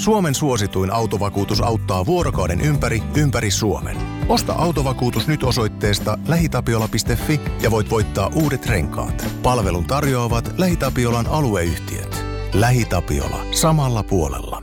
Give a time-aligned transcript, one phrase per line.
[0.00, 3.96] Suomen suosituin autovakuutus auttaa vuorokauden ympäri, ympäri Suomen.
[4.28, 9.26] Osta autovakuutus nyt osoitteesta lähitapiola.fi ja voit voittaa uudet renkaat.
[9.42, 12.24] Palvelun tarjoavat LähiTapiolan alueyhtiöt.
[12.52, 13.46] LähiTapiola.
[13.50, 14.62] Samalla puolella.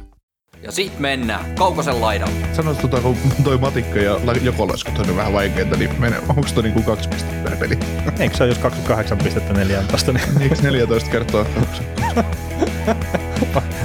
[0.63, 2.53] Ja sit mennään Kaukosen laidalle.
[2.53, 6.63] Sanois tota, kun toi matikka ja la- jakolaskut on vähän vaikeita, niin mene, onko toi
[6.63, 7.77] niinku kaksi pistettä per peli?
[8.19, 10.13] Eikö se ole just 28 pistettä 14?
[10.13, 11.45] Niin Eikö 14 kertaa?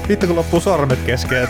[0.08, 1.48] vittu kun loppuu sormet kesken,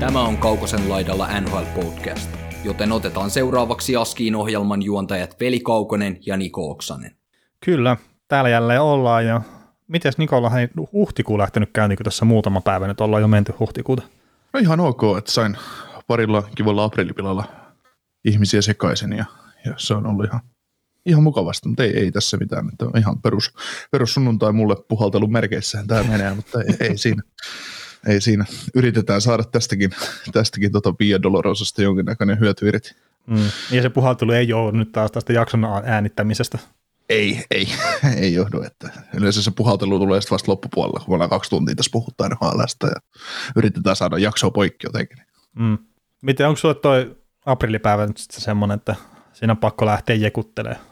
[0.00, 2.30] Tämä on Kaukosen laidalla NHL Podcast,
[2.64, 7.16] joten otetaan seuraavaksi Askiin ohjelman juontajat Veli Kaukonen ja Niko Oksanen.
[7.64, 7.96] Kyllä,
[8.28, 9.40] täällä jälleen ollaan ja
[9.88, 14.02] mites Nikola, hei huhtikuu lähtenyt käyntiin, kun tässä muutama päivä nyt ollaan jo menty huhtikuuta.
[14.52, 15.56] No ihan ok, että sain
[16.06, 17.44] parilla kivalla aprillipilalla
[18.24, 19.24] ihmisiä sekaisin ja,
[19.64, 20.40] ja se on ollut ihan,
[21.06, 22.68] ihan mukavasti, mutta ei, ei tässä mitään.
[22.68, 23.54] Että ihan perus,
[23.90, 27.22] perus sunnuntai mulle puhaltelun merkeissähän tämä menee, mutta ei, ei siinä.
[28.06, 28.44] Ei siinä.
[28.74, 29.90] Yritetään saada tästäkin,
[30.32, 32.94] tästäkin tota Via Dolorosasta jonkinnäköinen hyöty irti.
[33.26, 33.50] Mm.
[33.70, 36.58] Ja se puhaltelu ei ole nyt taas tästä jakson äänittämisestä.
[37.08, 37.68] Ei, ei,
[38.16, 38.62] ei johdu.
[38.62, 42.28] Että yleensä se puhaltelu tulee sitten vasta loppupuolella, kun me ollaan kaksi tuntia tässä puhuttaa
[42.28, 43.22] NHLstä ja
[43.56, 45.18] yritetään saada jaksoa poikki jotenkin.
[45.54, 45.78] Mm.
[46.22, 48.94] Miten, onko sulle toi aprillipäivä nyt sitten semmoinen, että
[49.32, 50.91] siinä on pakko lähteä jekuttelemaan?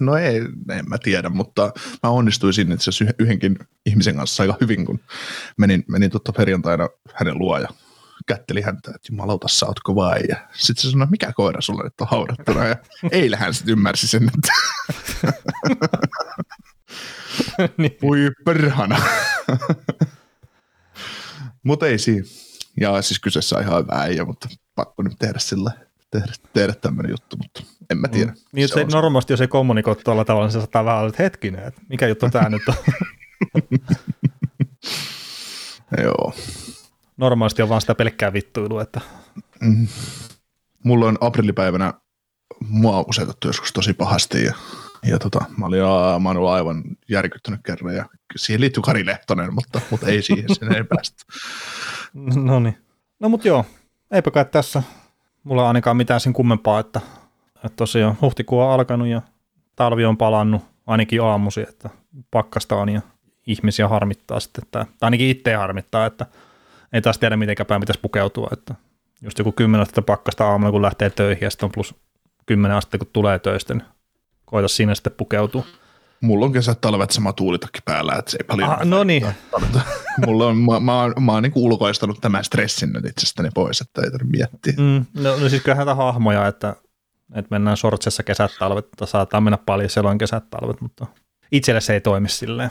[0.00, 0.36] No ei,
[0.70, 5.00] en mä tiedä, mutta mä onnistuin sinne itse asiassa yhdenkin ihmisen kanssa aika hyvin, kun
[5.56, 7.68] menin, menin totta perjantaina hänen luo ja
[8.26, 10.20] kätteli häntä, että jumalauta, sä ootko vai?
[10.28, 12.66] Ja sitten se sanoi, mikä koira sulla nyt on haudattuna?
[12.66, 12.76] Ja
[13.10, 14.52] eilähän sitten ymmärsi sen, että
[17.78, 17.98] niin.
[18.02, 19.02] voi perhana.
[21.62, 22.26] mutta ei siinä.
[22.80, 25.70] Ja siis kyseessä on ihan hyvä äijä, mutta pakko nyt tehdä sillä
[26.10, 28.30] tehdä, tehdä tämmöinen juttu, mutta en mä tiedä.
[28.32, 28.38] Mm.
[28.52, 31.22] Niin, se, se normaalisti jos ei kommunikoi tuolla tavalla, niin se saattaa vähän olla, että
[31.22, 32.74] hetkinen, että mikä juttu tämä nyt on.
[36.04, 36.34] Joo.
[37.16, 39.00] Normaalisti on vaan sitä pelkkää vittuilua, että
[39.60, 39.88] Mm.
[40.84, 41.94] Mulla on aprillipäivänä
[42.68, 44.54] mua usetettu joskus tosi pahasti ja,
[45.02, 48.06] ja tota, mä, olin, aa, mä olin aivan järkyttynyt kerran ja
[48.36, 51.24] siihen liittyy Kari Lehtonen, mutta, mutta ei siihen, sen ei päästä.
[52.44, 52.78] No niin.
[53.20, 53.64] No mut joo,
[54.10, 54.82] eipä kai tässä
[55.48, 57.00] mulla on ainakaan mitään sen kummempaa, että,
[57.54, 59.22] että tosiaan huhtikuu on alkanut ja
[59.76, 61.90] talvi on palannut ainakin aamusi, että
[62.30, 63.00] pakkasta on ja
[63.46, 66.26] ihmisiä harmittaa sitten, että, tai ainakin itse harmittaa, että
[66.92, 68.74] ei taas tiedä miten päin pitäisi pukeutua, että
[69.22, 71.94] just joku 10 astetta pakkasta aamulla, kun lähtee töihin ja sitten on plus
[72.46, 73.84] 10 astetta, kun tulee töistä, niin
[74.44, 75.64] koita siinä sitten pukeutua.
[76.20, 78.70] Mulla on kesät talvet sama tuulitakki päällä, että se ei paljon...
[78.70, 79.26] Ah, no niin.
[80.26, 84.02] Mulla on, mä, mä, oon, mä oon niin ulkoistanut tämän stressin nyt itsestäni pois, että
[84.02, 84.72] ei tarvitse miettiä.
[84.76, 86.76] Mm, no, no siis kyllähän hahmoja, että,
[87.34, 91.06] että mennään sortsessa kesät talvet, että saattaa mennä paljon silloin kesät talvet, mutta
[91.52, 92.70] itselle se ei toimi silleen.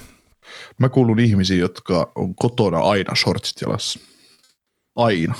[0.80, 4.00] Mä kuulun ihmisiin, jotka on kotona aina shortsit jalassa.
[4.96, 5.36] Aina.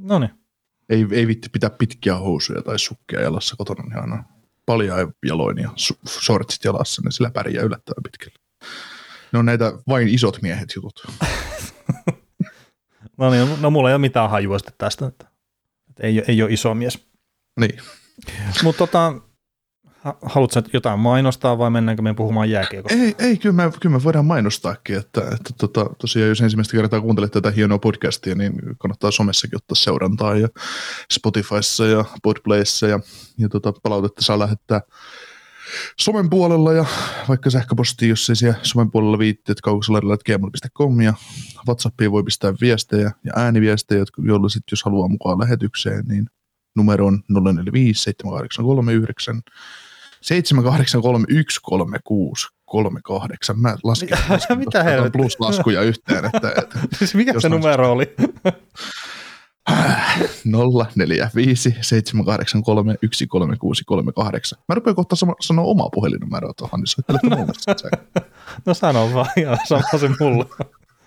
[0.00, 0.30] No niin.
[0.88, 4.24] Ei, ei vitti pitää pitkiä housuja tai sukkia jalassa kotona, niin aina
[4.70, 5.70] paljon jaloin ja
[6.08, 8.38] shortsit jalassa, niin sillä pärjää yllättävän pitkälle.
[9.32, 11.06] Ne on näitä vain isot miehet jutut.
[13.18, 15.26] no niin, no mulla ei ole mitään hajua tästä, että,
[15.90, 16.98] että ei, ei ole iso mies.
[17.60, 17.80] Niin.
[18.62, 19.12] Mutta tota,
[20.22, 22.98] haluatko jotain mainostaa vai mennäänkö me puhumaan jääkiekosta?
[22.98, 27.00] Ei, ei kyllä, me, kyllä me voidaan mainostaakin, että, että tota, tosiaan jos ensimmäistä kertaa
[27.00, 30.48] kuuntelet tätä hienoa podcastia, niin kannattaa somessakin ottaa seurantaa ja
[31.12, 33.00] Spotifyssa ja Podplayssa ja,
[33.38, 34.80] ja tota, palautetta saa lähettää
[36.00, 36.84] somen puolella ja
[37.28, 41.14] vaikka sähköpostiin, jos ei siellä somen puolella viitteet kaukosalarilla.gmail.com ja
[41.68, 46.26] Whatsappiin voi pistää viestejä ja ääniviestejä, joilla sitten jos haluaa mukaan lähetykseen, niin
[46.76, 49.42] numero on 045 7839
[50.22, 51.26] 783
[53.56, 55.20] Mä lasken, lasken Mitä helvettiä?
[55.20, 56.24] pluslaskuja yhteen.
[56.24, 58.14] Että, että siis mikä se numero oli?
[60.96, 64.58] 045 783 13638.
[64.68, 67.52] Mä rupean kohta sanoa omaa puhelinnumeroa tuohon, niin soittelette mulle
[68.66, 70.46] No sano vaan, ja sama se mulla.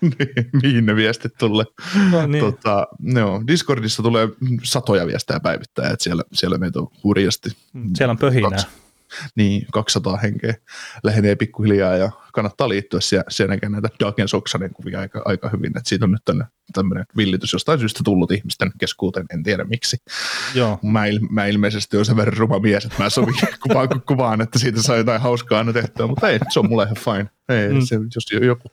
[0.00, 1.64] niin, mihin ne viestit tulee.
[2.10, 2.44] No, niin.
[2.44, 4.28] tota, no, Discordissa tulee
[4.62, 7.50] satoja viestejä päivittäin, että siellä, siellä meitä on hurjasti.
[7.94, 8.50] Siellä on pöhinää.
[8.50, 8.66] Kaksi,
[9.36, 10.54] niin, 200 henkeä
[11.02, 13.00] lähenee pikkuhiljaa ja kannattaa liittyä.
[13.00, 16.44] Siellä, siellä näkee näitä Dagen Soksanen kuvia aika, aika hyvin, että siitä on nyt tänne
[16.72, 19.96] tämmöinen villitys jostain syystä tullut ihmisten keskuuteen, en tiedä miksi.
[20.54, 20.78] Joo.
[20.82, 23.34] Mä, il, mä ilmeisesti olen sen verran ruma mies, että mä sovin
[23.68, 26.96] kuvaan, kuvaan, että siitä saa jotain hauskaa aina tehtyä, mutta ei, se on mulle ihan
[26.96, 27.30] fine.
[27.48, 27.80] Ei, mm.
[27.80, 28.68] se, jos joku,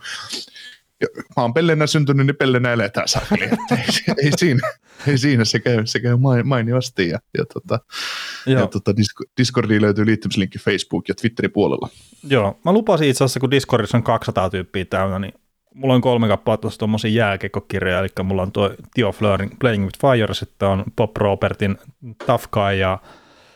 [1.37, 3.43] mä oon pellenä syntynyt, niin pellenä eletään sakli.
[3.71, 4.69] ei, ei, siinä,
[5.07, 7.09] ei siinä, se käy, se käy mainiosti.
[7.09, 7.79] Ja, ja, tota,
[8.45, 8.93] ja tota,
[9.37, 11.89] Discordiin löytyy liittymislinkki Facebook ja Twitterin puolella.
[12.29, 15.33] Joo, mä lupasin itse asiassa, kun Discordissa on 200 tyyppiä täynnä, niin
[15.73, 19.99] mulla on kolme kappaletta tuossa tuommoisia jääkekokirjoja, eli mulla on tuo Theo Fleurin Playing with
[19.99, 21.77] Fire, sitten on Bob Robertin
[22.25, 22.99] Tough Guy ja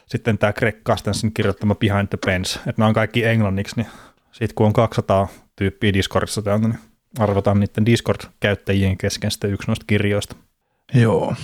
[0.06, 3.88] sitten tämä Greg Castensin kirjoittama Behind the Pens, että nämä on kaikki englanniksi, niin
[4.32, 6.80] sitten kun on 200 tyyppiä Discordissa täältä, niin
[7.20, 10.36] arvotaan niiden Discord-käyttäjien kesken sitten yksi noista kirjoista.
[10.94, 11.36] Joo.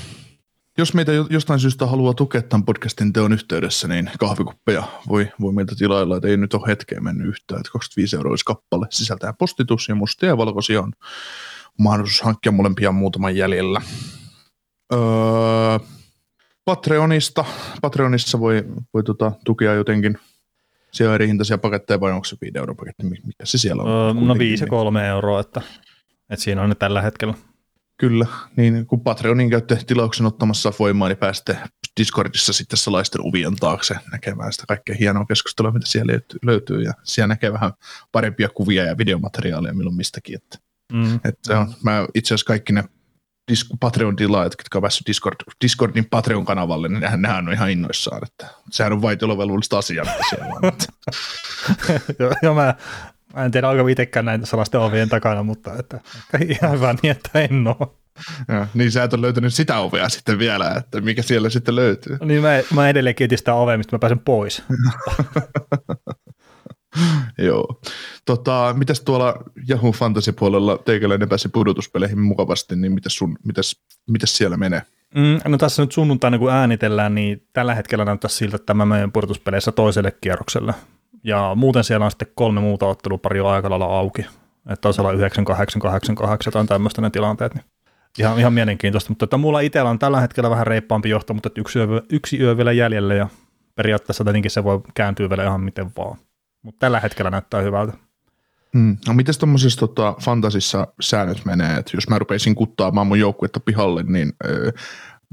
[0.78, 5.76] Jos meitä jostain syystä haluaa tukea tämän podcastin teon yhteydessä, niin kahvikuppeja voi, voi meiltä
[5.76, 9.90] tilailla, että ei nyt ole hetkeä mennyt yhtään, että 25 euroa olisi kappale, sisältää postitus
[9.90, 10.94] ja mustia ja valkoisia on
[11.80, 13.82] mahdollisuus hankkia molempia muutaman jäljellä.
[14.94, 15.00] Öö,
[16.66, 17.46] Patreonista,
[17.82, 18.64] Patreonissa voi,
[18.94, 20.18] voi tota, tukea jotenkin
[20.92, 24.18] siellä on eri hintaisia paketteja vai onko se 5 euro paketti, mikä se siellä on?
[24.18, 25.62] Öö, no 5 ja 3 euroa, että,
[26.30, 27.34] että siinä on ne tällä hetkellä.
[28.02, 28.26] Kyllä,
[28.58, 31.58] niin kun Patreonin käytte tilauksen ottamassa voimaan, niin pääsette
[32.00, 37.28] Discordissa sitten salaisten uvien taakse näkemään sitä kaikkea hienoa keskustelua, mitä siellä löytyy, ja siellä
[37.28, 37.72] näkee vähän
[38.12, 40.36] parempia kuvia ja videomateriaalia milloin mistäkin.
[40.36, 40.58] Että,
[40.94, 41.20] mm.
[41.26, 42.84] että on, mä itse asiassa kaikki ne
[43.80, 48.24] Patreon-tilaajat, jotka on päässyt Discord, Discordin Patreon-kanavalle, niin nehän, nehän on ihan innoissaan.
[48.24, 50.72] Että sehän on vaitiolovelvollista asiaa, mitä siellä on.
[52.44, 52.76] joo, mä,
[53.36, 56.00] mä, en tiedä, onko itsekään näitä salaisten ovien takana, mutta että,
[56.50, 57.88] ihan hyvä niin, että en ole.
[58.48, 62.18] Ja, niin sä et ole löytänyt sitä ovea sitten vielä, että mikä siellä sitten löytyy.
[62.26, 64.64] Niin mä, mä edelleenkin etin sitä ovea, mistä mä pääsen pois.
[67.38, 67.82] Joo.
[68.26, 69.36] Tota, mitäs tuolla
[69.70, 73.76] Yahoo Fantasy-puolella teikäläinen pääsi pudotuspeleihin mukavasti, niin mitäs, sun, mitäs,
[74.10, 74.82] mitäs siellä menee?
[75.16, 79.12] Mm, no tässä nyt sunnuntaina kun äänitellään, niin tällä hetkellä näyttää siltä, että tämä meidän
[79.12, 80.74] pudotuspeleissä toiselle kierrokselle.
[81.24, 84.26] Ja muuten siellä on sitten kolme muuta otteluparia aika lailla auki.
[84.70, 87.56] Että olla 9, 8, 8, 8 tai tämmöistä ne tilanteet.
[87.56, 87.66] Niin
[88.20, 91.80] ihan, ihan mielenkiintoista, mutta että mulla itsellä on tällä hetkellä vähän reippaampi johto, mutta yksi
[91.80, 93.28] yö, yksi yö vielä jäljellä ja
[93.76, 96.18] periaatteessa tietenkin se voi kääntyä vielä ihan miten vaan
[96.64, 97.94] mutta tällä hetkellä näyttää hyvältä.
[98.74, 98.98] Mm.
[99.08, 104.04] No miten tuommoisessa tota, fantasissa säännöt menee, että jos mä rupeisin kuttaamaan mun joukkuetta pihalle,
[104.04, 104.72] niin öö,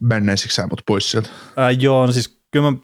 [0.09, 1.29] bännäisikö sä mut pois sieltä?
[1.57, 2.77] Ää, joo, no siis kyllä mä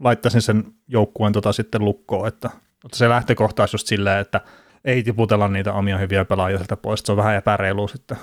[0.00, 2.50] laittaisin sen joukkueen tota sitten lukkoon, että,
[2.84, 4.40] että se lähtökohta olisi just silleen, että
[4.84, 8.16] ei tiputella niitä omia hyviä pelaajia sieltä pois, se on vähän epäreilu sitten.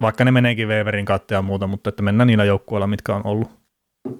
[0.00, 3.50] Vaikka ne meneekin Weverin kautta ja muuta, mutta että mennään niillä joukkueilla, mitkä on ollut.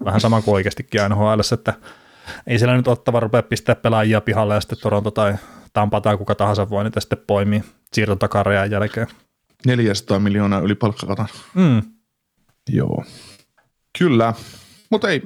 [0.05, 1.75] Vähän sama kuin oikeastikin NHL, että
[2.47, 5.35] ei siellä nyt ottava rupea pistää pelaajia pihalle ja sitten Toronto tai
[5.73, 9.07] Tampa tai kuka tahansa voi niitä sitten poimia siirtotakarajan jälkeen.
[9.67, 11.29] 400 miljoonaa yli palkkakatan.
[11.55, 11.83] Mm.
[12.69, 13.05] Joo.
[13.99, 14.35] Kyllä,
[14.91, 15.23] mutta ei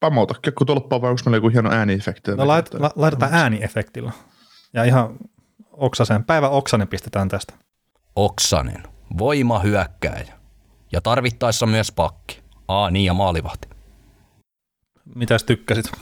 [0.00, 0.34] pamauta.
[0.42, 2.30] Kekku tolppaa vai onko meillä joku hieno ääniefekti?
[2.30, 4.12] No lait, la, laitetaan ääniefektillä.
[4.74, 5.16] Ja ihan
[5.70, 7.54] Oksasen, päivä Oksanen pistetään tästä.
[8.16, 8.82] Oksanen,
[9.18, 10.40] voima hyökkääjä.
[10.92, 12.42] Ja tarvittaessa myös pakki.
[12.68, 13.68] Aa, niin ja maalivahti.
[15.14, 15.92] Mitäs tykkäsit?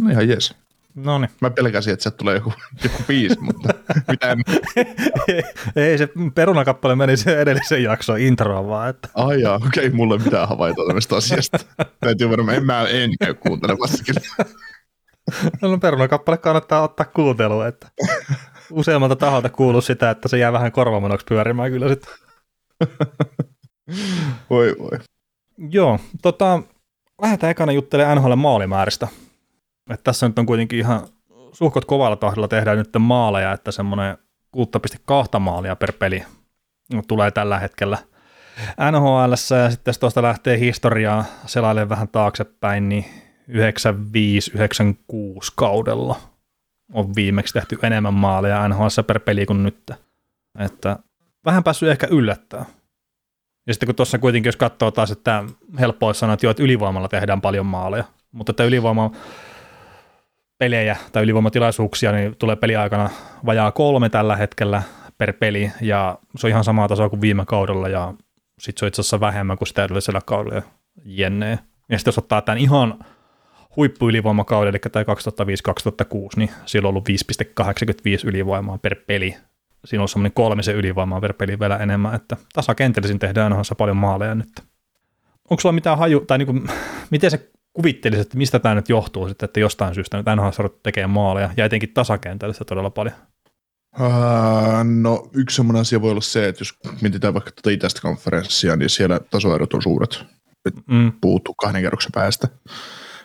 [0.00, 0.61] No ihan jes.
[0.94, 1.30] No niin.
[1.40, 2.52] Mä pelkäsin, että sieltä tulee joku,
[2.84, 3.68] joku biisi, mutta
[4.08, 4.38] mitä en...
[5.76, 8.90] ei, se perunakappale meni se edellisen jakson introon vaan.
[8.90, 9.08] Että.
[9.14, 11.58] Ai jaa, okei, okay, mulla ei mitään havaita tämmöistä asiasta.
[12.00, 14.50] Täytyy varmaan, en mä en käy kuuntelemassa kyllä.
[15.62, 17.88] no perunakappale kannattaa ottaa kuunteluun, että
[18.70, 22.14] useammalta taholta kuuluu sitä, että se jää vähän korvamanoksi pyörimään kyllä sitten.
[24.50, 24.98] voi voi.
[25.70, 26.62] Joo, tota,
[27.22, 29.08] lähdetään ekana juttelemaan NHL maalimääristä.
[29.90, 31.06] Että tässä nyt on kuitenkin ihan
[31.52, 34.18] suhkot kovalla tahdilla tehdään nyt maaleja, että semmoinen
[34.56, 36.24] 6,2 maalia per peli
[37.08, 37.98] tulee tällä hetkellä
[38.90, 43.04] NHL ja sitten tuosta lähtee historiaa selailemaan vähän taaksepäin, niin
[43.48, 43.54] 95-96
[45.56, 46.20] kaudella
[46.92, 49.90] on viimeksi tehty enemmän maaleja NHL per peli kuin nyt.
[50.58, 50.98] Että
[51.44, 52.64] vähän päässyt ehkä yllättää.
[53.66, 55.44] Ja sitten kun tuossa kuitenkin, jos katsoo taas, että
[55.80, 59.10] helppo olisi sanoa, että, jo, että ylivoimalla tehdään paljon maaleja, mutta että ylivoima
[60.62, 63.10] pelejä tai ylivoimatilaisuuksia, niin tulee peliaikana
[63.46, 64.82] vajaa kolme tällä hetkellä
[65.18, 68.14] per peli, ja se on ihan samaa tasoa kuin viime kaudella, ja
[68.58, 70.62] sitten se on itse asiassa vähemmän kuin sitä edellisellä kaudella
[71.04, 71.58] jenneen.
[71.88, 73.04] Ja sitten jos ottaa tämän ihan
[73.76, 75.06] huippuylivoimakauden, eli tämä 2005-2006,
[76.36, 77.08] niin silloin on ollut
[77.62, 79.36] 5,85 ylivoimaa per peli.
[79.84, 84.34] Siinä on semmoinen kolmisen ylivoimaa per peli vielä enemmän, että tasakentellisin tehdään onhan paljon maaleja
[84.34, 84.52] nyt.
[85.50, 86.68] Onko sulla mitään haju, tai niin kuin,
[87.10, 90.78] miten se kuvittelisit, että mistä tämä nyt johtuu sitten, että jostain syystä nyt NHL on
[90.82, 93.14] tekemään maaleja, ja etenkin tasakentällistä todella paljon?
[94.00, 98.76] Uh, no yksi sellainen asia voi olla se, että jos mietitään vaikka tätä itäistä konferenssia,
[98.76, 100.24] niin siellä tasoerot on suuret.
[100.86, 101.12] Mm.
[101.20, 102.48] Puuttuu kahden kerroksen päästä.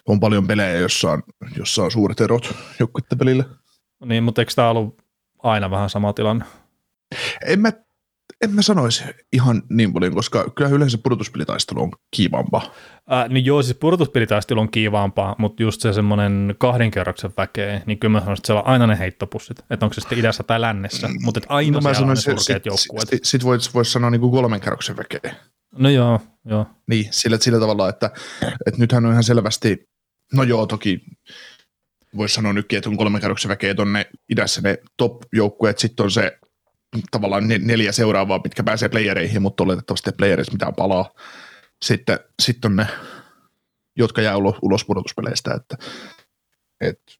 [0.07, 1.23] On paljon pelejä, jossa on,
[1.57, 3.45] jossa on suuret erot joukkuiden pelille.
[4.05, 5.01] Niin, mutta eikö tämä ollut
[5.43, 6.45] aina vähän sama tilanne?
[7.45, 7.71] En mä,
[8.43, 9.03] en mä sanoisi
[9.33, 12.73] ihan niin paljon, koska kyllä yleensä pudotuspelitaistelu on kiivampaa.
[13.11, 17.99] Äh, niin joo, siis pudotuspelitaistelu on kiivaampaa, mutta just se semmoinen kahden kerroksen väkeä, niin
[17.99, 20.61] kyllä mä sanoisin, että siellä on aina ne heittopussit, että onko se sitten idässä tai
[20.61, 23.09] lännessä, mutta että aina no, mä sanoin, on ne surkeat joukkueet.
[23.09, 25.35] Sitten sit voisi vois sanoa niin kuin kolmen kerroksen väkeä.
[25.77, 26.65] No joo, joo.
[26.87, 28.11] Niin, sillä, sillä tavalla, että,
[28.65, 29.89] että nythän on ihan selvästi,
[30.33, 31.01] no joo, toki
[32.17, 36.37] voisi sanoa nytkin, että on kolmen kerroksen väkeä tuonne idässä ne top-joukkueet, sitten on se
[37.11, 41.11] tavallaan neljä seuraavaa, mitkä pääsee playereihin, mutta oletettavasti playereissa mitään palaa.
[41.81, 42.87] Sitten, sitten on ne,
[43.95, 45.77] jotka jää ulos, ulos pudotuspeleistä, että,
[46.81, 47.13] että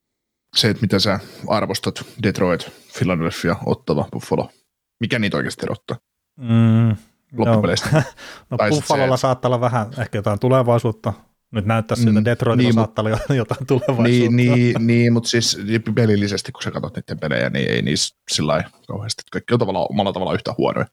[0.56, 4.52] se, että miten sä arvostat Detroit, Philadelphia, Ottava, Buffalo,
[5.00, 5.98] mikä niitä oikeasti erottaa?
[6.38, 6.96] Mm,
[7.38, 7.90] loppupeleistä.
[8.50, 11.14] No, no Buffalolla saattaa olla vähän ehkä jotain tulevaisuutta,
[11.52, 14.04] nyt näyttää siltä, mm, Detroitilla niin, saattaa olla jotain tulevaisuutta.
[14.04, 15.58] Niin, niin, niin mutta siis
[15.96, 19.24] pelillisesti, kun sä katsot niiden pelejä, niin ei niissä sillä lailla kauheasti.
[19.32, 20.88] Kaikki on tavallaan, omalla tavalla yhtä huonoja.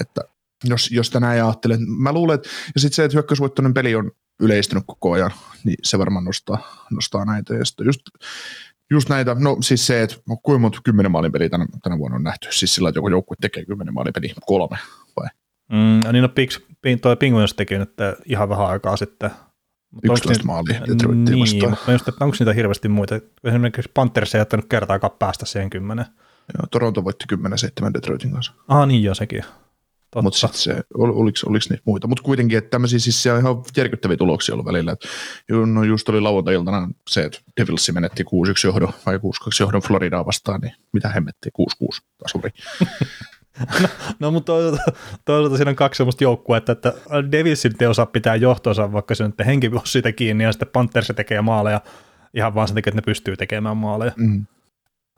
[0.00, 0.20] Että
[0.64, 4.84] jos, jos tänään ajattelet, mä luulen, että ja sitten se, että hyökkäysvoittoinen peli on yleistynyt
[4.86, 5.30] koko ajan,
[5.64, 7.54] niin se varmaan nostaa, nostaa näitä.
[7.54, 8.00] Ja sitten just,
[8.90, 12.22] just näitä, no siis se, että kuinka monta kymmenen maalin peliä tänä, tänä vuonna on
[12.22, 14.78] nähty, siis sillä, että joku joukkue tekee kymmenen maalin peliä, kolme
[15.16, 15.28] vai?
[15.72, 16.60] Mm, ja niin no, Pigs,
[17.02, 17.92] toi Penguins teki nyt
[18.26, 19.30] ihan vähän aikaa sitten
[20.02, 21.70] 11 maalia Detroitia niin, vastaan.
[21.70, 23.20] mutta just, että onko niitä hirveästi muita?
[23.44, 26.06] Esimerkiksi Panthers ei jättänyt kertaakaan päästä siihen kymmenen.
[26.58, 27.24] Joo, Toronto voitti
[27.88, 28.52] 10-7 Detroitin kanssa.
[28.68, 29.44] Ah niin jo sekin.
[30.22, 32.06] Mutta sitten se, ol, oliko, oliko niitä muita?
[32.06, 34.92] Mutta kuitenkin, että tämmöisiä siis siellä on ihan järkyttäviä tuloksia ollut välillä.
[34.92, 35.00] Et,
[35.66, 38.26] no just oli lauantai-iltana se, että Devilsi menetti 6-1
[38.64, 39.20] johdon vai 6-2
[39.60, 41.52] johdon Floridaa vastaan, niin mitä hemmettiin,
[41.84, 42.50] 6-6 tasuri.
[43.82, 43.88] No,
[44.20, 44.92] no mutta toisaalta,
[45.24, 46.92] toisaalta siinä on kaksi sellaista joukkuetta, että
[47.32, 51.12] Devilsin te osaa pitää johtonsa, vaikka se nyt henki on siitä kiinni, ja sitten Panthers
[51.16, 51.80] tekee maaleja
[52.34, 54.12] ihan vaan sen takia, että ne pystyy tekemään maaleja.
[54.16, 54.46] Mm.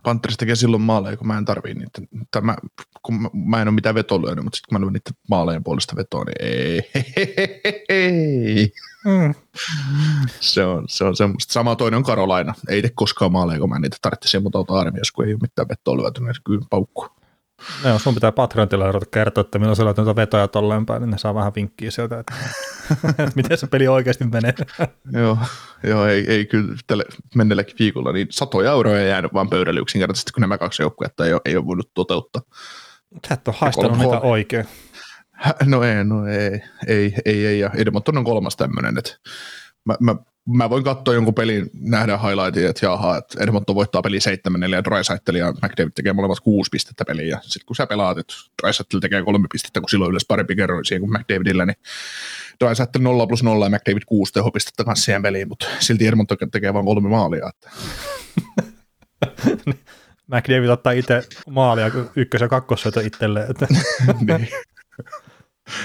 [0.02, 2.02] Panthers tekee silloin maaleja, kun mä en tarvii niitä.
[2.30, 2.56] Tämä,
[3.02, 5.64] kun mä, mä en ole mitään vetoa lyönyt, mutta sitten kun mä lyön niiden maalejen
[5.64, 6.36] puolesta vetoa, niin
[7.88, 8.72] ei.
[9.06, 9.34] Mm.
[10.40, 11.52] Se on, se on semmoista.
[11.52, 12.54] Sama toinen on Karolaina.
[12.68, 15.68] Ei tee koskaan maaleja, kun mä niitä tarvitsin, mutta auta armias, kun ei ole mitään
[15.68, 17.08] vetoa lyöty, niin kyllä paukku.
[17.84, 21.18] No, sun pitää Patreonilla ruveta kertoa, että milloin sä löytät vetoja tolleen päin, niin ne
[21.18, 22.34] saa vähän vinkkiä sieltä, että,
[23.08, 24.54] että miten se peli oikeasti menee.
[25.12, 25.38] joo,
[25.82, 27.04] joo, ei, ei kyllä tälle
[27.34, 31.40] menneelläkin viikolla, niin satoja euroja jäänyt vaan pöydälle yksinkertaisesti, kun nämä kaksi joukkuetta ei ole,
[31.44, 32.42] ei ole voinut toteuttaa.
[33.28, 34.66] Sä et ole haistanut niitä oikein.
[35.64, 39.10] No ei, no ei, ei, ei, ei ja Edmonton on kolmas tämmöinen, että
[39.84, 44.18] mä, mä mä voin katsoa jonkun pelin, nähdä highlightin, että jaha, että Edmonton voittaa peli
[44.18, 47.26] 7-4 ja Drysaitel ja McDavid tekee molemmat kuusi pistettä peliä.
[47.26, 50.84] Ja sitten kun sä pelaat, että Drysaitel tekee kolme pistettä, kun silloin yleensä parempi kerroin
[50.84, 51.76] siihen kuin McDavidillä, niin
[52.64, 56.74] Drysaitel 0 plus 0 ja McDavid 6 tehopistettä kanssa siihen peliin, mutta silti Edmonton tekee
[56.74, 57.48] vain kolme maalia.
[57.48, 57.70] Että.
[60.32, 63.50] McDavid ottaa itse maalia ykkös- ja kakkossyötä itselleen.
[63.50, 63.66] Että.
[64.26, 64.48] niin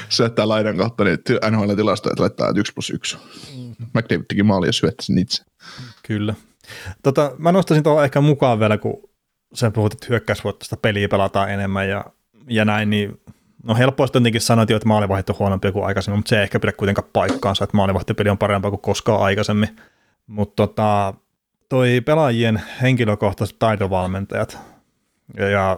[0.09, 3.17] syöttää laidan kautta niin NHL-tilastoja, että laittaa 1 plus 1.
[3.57, 3.68] Mm.
[3.93, 5.43] McDavid teki maali ja syötti sen itse.
[6.03, 6.33] Kyllä.
[7.03, 9.09] Tota, mä nostaisin tuohon ehkä mukaan vielä, kun
[9.53, 12.05] sä puhut, että hyökkäysvoittoista peliä pelataan enemmän ja,
[12.47, 13.21] ja näin, niin
[13.63, 16.71] no helposti jotenkin sanoa, että maalivahti on huonompi kuin aikaisemmin, mutta se ei ehkä pidä
[16.71, 19.69] kuitenkaan paikkaansa, että maalivahtipeli on parempaa kuin koskaan aikaisemmin.
[20.27, 21.13] Mutta tota,
[21.69, 24.57] toi pelaajien henkilökohtaiset taitovalmentajat
[25.51, 25.77] ja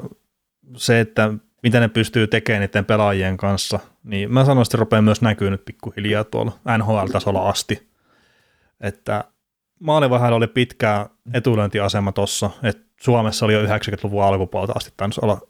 [0.78, 5.02] se, että mitä ne pystyy tekemään niiden pelaajien kanssa, niin mä sanoisin, että se rupeaa
[5.02, 7.91] myös näkyy nyt pikkuhiljaa tuolla NHL-tasolla asti.
[8.82, 9.24] Että
[9.80, 15.42] maalivahdella oli pitkä etulyöntiasema tuossa, että Suomessa oli jo 90-luvun alkupuolta asti tainnut olla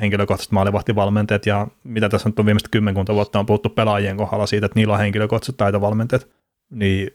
[0.00, 4.66] henkilökohtaiset maalivahtivalmentajat, ja mitä tässä nyt on viimeistä kymmenkunta vuotta on puhuttu pelaajien kohdalla siitä,
[4.66, 6.28] että niillä on henkilökohtaiset taitovalmentajat,
[6.70, 7.10] niin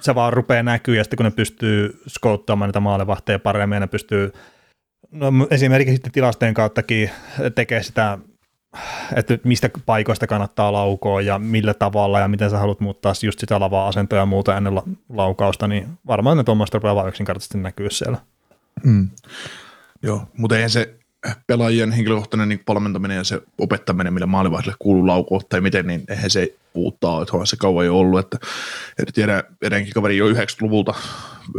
[0.00, 3.86] se vaan rupeaa näkyä, ja sitten kun ne pystyy skouttaamaan niitä maalivahteja paremmin, ja ne
[3.86, 4.32] pystyy
[5.10, 7.10] No, esimerkiksi sitten tilastojen kauttakin
[7.54, 8.18] tekee sitä,
[9.16, 13.60] että mistä paikoista kannattaa laukoa ja millä tavalla ja miten sä haluat muuttaa just sitä
[13.60, 17.88] lavaa asentoa ja muuta ennen la- laukausta, niin varmaan ne tuommoista rupeaa vaan yksinkertaisesti näkyä
[17.90, 18.18] siellä.
[18.84, 19.08] Mm.
[20.02, 20.98] Joo, mutta eihän se
[21.46, 26.30] pelaajien henkilökohtainen niin valmentaminen ja se opettaminen, millä maalivahdille kuuluu laukua tai miten, niin eihän
[26.30, 28.38] se uuttaa, että on se kauan jo ollut, että,
[28.98, 30.94] että tiedä, edenkin kaveri jo 90-luvulta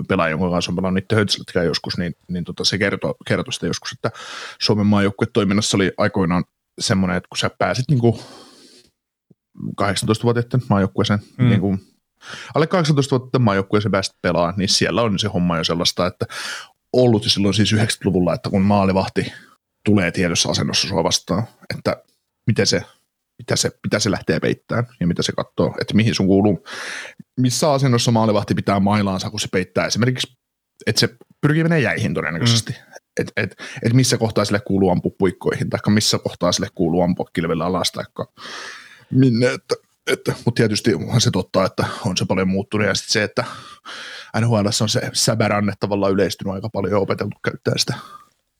[0.07, 3.91] pelaaja, jonka kanssa on pelannut niiden joskus, niin, niin tota, se kertoi, kertoi sitä joskus,
[3.91, 4.11] että
[4.59, 6.43] Suomen maajoukkuetoiminnassa oli aikoinaan
[6.79, 8.19] semmoinen, että kun sä pääsit niin kuin
[9.81, 11.49] 18-vuotiaiden maajoukkueeseen, mm.
[11.49, 11.79] niin kuin,
[12.55, 16.25] alle 18-vuotiaiden maajoukkueeseen pääsit pelaamaan, niin siellä on se homma jo sellaista, että
[16.93, 19.33] ollut jo silloin siis 90-luvulla, että kun maalivahti
[19.85, 21.43] tulee tiedossa asennossa sua vastaan,
[21.75, 22.03] että
[22.47, 22.83] miten se,
[23.37, 26.63] mitä se, mitä se lähtee peittämään ja mitä se katsoo, että mihin sun kuuluu,
[27.39, 30.37] missä asennossa maalivahti pitää mailaansa, kun se peittää esimerkiksi,
[30.87, 32.71] että se pyrkii menemään jäihin todennäköisesti.
[32.71, 32.88] Mm.
[33.19, 37.29] Että et, et missä kohtaa sille kuuluu ampua puikkoihin, tai missä kohtaa sille kuuluu ampua
[37.33, 38.03] kilvellä alas, tai
[39.11, 39.75] minne, että,
[40.07, 43.43] että, mutta tietysti onhan se totta, että on se paljon muuttunut, ja sitten se, että
[44.41, 47.93] NHL on se säbäränne tavallaan yleistynyt aika paljon ja opeteltu käyttää sitä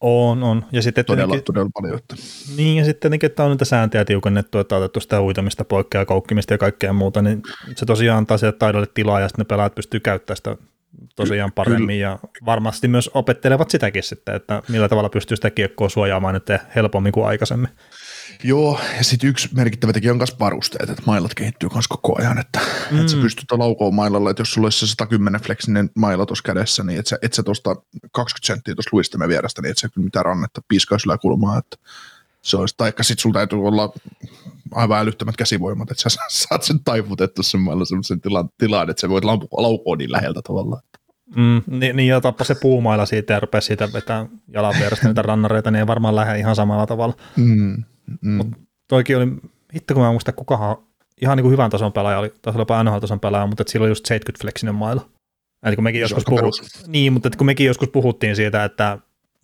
[0.01, 0.65] on, on.
[0.71, 1.97] Ja sitten todella, todella paljon.
[1.97, 2.15] Että.
[2.57, 6.05] Niin, ja sitten tietenkin, että on niitä sääntöjä tiukennettu, että on otettu sitä uitamista poikkea,
[6.05, 7.41] kaukkimista ja kaikkea muuta, niin
[7.75, 10.57] se tosiaan antaa sieltä taidolle tilaa, ja sitten ne pelaajat pystyy käyttämään sitä
[11.15, 12.09] tosiaan paremmin, Kyllä.
[12.09, 17.11] ja varmasti myös opettelevat sitäkin sitten, että millä tavalla pystyy sitä kiekkoa suojaamaan nyt helpommin
[17.11, 17.69] kuin aikaisemmin.
[18.43, 22.37] Joo, ja sitten yksi merkittävä tekijä on myös varusteet, että mailat kehittyy myös koko ajan,
[22.37, 22.59] että,
[22.91, 22.99] mm.
[22.99, 26.83] että sä pystyt laukoon mailalla, että jos sulla olisi se 110 fleksinen maila tuossa kädessä,
[26.83, 27.75] niin että sä, et sä tuosta
[28.11, 31.77] 20 senttiä tuosta luistimen vierestä, niin et sä kyllä mitään rannetta piiskaisi yläkulmaa, että
[32.41, 33.93] se olisi, taikka sitten sulla täytyy olla
[34.71, 39.09] aivan älyttömät käsivoimat, että sä saat sen taivutettu sen mailla semmoisen tilan, tilaan, että sä
[39.09, 40.81] voit laukoa niin läheltä tavallaan.
[41.35, 45.21] Mm, niin, niin ja tappa se puumailla siitä ja rupea siitä vetää jalan vierestä niitä
[45.21, 47.15] rannareita, niin ei varmaan lähde ihan samalla tavalla.
[47.37, 47.83] Mm.
[48.21, 48.31] Mm.
[48.31, 48.47] Mut
[48.87, 49.27] toikin oli,
[49.73, 50.77] hitto kun mä muistan, kukahan
[51.21, 54.05] ihan niin kuin hyvän tason pelaaja oli, taisi olla NHL-tason pelaaja, mutta sillä oli just
[54.05, 55.09] 70 fleksinen mailla.
[55.65, 56.55] Eli kun mekin joskus puhut,
[56.87, 58.97] niin, mutta kun mekin joskus puhuttiin siitä, että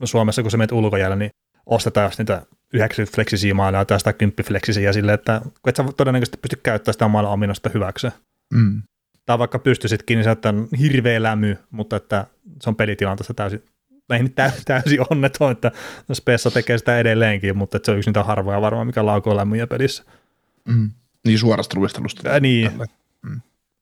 [0.04, 1.32] Suomessa kun sä menet ulkojäällä, niin
[1.66, 2.42] ostetaan niitä
[2.76, 7.08] 90 fleksisiä mailla tai 110 fleksisiä silleen, että kun et sä todennäköisesti pysty käyttämään sitä
[7.08, 8.08] mailla ominosta hyväksi.
[8.54, 8.82] Mm.
[9.26, 12.28] Tai vaikka pystyisitkin, niin se on hirveä lämy, mutta että
[12.62, 13.64] se on pelitilanteessa täysin
[14.14, 15.72] ei nyt täysin onneton, että
[16.14, 20.04] Spessa tekee sitä edelleenkin, mutta se on yksi niitä harvoja varmaan, mikä laukoo lämmöjä pelissä.
[20.66, 20.92] Mm.
[21.26, 22.30] Niin suorasta luistelusta.
[22.30, 22.72] Ja, niin.
[22.72, 22.86] Mm.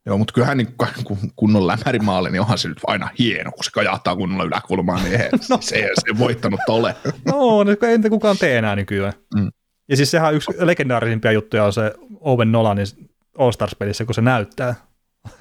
[0.05, 3.71] Joo, mutta kyllähän niin kun kunnon lämärimaali, niin onhan se nyt aina hieno, kun se
[3.71, 5.57] kajahtaa kunnolla yläkulmaan, niin eihän no.
[5.61, 6.95] se, ei se voittanut ole.
[7.25, 9.13] no, niin ei kukaan tee enää nykyään.
[9.35, 9.51] Mm.
[9.89, 12.87] Ja siis sehän yksi legendaarisimpia juttuja on se Owen Nolanin
[13.37, 14.75] All-Stars-pelissä, kun se näyttää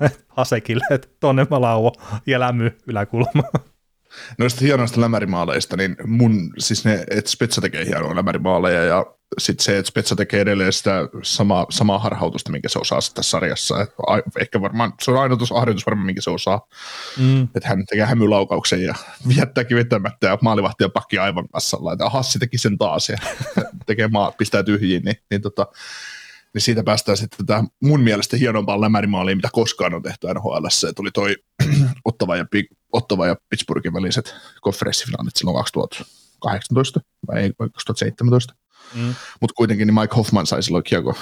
[0.37, 1.93] Hasekille, että tonne mä lauo
[2.27, 3.53] ja lämmy yläkulmaan.
[4.39, 9.07] Noista hienoista lämärimaaleista, niin mun, siis ne, että Spetsa tekee hienoja lämärimaaleja ja
[9.39, 13.81] sitten se, että Spetsa tekee edelleen sitä sama, samaa harhautusta, minkä se osaa tässä sarjassa.
[13.83, 13.93] Et
[14.41, 16.67] ehkä varmaan, se on aina tuossa harjoitus varmaan, minkä se osaa.
[17.19, 17.43] Mm.
[17.43, 18.95] Että hän tekee hämylaukauksen ja
[19.29, 21.93] viettääkin vetämättä ja maalivahti ja pakki aivan kassalla.
[21.93, 23.17] Että Hassi teki sen taas ja
[23.87, 25.67] tekee maa, pistää tyhjiin, niin, niin tota,
[26.55, 30.67] niin siitä päästään sitten tähän mun mielestä hienompaan lämärimaaliin, mitä koskaan on tehty NHL.
[30.69, 31.37] Se tuli toi
[32.05, 32.47] Ottava ja,
[32.93, 38.55] Ottava ja Pittsburghin väliset konferenssifinaalit silloin 2018 vai 2017.
[38.95, 39.15] Mm.
[39.41, 41.15] Mutta kuitenkin niin Mike Hoffman sai silloin kiekko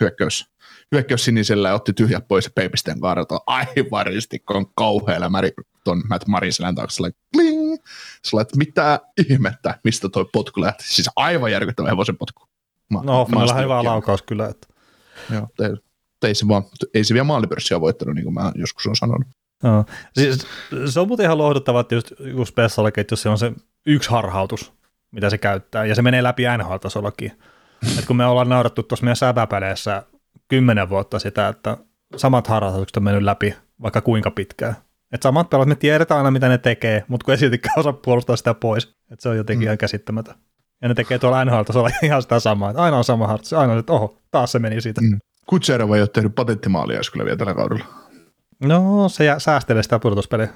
[0.00, 0.46] hyökkäys,
[0.92, 5.50] hyökkäys sinisellä ja otti tyhjät pois ja peipisteen kaarelta aivan ristikkoon kauhea lämäri
[5.84, 7.02] ton Matt Mariselän taakse.
[7.34, 7.76] Kling!
[8.24, 10.84] Sillä että mitä ihmettä, mistä toi potku lähti.
[10.86, 12.48] Siis aivan järkyttävä hevosen potku.
[12.90, 14.48] Ma- no, Hoffmanilla hyvä laukaus kyllä.
[14.48, 14.66] Että.
[15.30, 15.70] Joo, te,
[16.28, 19.28] ei, se vaan, ei se vielä maalipörssiä voittanut, niin kuin mä joskus on sanonut.
[19.62, 19.84] No.
[20.14, 20.46] Siis,
[20.86, 23.52] se on muuten ihan lohduttava, että just, just Spessalle-ketjussa se on se
[23.86, 24.72] yksi harhautus,
[25.10, 27.32] mitä se käyttää, ja se menee läpi NHL-tasollakin.
[27.98, 30.02] Et kun me ollaan naurattu tuossa meidän säpäpeleissä
[30.48, 31.76] kymmenen vuotta sitä, että
[32.16, 34.76] samat harhautukset on mennyt läpi vaikka kuinka pitkään.
[35.12, 38.36] Et samat pelat, me tiedetään aina mitä ne tekee, mutta kun ei siltikään osaa puolustaa
[38.36, 38.96] sitä pois.
[39.10, 39.64] Et se on jotenkin mm.
[39.64, 40.40] ihan käsittämätöntä.
[40.82, 42.70] Ja ne tekee tuolla NHL-tasolla ihan sitä samaa.
[42.70, 43.54] Että aina on sama hartsi.
[43.54, 45.00] Aina on, että oho, taas se meni siitä.
[45.00, 45.18] Mm.
[45.46, 47.84] Kutserova ei ole tehnyt patenttimaalia, jos kyllä vielä tällä kaudella.
[48.60, 50.48] No, se säästelee sitä pudotuspeliä.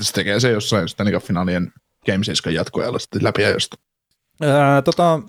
[0.00, 1.72] Se tekee se jossain Stanley finaalien
[2.06, 3.76] Game 7 jatkoajalla sitten läpi ajosta.
[4.42, 5.20] Ää, tota,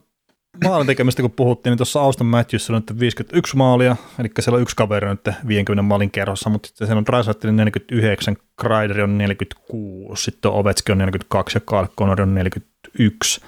[0.63, 4.62] maalin tekemistä kun puhuttiin, niin tuossa Auston Matthews on nyt 51 maalia, eli siellä on
[4.62, 10.24] yksi kaveri nyt 50 maalin kerrossa, mutta sitten siellä on Drysaitlin 49, Kreider on 46,
[10.24, 13.42] sitten Ovechkin on 42 ja Carl Connor on 41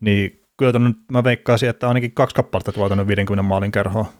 [0.00, 4.12] niin kyllä nyt mä veikkaisin, että ainakin kaksi kappaletta tulee tuonne 50 maalin kerhoa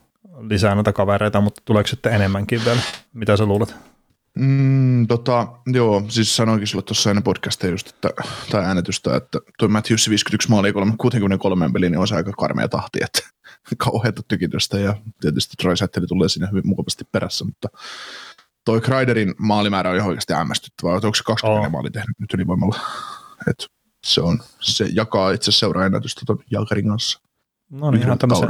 [0.49, 2.81] lisää noita kavereita, mutta tuleeko sitten enemmänkin vielä?
[3.13, 3.75] Mitä sä luulet?
[4.39, 8.11] Mm, tota, joo, siis sanoinkin sulle tuossa ennen podcastia just, että,
[8.51, 12.99] tai äänetystä, että tuo Matthews 51 maalia 63 peliin, niin on se aika karmea tahti,
[13.03, 13.21] että
[13.85, 15.75] kauheata tykitystä ja tietysti Troy
[16.09, 17.69] tulee sinne hyvin mukavasti perässä, mutta
[18.65, 21.73] toi Kreiderin maalimäärä on ihan oikeasti hämmästyttävä, onko se 20 oh.
[21.73, 22.81] maali tehnyt nyt ylivoimalla,
[23.51, 23.67] että
[24.05, 27.21] se, on, se jakaa itse seuraa ennätystä tuon Jalkarin kanssa.
[27.71, 28.49] No niin, ihan tämmöisen...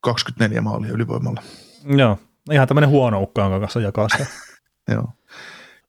[0.00, 1.42] 24 maalia ylivoimalla.
[1.84, 2.18] Joo,
[2.52, 4.26] ihan tämmöinen huono ukka, jonka kanssa jakaa sitä.
[4.88, 5.08] Joo.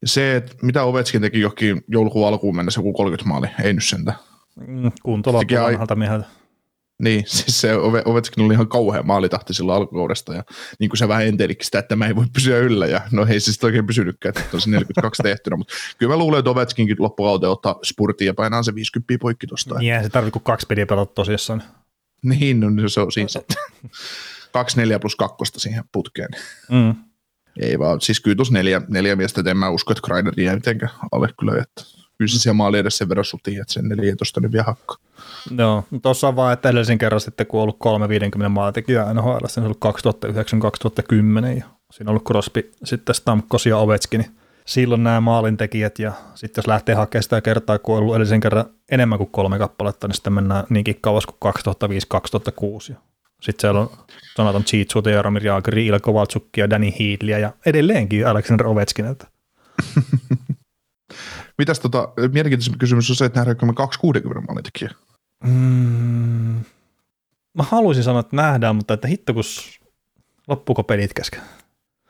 [0.01, 3.83] Ja se, että mitä Ovetskin teki johonkin joulukuun alkuun mennessä, joku 30 maali, ei nyt
[3.83, 4.13] sentä.
[4.67, 6.25] Mm, kunto vanhalta mieheltä.
[7.03, 7.75] Niin, siis se
[8.05, 10.43] Ovechkin oli ihan kauhean maalitahti silloin alkukaudesta ja
[10.79, 13.39] niin kuin se vähän entelikin sitä, että mä ei voi pysyä yllä ja no ei
[13.39, 16.95] se sitten oikein pysynytkään, että on se 42 tehtynä, mutta kyllä mä luulen, että Ovechkinkin
[16.99, 19.79] loppukauteen ottaa spurtiin ja painaa se 50 poikki tosta.
[19.79, 21.63] Niin, se tarvii kuin kaksi peliä pelata tosissaan.
[22.23, 23.37] Niin, no se on siis
[24.51, 26.29] kaksi neljä plus kakkosta siihen putkeen.
[26.71, 26.95] Mm.
[27.61, 30.55] Ei vaan, siis kyllä tuossa neljä, neljä miestä, että en mä usko, että Kreider jää
[30.55, 31.83] mitenkään alle kyllä, että
[32.17, 34.97] kyllä se maali edes sen verran sutiin, että sen 14 niin vielä hakkaa.
[35.57, 39.59] Joo, tuossa on vaan, että edellisen kerran sitten, kun on ollut 350 maatekijää NHL, se
[39.59, 44.31] on ollut 2009-2010, ja siinä on ollut Crosby, sitten Stamkos ja Ovechkin, niin
[44.65, 48.65] silloin nämä maalintekijät, ja sitten jos lähtee hakemaan sitä kertaa, kun on ollut edellisen kerran
[48.91, 51.53] enemmän kuin kolme kappaletta, niin sitten mennään niinkin kauas kuin
[52.91, 52.95] 2005-2006.
[53.43, 53.89] Sitten siellä on
[54.37, 56.25] Jonathan Cheatsuuta, Jaromir Jaagri, Ilko
[56.57, 59.05] ja Danny Headley ja edelleenkin Alexander Ovechkin.
[61.57, 64.93] Mitäs tota, mielenkiintoisempi kysymys on se, että nähdäänkö me 260 maalintekijää?
[65.43, 66.63] Mm,
[67.57, 69.43] mä haluaisin sanoa, että nähdään, mutta että hitto, kun
[70.47, 71.41] loppuuko pelit kesken?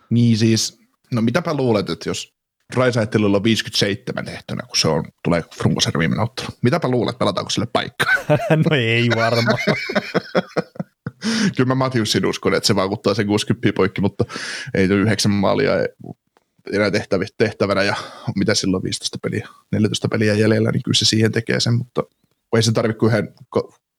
[0.10, 0.80] Niin siis,
[1.12, 2.34] no mitäpä luulet, että jos
[2.76, 6.48] Raisaittelulla on 57 tehtynä, kun se on, tulee Frunkosen viimeinen ottelu.
[6.62, 8.14] Mitäpä luulet, pelataanko sille paikkaa?
[8.70, 9.58] no ei varmaan.
[11.58, 14.26] Kyllä mä Matthewsin uskon, että se vaikuttaa sen 60 poikki, mutta
[14.74, 15.72] ei ole yhdeksän maalia
[16.74, 17.96] enää tehtävä, tehtävänä ja
[18.36, 22.04] mitä silloin 15 peliä, 14 peliä jäljellä, niin kyllä se siihen tekee sen, mutta
[22.56, 23.34] ei se tarvitse kuin yhden,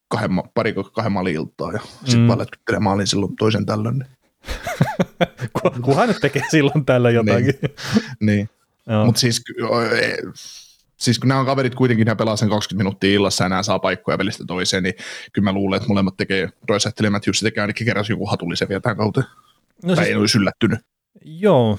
[0.09, 2.07] kahden, pari kahden maalin iltaa ja mm.
[2.07, 3.99] sitten vaan lätkyttelee maalin silloin toisen tällöin.
[3.99, 4.11] Niin.
[5.85, 7.45] Kunhan nyt tekee silloin tällä jotakin.
[7.45, 7.71] niin.
[8.21, 8.49] niin.
[9.05, 9.43] Mutta siis,
[10.97, 14.19] siis kun nämä kaverit kuitenkin nämä pelaa sen 20 minuuttia illassa ja nämä saa paikkoja
[14.19, 14.95] välistä toiseen, niin
[15.33, 18.81] kyllä mä luulen, että molemmat tekee, Roisähteli ja Matthews tekee ainakin kerran joku hatullisen vielä
[18.81, 19.21] tämän kautta.
[19.83, 20.79] No tai siis, ei olisi yllättynyt.
[21.25, 21.79] Joo,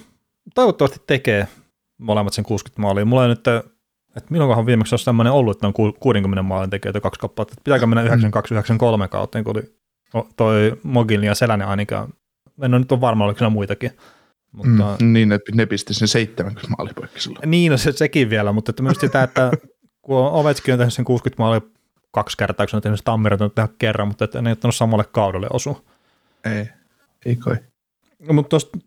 [0.55, 1.47] toivottavasti tekee
[1.97, 3.05] molemmat sen 60 maalia.
[3.05, 3.47] Mulla ei nyt,
[4.15, 7.61] että milloinkohan viimeksi olisi tämmöinen ollut, että on 60 maalin tekijöitä kaksi kappaletta.
[7.63, 9.75] Pitääkö mennä 92-93 kauteen, kun oli
[10.35, 12.13] toi Mogin ja Selänen ainakaan.
[12.61, 13.91] En ole nyt on varma, oliko siinä muitakin.
[14.55, 17.51] Mutta, mm, niin, että ne pisti sen 70 maalipoikki silloin.
[17.51, 19.51] Niin, no se, sekin vielä, mutta että myös sitä, että
[20.01, 21.61] kun Ovechkin on tehnyt sen 60 maalia
[22.11, 24.75] kaksi kertaa, kun se on tehnyt Stammerit on tehdä kerran, mutta että ne ei ottanut
[24.75, 25.87] samalle kaudelle osu.
[26.45, 26.69] Ei,
[27.25, 27.55] ei kai.
[28.19, 28.77] No, mutta tuosta,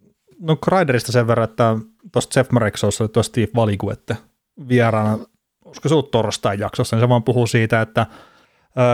[0.40, 1.76] no Kreiderista sen verran, että
[2.12, 4.16] tuosta Jeff Mareksossa oli tuosta Steve Valigu, että
[4.68, 5.18] vieraana,
[5.64, 8.06] olisiko se ollut torstain jaksossa, niin se vaan puhuu siitä, että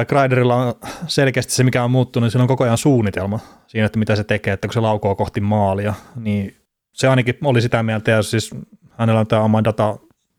[0.09, 0.75] Kreiderilla on
[1.07, 4.25] selkeästi se, mikä on muuttunut, niin sillä on koko ajan suunnitelma siinä, että mitä se
[4.25, 6.57] tekee, että kun se laukoo kohti maalia, niin
[6.95, 8.51] se ainakin oli sitä mieltä, ja siis
[8.91, 9.97] hänellä on tämä oma data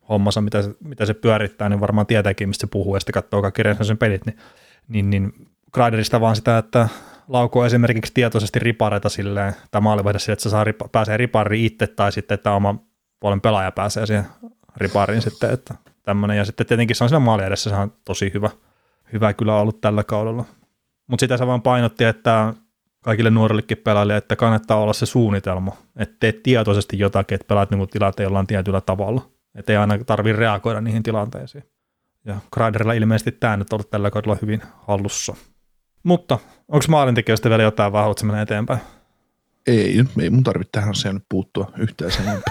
[0.10, 3.62] hommansa, mitä mitä se pyörittää, niin varmaan tietääkin, mistä se puhuu, ja sitten katsoo kaikki
[3.82, 4.38] sen pelit, niin,
[4.88, 5.34] niin, niin
[5.74, 6.90] Kreiderista vaan sitä, että
[7.28, 11.88] laukoo esimerkiksi tietoisesti ripareita silleen, tai maalivahda sille, että se saa ripa, pääsee ripariin itse,
[11.88, 12.76] tai sitten, että oma
[13.20, 14.26] puolen pelaaja pääsee siihen
[14.78, 18.32] ripariin sitten, että tämmöinen, ja sitten tietenkin se on siinä maali edessä, se on tosi
[18.34, 18.50] hyvä,
[19.14, 20.46] hyvä kyllä ollut tällä kaudella.
[21.08, 22.54] Mutta sitä se vaan painotti, että
[23.06, 27.88] kaikille nuorillekin pelaajille, että kannattaa olla se suunnitelma, että teet tietoisesti jotakin, että pelaat niin
[27.88, 31.64] tilanteen jollain tietyllä tavalla, että ei aina tarvitse reagoida niihin tilanteisiin.
[32.26, 35.36] Ja Kreiderilla ilmeisesti tämä nyt on ollut tällä kaudella hyvin hallussa.
[36.04, 38.80] Mutta onko maalintekijöistä vielä jotain, vai haluatko mennä eteenpäin?
[39.68, 42.26] Ei, ei mun tarvitse tähän asiaan nyt puuttua yhtään sen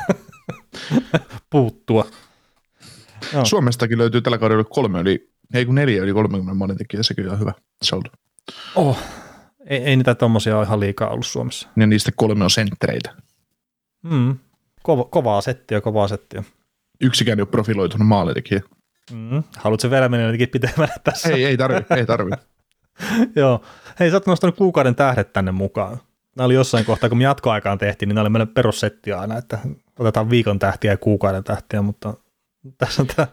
[1.50, 2.04] Puuttua.
[3.32, 3.44] No.
[3.44, 7.52] Suomestakin löytyy tällä kaudella kolme yli, ei kun neljä yli 30 maalintekijää, sekin on hyvä
[7.82, 8.08] saldo.
[8.74, 8.98] Oh,
[9.66, 11.68] ei, ei niitä tommosia ole ihan liikaa ollut Suomessa.
[11.77, 13.14] Ja niistä kolme on senttereitä.
[14.03, 14.37] Mm.
[14.83, 16.44] Kova, kovaa settiä, kovaa settiä.
[17.00, 18.61] Yksikään ei ole profiloitunut maalintekijä.
[19.12, 19.42] Mm.
[19.57, 21.29] Haluatko vielä mennä jotenkin pitemmälle tässä?
[21.29, 22.31] Ei, ei tarvi, ei tarvi.
[23.37, 23.62] Joo.
[24.00, 25.98] Hei, sä oot nostanut kuukauden tähdet tänne mukaan.
[26.37, 29.59] Nämä oli jossain kohtaa, kun me jatkoaikaan tehtiin, niin nämä oli meidän perussetti aina, että
[29.98, 32.14] otetaan viikon tähtiä ja kuukauden tähtiä, mutta
[32.79, 33.29] tässä on tämä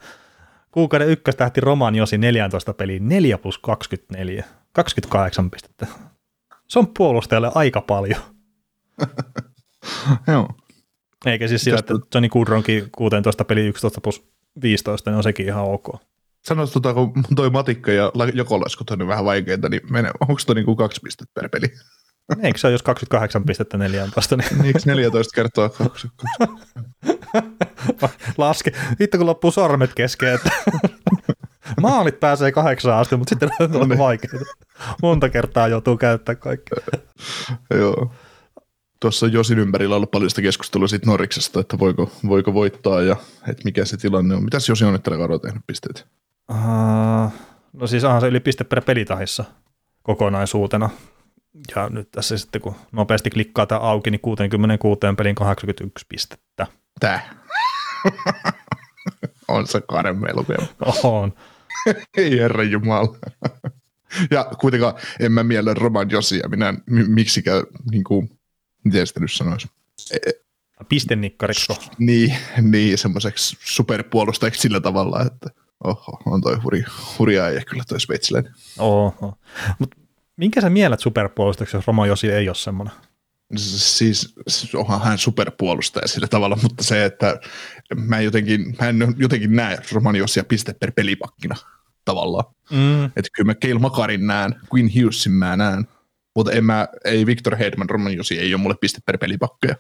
[0.72, 5.88] kuukauden ykköstähti Roman Josi 14 peliin, 4 plus 24, 28 pistettä.
[6.71, 8.21] Se on puolustajalle aika paljon.
[10.27, 10.49] Joo.
[11.25, 14.23] Eikä siis sillä, että Johnny Goodronkin 16 peli 11 plus
[14.62, 16.01] 15, niin on sekin ihan ok.
[16.45, 20.55] Sanois, tota, kun toi matikka ja jokolaskut on niin vähän vaikeita, niin mene, onko toi
[20.55, 21.67] niinku kaksi pistettä per peli?
[22.43, 24.38] Eikö se ole jos 28 pistettä 14?
[24.38, 24.65] Niin...
[24.65, 26.07] Eikö 14 kertaa 2?
[28.38, 28.71] Laske.
[28.99, 30.49] Hitto kun loppuu sormet kesken, että
[31.81, 33.99] maalit pääsee kahdeksaan asti, mutta sitten on niin.
[33.99, 34.43] vaikeaa.
[35.01, 36.71] Monta kertaa joutuu käyttämään kaikki.
[37.79, 38.12] Joo.
[38.99, 43.15] Tuossa Josin ympärillä on ollut paljon sitä keskustelua siitä Noriksesta, että voiko, voiko voittaa ja
[43.47, 44.43] että mikä se tilanne on.
[44.43, 46.07] Mitäs Josi on nyt tällä kaudella tehnyt pisteet?
[46.51, 47.34] Uh,
[47.73, 49.45] no siis onhan se yli piste per pelitahissa
[50.03, 50.89] kokonaisuutena.
[51.75, 56.67] Ja nyt tässä sitten kun nopeasti klikkaa tämä auki, niin 66 pelin 81 pistettä.
[56.99, 57.36] Tää.
[59.47, 60.65] on se karmelukema.
[61.03, 61.34] On.
[62.17, 63.17] Ei herra jumala.
[64.31, 66.73] ja kuitenkaan en mä miele Roman Josia, minä
[67.07, 68.39] miksikään, niin kuin,
[68.84, 69.67] miten sitä nyt sanoisi?
[70.12, 70.31] E, e,
[70.89, 71.75] Pistennikkarikko.
[71.97, 75.49] Niin, niin semmoiseksi superpuolustajaksi sillä tavalla, että
[75.84, 76.84] oho, on toi huri,
[77.19, 78.53] hurja ja kyllä toi sveitsiläinen.
[78.79, 79.38] Oho.
[79.79, 79.97] Mutta
[80.38, 82.93] minkä sä mielät superpuolustajaksi, jos Roman Josi ei ole semmoinen?
[83.56, 87.40] Siis, siis onhan hän superpuolustaja sillä tavalla, mutta se, että
[87.96, 91.56] mä en jotenkin, mä en jotenkin näe Romaniosia piste per pelipakkina
[92.06, 92.46] tavallaan.
[92.72, 93.06] Mm.
[93.06, 95.88] Että kyllä mä Keil Makarin näen, Queen Hughesin mä näen,
[96.36, 99.76] mutta en mä, ei Victor Hedman Romaniosi ei ole mulle piste per pelipakkeja.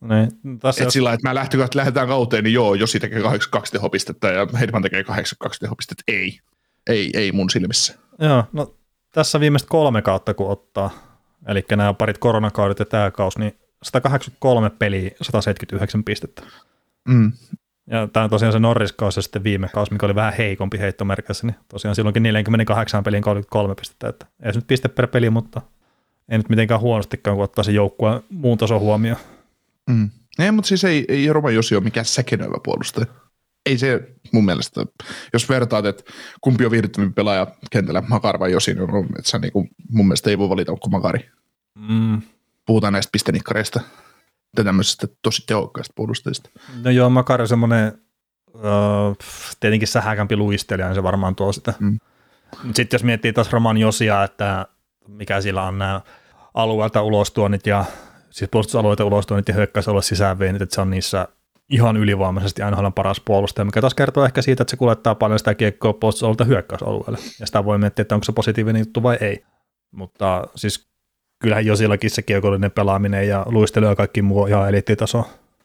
[0.00, 0.92] Niin, Et jos...
[0.92, 4.82] sillä että mä lähten, että lähdetään kauteen, niin joo, jos tekee 82 tehopistettä ja Hedman
[4.82, 6.38] tekee 82 tehopistettä, ei.
[6.86, 7.94] Ei, ei mun silmissä.
[8.18, 8.74] Joo, no
[9.12, 10.90] tässä viimeistä kolme kautta kun ottaa,
[11.48, 16.42] eli nämä parit koronakaudet ja tämä kaus, niin 183 peliä, 179 pistettä.
[17.08, 17.32] Mm.
[17.90, 21.46] Ja tämä on tosiaan se Norris-kausi ja sitten viime kausi, mikä oli vähän heikompi heittomerkissä,
[21.46, 25.62] niin tosiaan silloinkin 48 peliin 33 pistettä, että ei se nyt piste per peli, mutta
[26.28, 29.20] ei nyt mitenkään huonostikaan, kun ottaa se joukkue muun tason huomioon.
[29.90, 30.10] Mm.
[30.38, 33.06] Ei, mutta siis ei, ei Roma Josi ole mikään säkenöivä puolustaja.
[33.66, 34.86] Ei se mun mielestä,
[35.32, 39.52] jos vertaat, että kumpi on viihdyttävin pelaaja kentällä, Makar vai Josi, niin että sä, niin
[39.52, 41.30] kuin, mun mielestä ei voi valita kuin Makari.
[41.88, 42.22] Mm.
[42.66, 43.80] Puhutaan näistä pistenikkareista
[44.56, 46.50] ja tämmöisistä tosi tehokkaista puolustajista.
[46.84, 47.98] No joo, Makari on semmoinen
[48.54, 49.16] uh,
[49.60, 51.74] tietenkin sähäkämpi luistelija, niin se varmaan tuo sitä.
[51.80, 51.98] Mm.
[52.62, 54.66] Mutta sitten jos miettii taas Roman Josia, että
[55.08, 56.00] mikä sillä on nämä
[56.54, 57.84] alueelta ulostuonnit ja
[58.30, 61.28] siis puolustusalueita ulostuonnit ja hyökkäysalue sisäänveinit, että se on niissä
[61.70, 65.54] ihan ylivoimaisesti aina paras puolustaja, mikä taas kertoo ehkä siitä, että se kuljettaa paljon sitä
[65.54, 67.18] kiekkoa puolustusalueelta hyökkäysalueelle.
[67.40, 69.44] Ja sitä voi miettiä, että onko se positiivinen juttu vai ei.
[69.90, 70.88] Mutta siis
[71.38, 75.24] kyllähän jo silläkin se kiekollinen pelaaminen ja luistelu ja kaikki muu on ihan eliittitaso.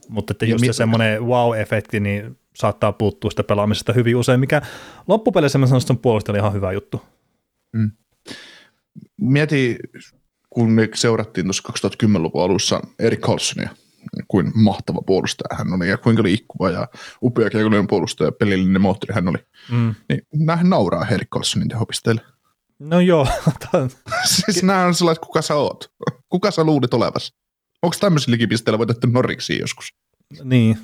[0.10, 4.62] Mutta että just se semmoinen wow-efekti, niin saattaa puuttua sitä pelaamisesta hyvin usein, mikä
[5.08, 7.02] loppupeleissä mä sanoisin, että on ihan hyvä juttu.
[7.74, 7.92] Mm.
[9.22, 9.78] Mieti,
[10.50, 13.70] kun me seurattiin tuossa 2010-luvun alussa Erik Carlsonia,
[14.28, 16.88] kuin mahtava puolustaja hän oli ja kuinka liikkuva ja
[17.24, 19.38] upea kiekollinen puolustaja ja pelillinen moottori hän oli.
[19.72, 19.96] Mm.
[20.10, 22.22] Niin näähän nauraa Erik Carlsonin tehopisteille.
[22.80, 23.28] No joo.
[24.46, 25.92] siis nämä on sellaiset, kuka sä oot?
[26.30, 27.32] Kuka sä luulit olevasi?
[27.82, 29.94] Onko tämmöisillä pisteillä voitettu Norriksiin joskus?
[30.44, 30.78] Niin.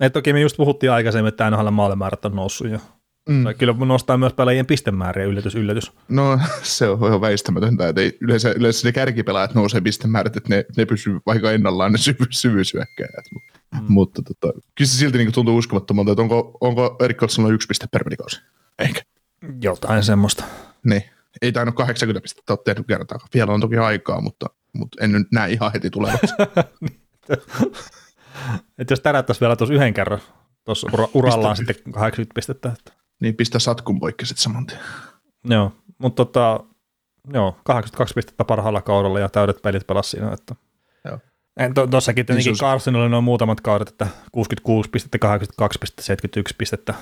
[0.00, 2.78] Et toki me just puhuttiin aikaisemmin, että NHL maalimäärät on noussut jo.
[3.28, 3.44] Mm.
[3.58, 5.92] Kyllä nostaa myös pelaajien pistemääriä, yllätys, yllätys.
[6.08, 10.64] No se on ihan väistämätöntä, että ei, yleensä, yleensä ne kärkipelaajat nousee pistemäärät, että ne,
[10.76, 13.24] ne pysyy vaikka ennallaan ne syvy, syvyysyökkäjät.
[13.32, 13.84] Mm.
[13.88, 17.86] Mutta tota, kyllä se silti niin tuntuu uskomattomalta, että onko, onko Erik Karlssonilla yksi piste
[17.92, 18.40] per pelikausi?
[18.78, 19.00] Eikä.
[19.62, 20.44] Jotain semmoista.
[20.84, 21.02] Niin
[21.42, 23.18] ei tainnut 80 pistettä ole tehnyt kertaa.
[23.34, 26.20] Vielä on toki aikaa, mutta, mutta en nyt näe ihan heti tulevat.
[28.78, 30.20] että jos tärättäisiin vielä tuossa yhden kerran,
[30.64, 32.72] tuossa ura- urallaan sitten 80 pistettä.
[32.78, 33.01] Että.
[33.22, 34.80] Niin pistä satkun poikki sitten saman tien.
[35.44, 36.64] Joo, mutta tota,
[37.32, 40.32] joo, 82 pistettä parhaalla kaudella ja täydet pelit pelasi siinä.
[40.32, 40.54] Että.
[41.04, 41.18] Joo.
[41.74, 46.94] To, tietenkin niin Carsonilla noin muutamat kaudet, että 66 pistettä, 82 pistettä, 71 pistettä,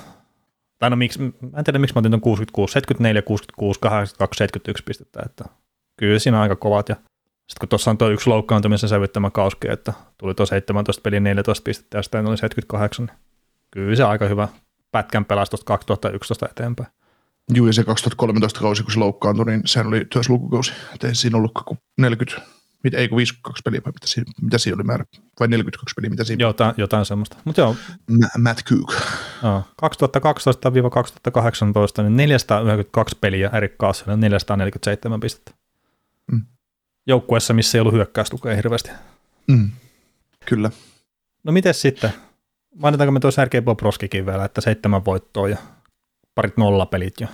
[0.79, 4.83] tai no miksi, mä en tiedä miksi mä otin tuon 66, 74, 66, 82, 71
[4.83, 5.45] pistettä, että
[5.97, 9.71] kyllä siinä on aika kovat ja sitten kun tuossa on tuo yksi loukkaantumisen sävyttämä kauski,
[9.71, 13.17] että tuli tuo 17 peli 14 pistettä ja sitten oli 78, niin
[13.71, 14.47] kyllä se aika hyvä
[14.91, 16.89] pätkän pelastus 2011 eteenpäin.
[17.53, 20.73] Joo, ja se 2013 kausi, kun se loukkaantui, niin sehän oli työslukukausi.
[20.93, 22.41] Että ei siinä ollut kuin 40
[22.83, 25.05] Mit, ei kun 52 peliä, vai mitä, siinä, mitä siinä oli määrä?
[25.39, 27.37] Vai 42 peliä, mitä siinä Jotain, jotain semmoista.
[27.43, 27.75] Mut joo.
[28.37, 28.93] Matt Cook.
[29.43, 29.63] Joo,
[31.99, 35.51] 2012-2018 niin 492 peliä Erik Kaassanen, 447 pistettä.
[36.31, 36.41] Mm.
[37.07, 38.91] Joukkueessa, missä ei ollut hyökkäystukea hirveästi.
[39.47, 39.69] Mm.
[40.45, 40.71] Kyllä.
[41.43, 42.13] No miten sitten?
[42.75, 45.57] Mainitaanko me tuo Sergei Bobrovskikin vielä, että seitsemän voittoa ja
[46.35, 47.27] parit nollapelit ja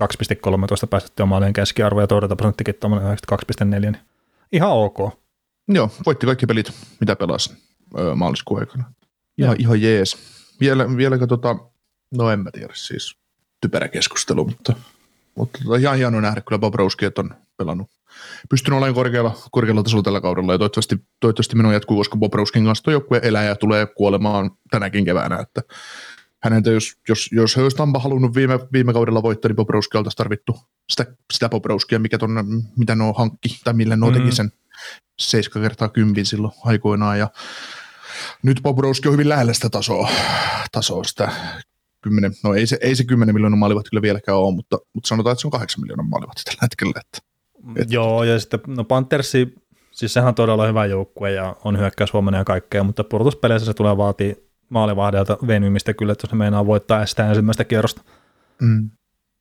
[0.00, 3.98] 2,13 päästettyä maalien keskiarvo ja torjuntaprosenttikin tuommoinen 92,4, niin
[4.52, 4.98] ihan ok.
[5.68, 7.52] Joo, voitti kaikki pelit, mitä pelasi
[7.98, 8.84] öö, maaliskuun aikana.
[9.38, 10.16] Ihan, ihan jees.
[10.60, 11.56] Vielä, vieläkö tota,
[12.14, 13.16] no en mä tiedä siis,
[13.60, 14.72] typerä keskustelu, mutta,
[15.34, 17.90] mutta tota, ihan hienoa nähdä kyllä Bob Rowski, että on pelannut.
[18.50, 22.64] Pystynyt olemaan korkealla, korkealla tasolla tällä kaudella ja toivottavasti, toivottavasti minun jatkuu, koska Bob Rowskin
[22.64, 25.62] kanssa tuo joukkue elää ja tulee kuolemaan tänäkin keväänä, että
[26.42, 29.98] häneltä, jos, jos, jos he olisi Tampa halunnut viime, viime kaudella voittaa, niin Bob Rowski
[29.98, 34.16] oltaisiin tarvittu sitä, sitä Bob Rowskia, mikä ton, mitä nuo hankki, tai millä nuo mm.
[34.16, 34.52] teki sen
[35.18, 37.28] 7 kertaa 10 silloin aikoinaan, ja
[38.42, 40.10] nyt Bob Rowski on hyvin lähellä sitä tasoa,
[40.72, 41.32] tasoa sitä
[42.00, 45.32] 10, no ei se, ei se 10 miljoonaa maalivat kyllä vieläkään ole, mutta, mutta sanotaan,
[45.32, 47.00] että se on 8 miljoonaa maalivat tällä hetkellä.
[47.00, 47.27] Että,
[47.76, 47.94] että.
[47.94, 49.54] Joo, ja sitten no Panthersi,
[49.90, 53.96] siis sehän on todella hyvä joukkue ja on hyökkäyshuomenna ja kaikkea, mutta pudotuspeleissä se tulee
[53.96, 58.02] vaatii maalivahdelta venymistä kyllä, että jos ne meinaa voittaa sitä ensimmäistä kierrosta.
[58.60, 58.90] Mm.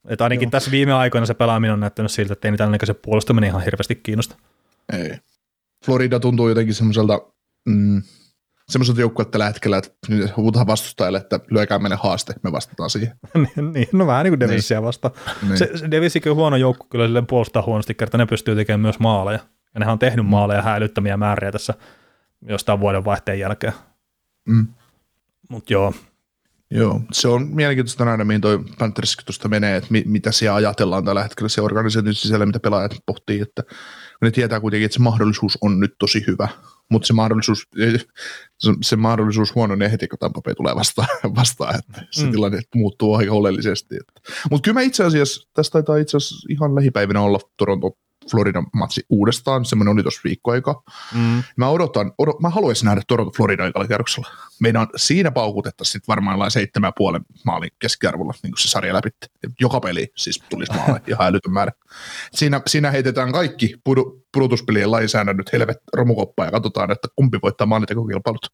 [0.07, 0.51] Että ainakin Joo.
[0.51, 3.95] tässä viime aikoina se pelaaminen on näyttänyt siltä, että ei niitä se puolustaminen ihan hirveästi
[3.95, 4.35] kiinnosta.
[4.93, 5.17] Ei.
[5.85, 7.21] Florida tuntuu jotenkin semmoiselta,
[7.65, 8.01] mm,
[8.69, 9.91] semmoiselta joukkueelta tällä hetkellä, että
[10.37, 13.15] huutaa vastustajalle, että lyökää meille haaste, me vastataan siihen.
[13.33, 14.85] Niin, niin, no vähän niin kuin Devilsia niin.
[14.85, 15.11] vasta.
[15.41, 15.57] Niin.
[15.57, 18.99] Se, se Devilsikin on huono joukku, kyllä silleen puolustaa huonosti, kerta ne pystyy tekemään myös
[18.99, 19.39] maaleja.
[19.73, 21.73] Ja nehän on tehnyt maaleja häilyttämiä määriä tässä
[22.41, 23.73] jostain vuoden vaihteen jälkeen.
[24.47, 24.67] Mm.
[25.49, 25.93] Mutta joo,
[26.71, 31.05] Joo, se on mielenkiintoista nähdä, mihin toi Panthers tuosta menee, että mi- mitä siellä ajatellaan
[31.05, 33.63] tällä hetkellä se organisaation sisällä, mitä pelaajat pohtii, että
[34.21, 36.47] ne tietää kuitenkin, että se mahdollisuus on nyt tosi hyvä,
[36.91, 37.67] mutta se mahdollisuus,
[38.81, 42.27] se, mahdollisuus huononee heti, kun Tampa Bay tulee vastaan, vastaan että se Mm.
[42.27, 42.31] mm.
[42.31, 43.95] tilanne muuttuu aika oleellisesti.
[44.51, 47.97] Mutta kyllä mä itse asiassa, tästä taitaa itse asiassa ihan lähipäivinä olla Toronto
[48.31, 50.83] Floridan matsi uudestaan, semmoinen oli tuossa viikko aikaa.
[51.15, 54.29] mm, Mä odotan, odot, mä haluaisin nähdä Toronto Florida ekalla kierroksella.
[54.59, 59.09] Meidän siinä paukutettaisiin sitten varmaan jollain seitsemän puolen maalin keskiarvolla, niin kuin se sarja läpi.
[59.59, 61.71] Joka peli siis tulisi maaleja, ihan älytön määrä.
[62.33, 68.53] Siinä, siinä heitetään kaikki pudu, pudotuspelien lainsäädännöt helvet romukoppaan ja katsotaan, että kumpi voittaa maalintekokilpailut.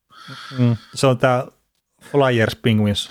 [0.58, 0.78] mm.
[0.96, 1.46] se on tämä
[2.02, 3.10] Flyers Penguins,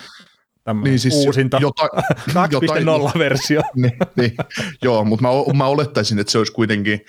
[0.64, 1.82] tämmöinen niin siis uusinta jota,
[2.28, 3.62] 2.0-versio.
[3.74, 4.32] niin, niin,
[4.82, 7.00] joo, mutta mä, mä olettaisin, että se olisi kuitenkin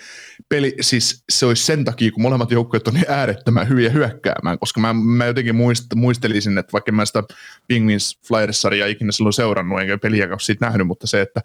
[0.50, 4.82] peli, siis se olisi sen takia, kun molemmat joukkueet on niin äärettömän hyviä hyökkäämään, koska
[4.82, 7.24] mä, mä jotenkin muist, muistelisin, että vaikka mä sitä
[7.68, 11.42] Penguins Flyers-sarjaa ikinä silloin seurannut, enkä peliäkään siitä nähnyt, mutta se, että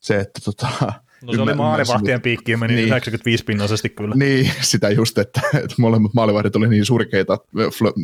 [0.00, 2.88] se, että tota, No se oli maalivahtien piikki ja meni Niin.
[2.88, 4.14] 95 pinnaisesti kyllä.
[4.14, 7.38] Niin, sitä just, että, että molemmat maalivahdit oli niin surkeita.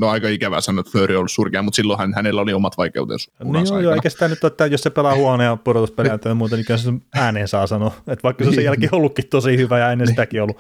[0.00, 2.76] No aika ikävää sanoa, että Fleury on ollut surkea, mutta silloin hän, hänellä oli omat
[2.78, 3.32] vaikeutensa.
[3.44, 6.66] No joo, joo, eikä sitä nyt että jos se pelaa huonoja pudotuspelejä tai muuta, niin
[6.66, 7.92] kyllä se ääneen saa sanoa.
[8.08, 8.66] Että vaikka se on sen Niin.
[8.66, 10.56] jälkeen ollutkin tosi hyvä ja ennen sitäkin ollut.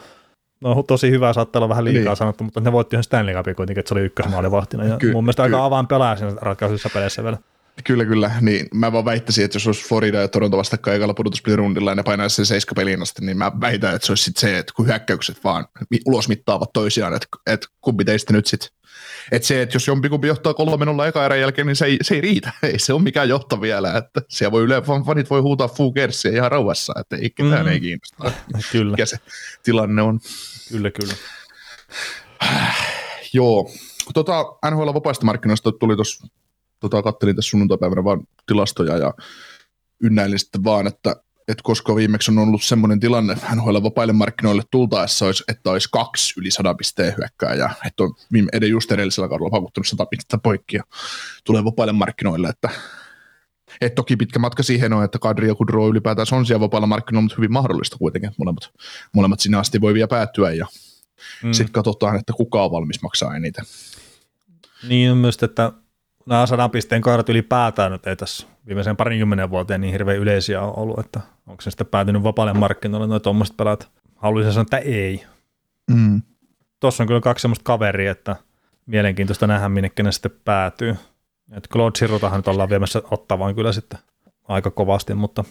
[0.60, 2.16] No tosi hyvä saattaa olla vähän liikaa Niin.
[2.16, 4.84] sanottu, mutta ne voitti ihan Stanley Cupin kuitenkin, että se oli ykkösmaalivahtina.
[4.84, 7.38] Ja Ky- mun mielestä aika avaan pelaa siinä ratkaisuissa peleissä vielä.
[7.84, 8.30] Kyllä, kyllä.
[8.40, 12.02] Niin, mä vaan väittäisin, että jos olisi Florida ja Toronto vastakkain ekalla pudotuspelirundilla ja ne
[12.02, 14.86] painaisi sen seiska peliin asti, niin mä väitän, että se olisi sit se, että kun
[14.86, 18.68] hyökkäykset vaan mi- ulosmittaavat toisiaan, että, että kumpi teistä nyt sitten.
[19.32, 20.52] Että se, että jos jompikumpi johtaa
[21.04, 22.52] 3-0 eka erän jälkeen, niin se ei, se ei riitä.
[22.62, 23.96] Ei se ole mikään johto vielä.
[23.96, 27.66] Että siellä voi yle, fan- fanit voi huutaa Foo Kersia ihan rauhassa, että ei ketään
[27.66, 27.72] Mm.
[27.72, 28.32] ei kiinnosta,
[28.72, 29.16] Kyllä, mikä se
[29.62, 30.20] tilanne on.
[30.68, 31.14] kyllä, kyllä.
[33.32, 33.70] Joo.
[34.14, 36.26] Tota, NHL vapaista markkinoista tuli tuossa,
[36.90, 39.14] tota, kattelin tässä sunnuntapäivänä vaan tilastoja ja
[40.02, 41.16] ynnäilin sitten vaan, että,
[41.48, 46.40] että koska viimeksi on ollut semmoinen tilanne NHL vapaille markkinoille tultaessa, olisi, että olisi kaksi
[46.40, 50.76] yli 100 pisteen hyökkääjää, että on viime, eden just edellisellä kaudella pakuttanut 100 pistettä poikki
[50.76, 50.82] ja
[51.44, 52.68] tulee vapaille markkinoille, että
[53.80, 57.22] et toki pitkä matka siihen on, että Kadri ja Kudro ylipäätään on siellä vapailla markkinoilla,
[57.22, 58.70] mutta hyvin mahdollista kuitenkin, että molemmat,
[59.12, 60.66] molemmat sinne asti voi vielä päätyä ja
[61.42, 61.52] mm.
[61.52, 63.64] sitten katsotaan, että kuka on valmis maksaa eniten.
[64.88, 65.72] Niin on myös, että
[66.26, 70.74] nämä sadan pisteen kaudet ylipäätään nyt ei tässä viimeisen parinkymmenen vuoteen niin hirveän yleisiä ole
[70.76, 73.88] ollut, että onko se sitten päätynyt vapaalle markkinoille noin tuommoiset pelaat.
[74.16, 75.24] Haluaisin sanoa, että ei.
[75.90, 76.22] Mm.
[76.80, 78.36] Tuossa on kyllä kaksi semmoista kaveria, että
[78.86, 80.96] mielenkiintoista nähdä, minnekä ne sitten päätyy.
[81.52, 83.98] Et Claude Sirutahan nyt ollaan viemässä ottavaan kyllä sitten
[84.48, 85.44] aika kovasti, mutta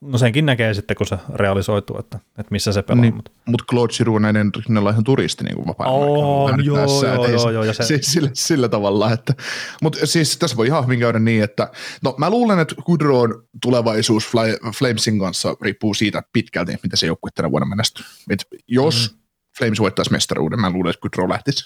[0.00, 3.02] no senkin näkee sitten, kun se realisoituu, että, että missä se pelaa.
[3.02, 3.30] Niin, Mutta.
[3.46, 7.64] Mutta Claude Giroux on näiden rinnalla ihan turisti niin kuin On, joo, joo, joo, joo,
[7.64, 9.34] ja se- siis sillä, sillä, tavalla, että,
[9.82, 11.70] mutta siis tässä voi ihan hyvin käydä niin, että
[12.02, 17.30] no mä luulen, että Goodrown tulevaisuus Fly, Flamesin kanssa riippuu siitä pitkälti, mitä se joukkue
[17.34, 18.04] tänä vuonna menestyy.
[18.30, 19.18] Et jos mm.
[19.58, 21.64] Flames voittaisi mestaruuden, mä luulen, että Goodrow lähtisi,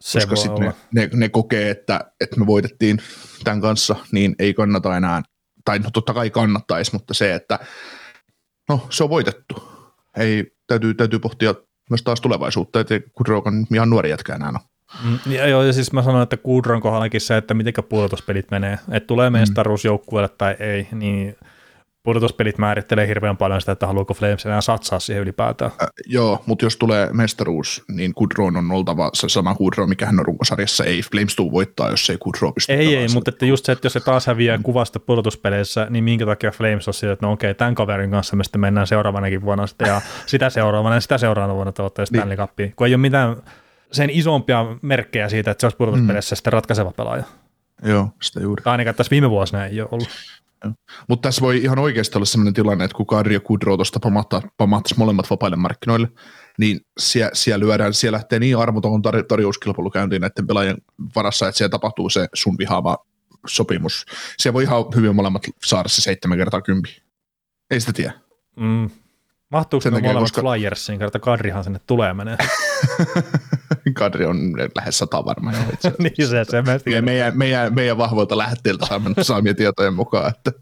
[0.00, 2.98] Se koska sitten ne, ne, ne, kokee, että, että me voitettiin
[3.44, 5.22] tämän kanssa, niin ei kannata enää,
[5.70, 7.58] tai no totta kai kannattaisi, mutta se, että
[8.68, 9.62] no se on voitettu.
[10.16, 11.54] Ei, täytyy, täytyy pohtia
[11.90, 14.52] myös taas tulevaisuutta, että Kudrow on ihan nuori jätkä enää.
[14.52, 14.58] No.
[15.04, 18.78] Mm, ja, joo, ja siis mä sanoin, että Kudron kohdallakin se, että miten pudotuspelit menee,
[18.90, 21.36] että tulee mestaruus joukkueelle tai ei, niin
[22.02, 25.70] pudotuspelit määrittelee hirveän paljon sitä, että haluaako Flames enää satsaa siihen ylipäätään.
[25.82, 30.18] Äh, joo, mutta jos tulee mestaruus, niin Kudrow on oltava se sama Kudrow, mikä hän
[30.18, 30.84] on runkosarjassa.
[30.84, 33.86] Ei Flames tuu voittaa, jos ei Kudrow pysty Ei, ei, mutta että just se, että
[33.86, 37.54] jos se taas häviää kuvasta pudotuspeleissä, niin minkä takia Flames on sillä, että no okei,
[37.54, 41.54] tämän kaverin kanssa me sitten mennään seuraavanakin vuonna sitten, ja sitä seuraavana ja sitä seuraavana
[41.54, 43.36] vuonna toivottavasti Stanley Cupia, kun ei ole mitään
[43.92, 46.36] sen isompia merkkejä siitä, että se olisi pudotuspeleissä mm.
[46.36, 47.24] sitten ratkaiseva pelaaja.
[47.82, 48.62] Joo, sitä juuri.
[48.62, 50.08] Tai ainakaan tässä viime vuosina ei ole ollut.
[51.08, 54.00] Mutta tässä voi ihan oikeasti olla sellainen tilanne, että kun Kadri ja Kudrow tuosta
[54.56, 56.08] pamattaisi molemmat vapaille markkinoille,
[56.58, 60.76] niin siellä, siellä lyödään, siellä lähtee niin armoton tar- tarjouskilpailu käyntiin näiden pelaajien
[61.16, 62.98] varassa, että siellä tapahtuu se sun vihaava
[63.46, 64.04] sopimus.
[64.38, 67.02] Siellä voi ihan hyvin molemmat saada se seitsemän kertaa kympi.
[67.70, 68.12] Ei sitä tiedä.
[68.56, 68.90] Mm.
[69.50, 72.36] Mahtuuko Sen ne takia, molemmat koska- Flyersiin, kerta Kadrihan sinne tulee menee.
[73.94, 74.36] Kadri on
[74.76, 75.54] lähes sata varmaan.
[75.54, 75.92] jo asiassa.
[76.02, 77.04] niin se, se mä Ja tiedän.
[77.04, 80.52] meidän, meidän, meidän vahvoilta lähetteiltä saamme, saamien tietojen mukaan, että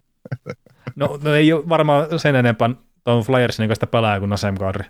[0.96, 2.70] No, no, ei ole varmaan sen enempää
[3.04, 4.84] tuon Flyersin kanssa pelaaja kuin Nasem Kadri.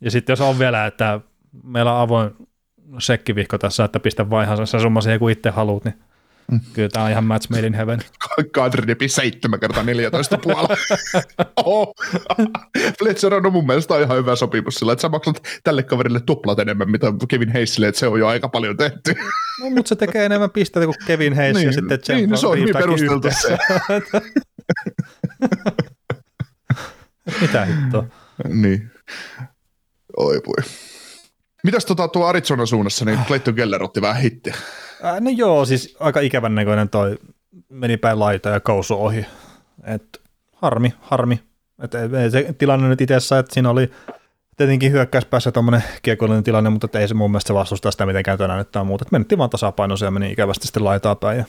[0.00, 1.20] ja sitten jos on vielä, että
[1.62, 2.30] meillä on avoin
[2.98, 5.98] sekkivihko tässä, että pistä vaihansa se summa siihen, kun itse haluat, niin
[6.52, 6.60] Mm.
[6.72, 8.00] kyllä tämä on ihan match made in heaven.
[8.52, 10.76] Kadrinepi 7 kertaa 14 puolella.
[12.98, 16.90] Fletcher on mun mielestä ihan hyvä sopimus sillä, että sä maksat tälle kaverille tuplat enemmän,
[16.90, 19.14] mitä Kevin Hayesille, että se on jo aika paljon tehty.
[19.60, 22.46] No, mutta se tekee enemmän pisteitä kuin Kevin Hayes niin, ja sitten Jeff niin, se
[22.46, 23.58] on hyvin perusteltu se.
[27.40, 28.04] Mitä hittoa?
[28.48, 28.90] niin.
[30.16, 30.64] Oi voi.
[31.64, 34.54] Mitäs tota, tuo Arizona suunnassa, niin Clayton Geller otti vähän hittiä.
[35.04, 37.18] Äh, no joo, siis aika ikävän näköinen toi
[37.68, 39.26] meni päin laita ja kausu ohi.
[39.84, 40.20] Et
[40.52, 41.40] harmi, harmi.
[41.82, 43.90] Et ei se tilanne nyt itsessä, että siinä oli
[44.56, 48.84] tietenkin hyökkäyspäässä tuommoinen kiekollinen tilanne, mutta ei se mun mielestä vastusta sitä mitenkään tänään tai
[48.84, 49.04] muuta.
[49.06, 51.44] Et menettiin vaan tasapainoisia ja meni ikävästi sitten laitaa päin ja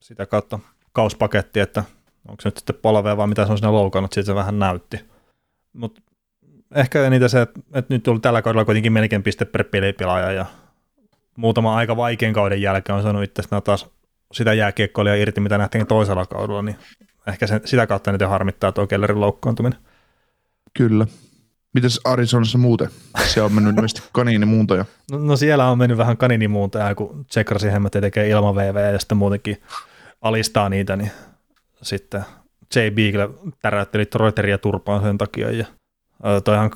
[0.00, 0.58] sitä kautta
[0.92, 1.84] kauspaketti, että
[2.28, 5.00] onko se nyt sitten polvea vai mitä se on siinä loukannut, siitä se vähän näytti.
[5.72, 6.00] Mutta
[6.74, 10.46] ehkä eniten se, että, että nyt tuli tällä kaudella kuitenkin melkein piste per pelipelaaja ja
[11.36, 13.86] muutama aika vaikean kauden jälkeen on saanut itse taas
[14.32, 16.76] sitä jääkiekkoilia irti, mitä nähtiin toisella kaudella, niin
[17.26, 19.78] ehkä sen, sitä kautta niitä harmittaa tuo Kellerin loukkaantuminen.
[20.74, 21.06] Kyllä.
[21.72, 22.88] Mites Arizonassa muuten?
[23.24, 24.84] Se on mennyt ilmeisesti kaniinimuuntaja.
[25.10, 29.18] No, no, siellä on mennyt vähän kaniinimuuntaja, kun Tsekrasi hemmet tekee ilman VV ja sitten
[29.18, 29.62] muutenkin
[30.22, 31.10] alistaa niitä, niin
[31.82, 32.24] sitten
[32.74, 32.78] J.
[32.94, 33.28] Beagle
[33.62, 35.66] täräytteli Reuteria turpaan sen takia ja
[36.44, 36.70] toihan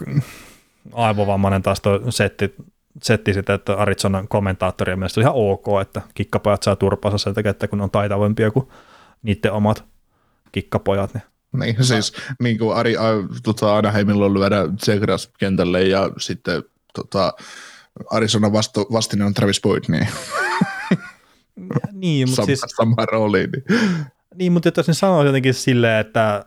[0.93, 2.55] aivovammainen taas toi setti,
[3.03, 7.69] setti sitä, että Arizonan kommentaattorien mielestä ihan ok, että kikkapojat saa turpansa sen takia, että
[7.69, 8.69] kun on taitavampia kuin
[9.23, 9.85] niiden omat
[10.53, 11.15] kikkapojat.
[11.15, 13.03] Niin, niin siis niin kuin Ari, a,
[13.43, 16.63] tota, Anaheimilla lyödä Zegras kentälle ja sitten
[16.95, 17.33] tota,
[18.11, 20.09] Arizona vastu, vastine on Travis Boyd, niin,
[21.93, 23.47] niin mutta sama, siis, sama rooli.
[23.47, 24.07] Niin.
[24.35, 26.45] niin, mutta jos ne sanoo jotenkin silleen, että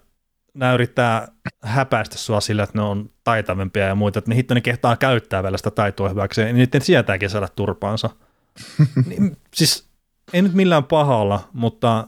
[0.53, 1.27] nämä yrittää
[1.63, 5.43] häpäistä sua sillä, että ne on taitavampia ja muita, että ne hitto ne kehtaa käyttää
[5.43, 8.09] vielä sitä taitoa hyväkseen, niin niiden sietääkin saada turpaansa.
[9.09, 9.87] niin, siis
[10.33, 12.07] ei nyt millään pahalla, mutta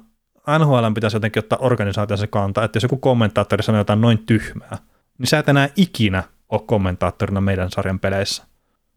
[0.60, 4.78] NHL pitäisi jotenkin ottaa organisaatiossa kantaa, että jos joku kommentaattori sanoo jotain noin tyhmää,
[5.18, 8.43] niin sä et enää ikinä ole kommentaattorina meidän sarjan peleissä.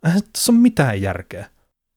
[0.05, 1.47] Eihän tässä ole mitään järkeä.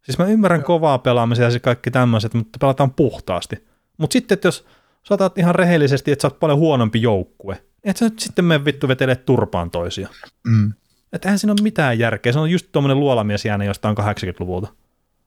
[0.03, 3.67] Siis mä ymmärrän kovaa pelaamisia ja kaikki tämmöiset, mutta pelataan puhtaasti.
[3.97, 4.65] Mutta sitten, että jos
[5.03, 7.63] saatat ihan rehellisesti, että sä oot paljon huonompi joukkue.
[7.83, 10.09] Et sä nyt sitten mene vittu vetele turpaan toisia.
[10.47, 10.73] Mm.
[11.13, 12.33] Että eihän siinä ole mitään järkeä.
[12.33, 14.67] Se on just tuommoinen luolamies jääne jostain 80-luvulta.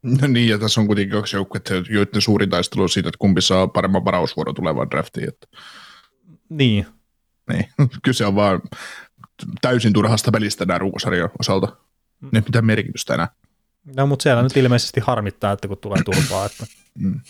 [0.03, 3.41] No niin, ja tässä on kuitenkin kaksi joukkuetta, joiden suurin taistelu on siitä, että kumpi
[3.41, 5.29] saa paremman varausvuoro tulevaan draftiin.
[5.29, 5.47] Että...
[6.49, 6.87] Niin.
[7.53, 7.69] Niin,
[8.05, 8.61] kyse on vaan
[9.61, 11.77] täysin turhasta pelistä nämä ruukosarjan osalta.
[12.33, 13.29] Ne pitää merkitystä enää.
[13.97, 16.47] No, mutta siellä nyt ilmeisesti harmittaa, että kun tulee turpaa.
[16.47, 16.67] Että...
[16.99, 17.21] Mm.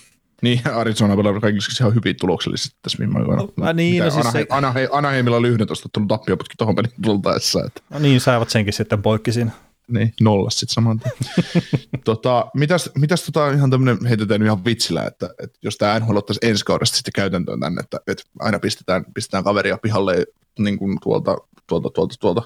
[0.43, 3.43] Niin, Arizona pelannut kaikiksi ihan hyvin tuloksellisesti tässä viime aikoina.
[3.57, 4.55] No, niin, no, siis Anaheim, se...
[4.55, 7.65] Anaheim, Anaheimilla oli 11 tullut tappioputki tuohon pelin tultaessa.
[7.67, 7.81] Että.
[7.91, 9.51] No niin, saivat senkin sitten poikki siinä.
[9.89, 11.15] Niin, nollas sitten saman tien.
[12.05, 16.41] tota, mitäs, mitäs tota ihan tämmöinen heitetään ihan vitsillä, että, että jos tämä NHL ottaisi
[16.43, 20.27] ensi kaudesta sitten käytäntöön tänne, että, että aina pistetään, pistetään kaveria pihalle
[20.59, 22.43] niin kuin tuolta, tuolta, tuolta, tuolta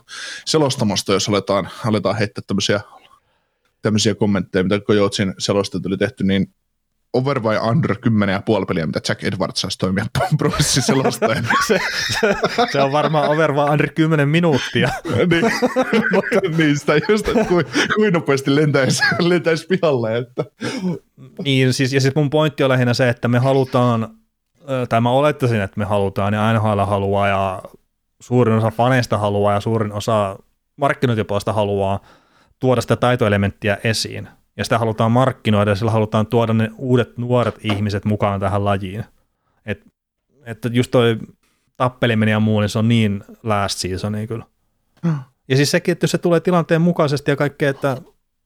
[0.46, 2.80] selostamasta, jos aletaan, aletaan heittää tämmöisiä,
[3.82, 6.54] tämmöisiä kommentteja, mitä Kojotsin selostajat oli tehty, niin
[7.12, 7.96] over vai under
[8.60, 10.04] 10,5 peliä, mitä Jack Edwards saisi toimia
[10.38, 11.48] prosessin selostajana.
[11.66, 11.78] se,
[12.20, 12.36] se,
[12.72, 14.88] se, on varmaan over vai under 10 minuuttia.
[15.30, 15.44] niin,
[16.58, 17.64] niin, sitä just, että kuin,
[17.96, 20.18] kuin nopeasti lentäisi, lentäisi pihalle.
[20.18, 20.44] Että.
[21.44, 24.08] niin, siis, ja sitten mun pointti on lähinnä se, että me halutaan,
[24.88, 27.62] tai mä olettaisin, että me halutaan, ja NHL haluaa, ja
[28.20, 30.38] suurin osa faneista haluaa, ja suurin osa
[30.76, 32.00] markkinointipuolesta haluaa
[32.60, 34.28] tuoda sitä taitoelementtiä esiin
[34.58, 39.04] ja sitä halutaan markkinoida ja sillä halutaan tuoda ne uudet nuoret ihmiset mukaan tähän lajiin.
[39.66, 39.86] Et,
[40.44, 41.18] että just toi
[41.76, 44.44] tappeliminen ja muu, niin se on niin last seasonia kyllä.
[45.48, 47.96] Ja siis sekin, että jos se tulee tilanteen mukaisesti ja kaikkea, että,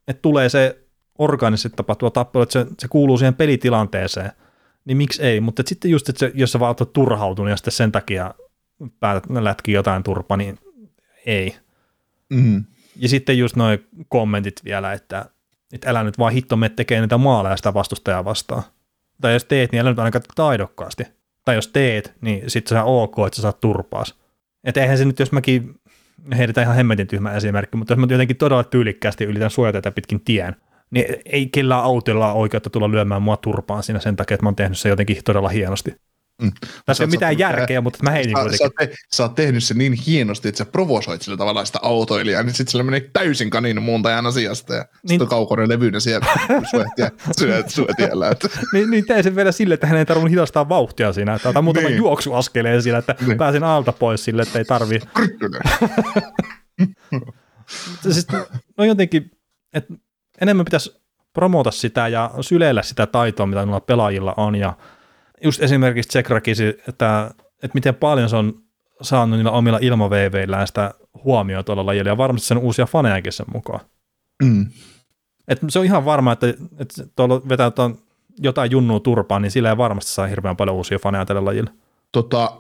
[0.09, 0.79] että tulee se
[1.19, 4.33] orgaanisesti tapahtuva tappelu, että se, se kuuluu siihen pelitilanteeseen,
[4.85, 5.41] niin miksi ei?
[5.41, 8.35] Mutta sitten just, että se, jos sä vaan oot turhautunut ja sitten sen takia
[9.01, 10.59] päätät lätkiä jotain turpa, niin
[11.27, 11.57] ei.
[12.31, 12.65] Mm.
[12.97, 15.31] Ja sitten just noin kommentit vielä, että
[15.73, 18.63] että älä nyt vaan hitto me tekee niitä maaleja sitä vastustajaa vastaan.
[19.21, 21.05] Tai jos teet, niin älä nyt ainakaan taidokkaasti.
[21.45, 24.15] Tai jos teet, niin se on ok, että sä saat turpaas.
[24.65, 25.75] Että eihän se nyt, jos mäkin
[26.37, 30.57] heitetään ihan hemmetin tyhmä esimerkki, mutta jos mä jotenkin todella tyylikkäästi ylitän suojateita pitkin tien,
[30.91, 34.49] niin ei kellään autolla ole oikeutta tulla lyömään mua turpaan siinä sen takia, että mä
[34.49, 35.95] oon tehnyt se jotenkin todella hienosti.
[36.43, 36.53] Mm.
[36.87, 38.59] Tässä ei ole mitään järkeä, mutta mä heitin kuitenkin.
[38.59, 42.43] Sä, te, sä oot tehnyt se niin hienosti, että sä provosoit sillä tavalla sitä autoilijaa,
[42.43, 44.91] niin sitten sillä menee täysin kanin muuntajan asiasta ja niin.
[45.03, 46.27] sitten on kaukoinen levyinen siellä
[47.39, 47.67] syöt
[47.97, 48.29] tiellä.
[48.29, 48.49] Että.
[48.73, 51.65] niin, niin tein sen vielä sille, että hän ei tarvinnut hidastaa vauhtia siinä, että otan
[51.65, 51.99] muutaman niin.
[51.99, 53.39] juoksuaskeleen siinä, että niin.
[53.39, 55.01] pääsen alta pois sille, että ei tarvi.
[58.13, 58.27] siis,
[58.79, 59.31] no jotenkin,
[59.75, 59.95] että
[60.41, 64.77] enemmän pitäisi promota sitä ja syleillä sitä taitoa, mitä noilla pelaajilla on ja
[65.45, 67.31] just esimerkiksi Jack Rakisi, että,
[67.63, 68.63] että miten paljon se on
[69.03, 73.81] saanut niillä omilla ilmaveiveillään sitä huomioon tuolla lajilla, ja varmasti sen uusia fanejakin sen mukaan.
[74.43, 74.67] Mm.
[75.49, 76.47] Et se on ihan varma, että,
[76.79, 77.99] että tuolla vetää tuon
[78.39, 81.71] jotain junnua turpaan, niin sillä ei varmasti saa hirveän paljon uusia faneja tälle lajille.
[82.13, 82.53] Tota,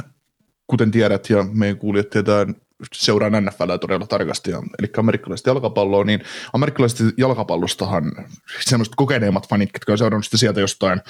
[0.70, 2.46] kuten tiedät ja meidän kuulijat tietää,
[2.92, 6.22] seuraan NFL todella tarkasti, eli amerikkalaista jalkapalloa, niin
[6.52, 8.12] amerikkalaisesta jalkapallostahan
[8.60, 11.00] semmoiset kokeneemmat fanit, jotka on seurannut sitä sieltä jostain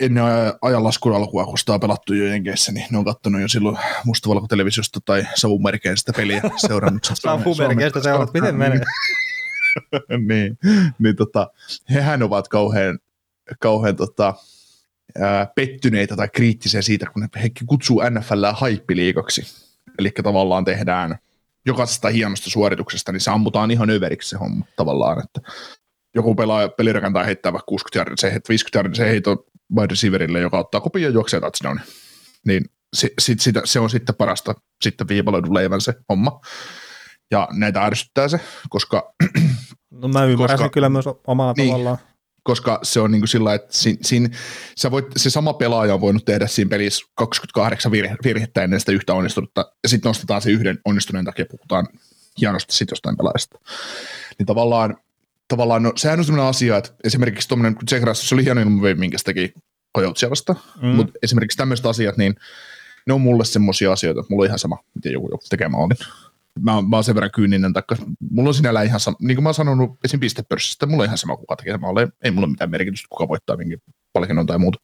[0.00, 0.24] ennen
[0.62, 5.00] ajanlaskun alkua, kun sitä on pelattu jo Jenkeissä, niin ne on kattonut jo silloin mustavalkotelevisiosta
[5.04, 7.04] tai savumerkeistä peliä seurannut.
[7.14, 8.80] savumerkeistä seurat, miten menee?
[10.28, 10.58] niin,
[10.98, 11.50] niin tota,
[11.90, 12.98] hehän ovat kauhean,
[13.60, 14.34] kauhean tota,
[15.18, 19.42] ää, pettyneitä tai kriittisiä siitä, kun he kutsuu NFLää haippiliikaksi.
[19.98, 21.18] Eli tavallaan tehdään
[21.66, 25.40] jokaisesta hienosta suorituksesta, niin se ammutaan ihan överiksi se homma tavallaan, että
[26.18, 29.44] joku pelaa pelirakentaa heittää vaikka 60 jardia, se heittää 50 jardia, se heitto
[29.76, 31.80] wide receiverille, joka ottaa kopin ja juoksee touchdown.
[32.46, 32.64] Niin
[32.96, 34.54] sit, sit, sit, se on sitten parasta
[34.84, 36.40] sitten viipaloidun leivän se homma.
[37.30, 39.14] Ja näitä ärsyttää se, koska...
[39.90, 41.98] No mä ymmärrän koska, kyllä myös omalla niin, tavallaan.
[42.42, 44.30] Koska se on niin kuin sillä, että sin, sin,
[44.78, 48.92] sä voit, se sama pelaaja on voinut tehdä siinä pelissä 28 virhe, virhettä ennen sitä
[48.92, 51.86] yhtä onnistunutta, ja sitten nostetaan se yhden onnistuneen takia, puhutaan
[52.40, 53.58] hienosti sitten jostain pelaajasta.
[54.38, 54.96] Niin tavallaan
[55.48, 58.98] tavallaan, no, sehän on sellainen asia, että esimerkiksi tuommoinen, kun Russell, se oli hieno ilman
[58.98, 59.52] minkä se teki
[59.96, 60.88] Coyotesia vasta, mm.
[60.88, 62.34] mutta esimerkiksi tämmöiset asiat, niin
[63.06, 65.96] ne on mulle semmoisia asioita, että mulla on ihan sama, miten joku, joku tekee maalin.
[66.60, 67.96] Mä, mä oon sen verran kyyninen, taikka
[68.30, 70.20] mulla on sinällä ihan sama, niin kuin mä oon sanonut esim.
[70.20, 73.56] pistepörssissä, mulla on ihan sama, kuka tekee maalin, ei mulla ole mitään merkitystä, kuka voittaa
[73.56, 73.82] minkin
[74.12, 74.78] palkinnon tai muuta.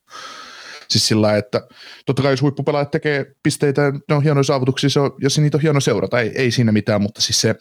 [0.89, 1.69] Siis sillä että
[2.07, 5.63] totta kai jos huippupelaajat tekee pisteitä, ne on hienoja saavutuksia, se on, ja niitä on
[5.63, 7.55] hieno seurata, ei, ei siinä mitään, mutta siis se,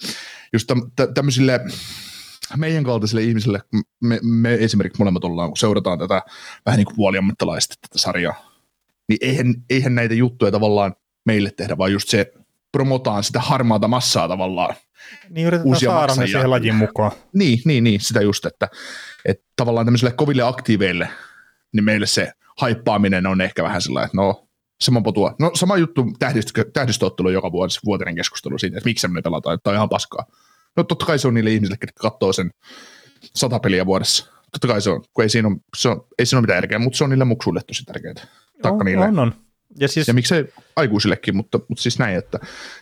[0.54, 0.72] just
[1.14, 1.60] tämmöisille
[2.58, 3.62] meidän kaltaisille ihmisille,
[4.02, 6.22] me, me esimerkiksi molemmat ollaan, kun seurataan tätä
[6.66, 7.16] vähän niin kuin
[7.82, 8.52] tätä sarjaa,
[9.10, 12.34] niin eihän, eihän näitä juttuja tavallaan meille tehdä, vaan just se
[12.72, 14.76] promotaan sitä harmaata massaa tavallaan.
[15.30, 16.22] Niin yritetään uusia saada maksajia.
[16.22, 17.12] ne siihen lajin mukaan.
[17.34, 18.68] Niin, niin, niin, sitä just, että,
[19.26, 21.10] että tavallaan tämmöisille koville aktiiveille,
[21.74, 24.48] niin meille se haippaaminen on ehkä vähän sellainen, että no,
[24.82, 25.36] sama potua.
[25.40, 29.70] No sama juttu tähdistö, tähdistöottelu joka vuosi, vuotinen keskustelu siitä, että miksi me pelataan, että
[29.70, 30.26] on ihan paskaa.
[30.78, 32.52] No totta kai se on niille ihmisille, jotka katsoo sen
[33.36, 34.34] sata peliä vuodessa.
[34.52, 36.80] Totta kai se on, kun ei siinä ole, se on, ei siinä ole mitään järkeä,
[36.80, 38.14] mutta se on niille muksuille tosi tärkeää.
[38.64, 39.06] on, niille.
[39.06, 39.34] on, on.
[39.80, 40.08] Ja, siis...
[40.08, 40.46] ja miksei
[40.76, 42.40] aikuisillekin, mutta, mutta siis näin, että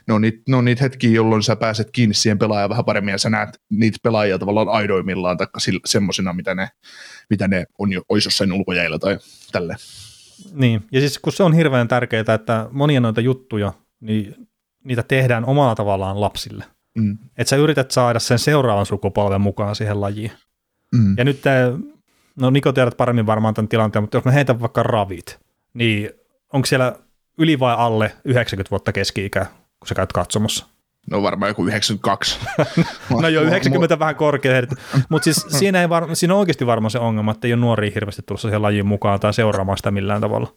[0.07, 3.11] ne on, niitä, ne on niitä hetkiä, jolloin sä pääset kiinni siihen pelaajaan vähän paremmin
[3.11, 5.47] ja sä näet niitä pelaajia tavallaan aidoimmillaan tai
[5.85, 6.69] semmoisina, mitä ne,
[7.29, 9.17] mitä ne on jo, olisi jossain ulkojäillä tai
[9.51, 9.75] tälle.
[10.53, 14.47] Niin, ja siis kun se on hirveän tärkeää, että monia noita juttuja, niin
[14.83, 16.65] niitä tehdään omalla tavallaan lapsille.
[16.97, 17.17] Mm.
[17.37, 20.31] Että sä yrität saada sen seuraavan sukupolven mukaan siihen lajiin.
[20.95, 21.15] Mm.
[21.17, 21.41] Ja nyt,
[22.39, 25.39] no Niko tiedät paremmin varmaan tämän tilanteen, mutta jos mä heitän vaikka ravit,
[25.73, 26.09] niin
[26.53, 26.95] onko siellä
[27.37, 29.45] yli vai alle 90 vuotta keski-ikä,
[29.79, 30.65] kun sä käyt katsomassa?
[31.11, 32.39] No varmaan joku 92.
[33.21, 34.61] no joo, 90 vähän korkea.
[35.09, 37.91] Mutta siis siinä, ei var, siinä on oikeasti varmaan se ongelma, että ei ole nuoria
[37.95, 40.53] hirveästi tulossa siihen lajiin mukaan tai seuraamaan sitä millään tavalla.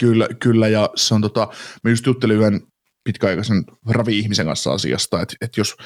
[0.00, 1.48] Kyllä, kyllä ja se on tota,
[1.84, 2.60] mä just juttelin yhden
[3.12, 5.76] pitkäaikaisen ravi-ihmisen kanssa asiasta, että, että jos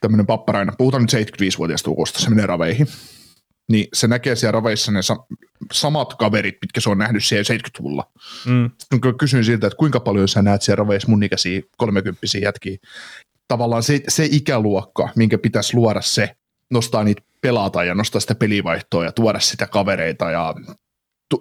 [0.00, 2.86] tämmöinen papparainen, puhutaan nyt 75-vuotiaasta ukosta, se menee raveihin,
[3.68, 5.26] niin se näkee siellä raveissa ne sa-
[5.72, 8.10] samat kaverit, mitkä se on nähnyt siellä 70-luvulla.
[8.46, 8.70] Mm.
[8.78, 12.76] Sitten kysyin siltä, että kuinka paljon sä näet siellä raveissa mun ikäisiä 30 jätkiä.
[13.48, 16.36] Tavallaan se, se ikäluokka, minkä pitäisi luoda se,
[16.70, 20.54] nostaa niitä pelata ja nostaa sitä pelivaihtoa ja tuoda sitä kavereita ja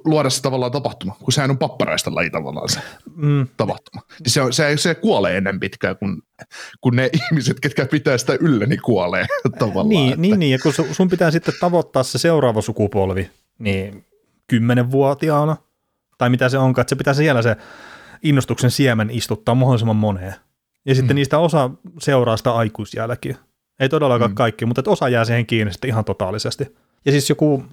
[0.06, 2.80] luoda se tavallaan tapahtuma, kun sehän on papparaista laji tavallaan se
[3.16, 3.48] mm.
[3.58, 4.02] tapahtuma.
[4.20, 6.22] Niin se, on, se, se kuolee ennen pitkään, kun,
[6.82, 9.26] kun ne ihmiset, ketkä pitää sitä yllä, niin kuolee
[9.60, 9.90] tavallaan.
[9.90, 10.22] Niin, että.
[10.22, 13.30] niin, niin, ja kun sun pitää sitten tavoittaa se seuraava sukupolvi,
[13.60, 14.06] niin
[14.48, 15.58] kymmenenvuotiaana,
[16.18, 17.56] tai mitä se onkaan, että se pitää siellä se
[18.24, 20.36] innostuksen siemen istuttaa mahdollisimman moneen.
[20.86, 21.16] Ja sitten mm.
[21.16, 21.70] niistä osa
[22.00, 23.38] seuraa sitä aikuisjälkiä.
[23.80, 24.36] Ei todellakaan mm.
[24.36, 26.76] kaikki, mutta osa jää siihen kiinni sitten ihan totaalisesti.
[27.06, 27.64] Ja siis joku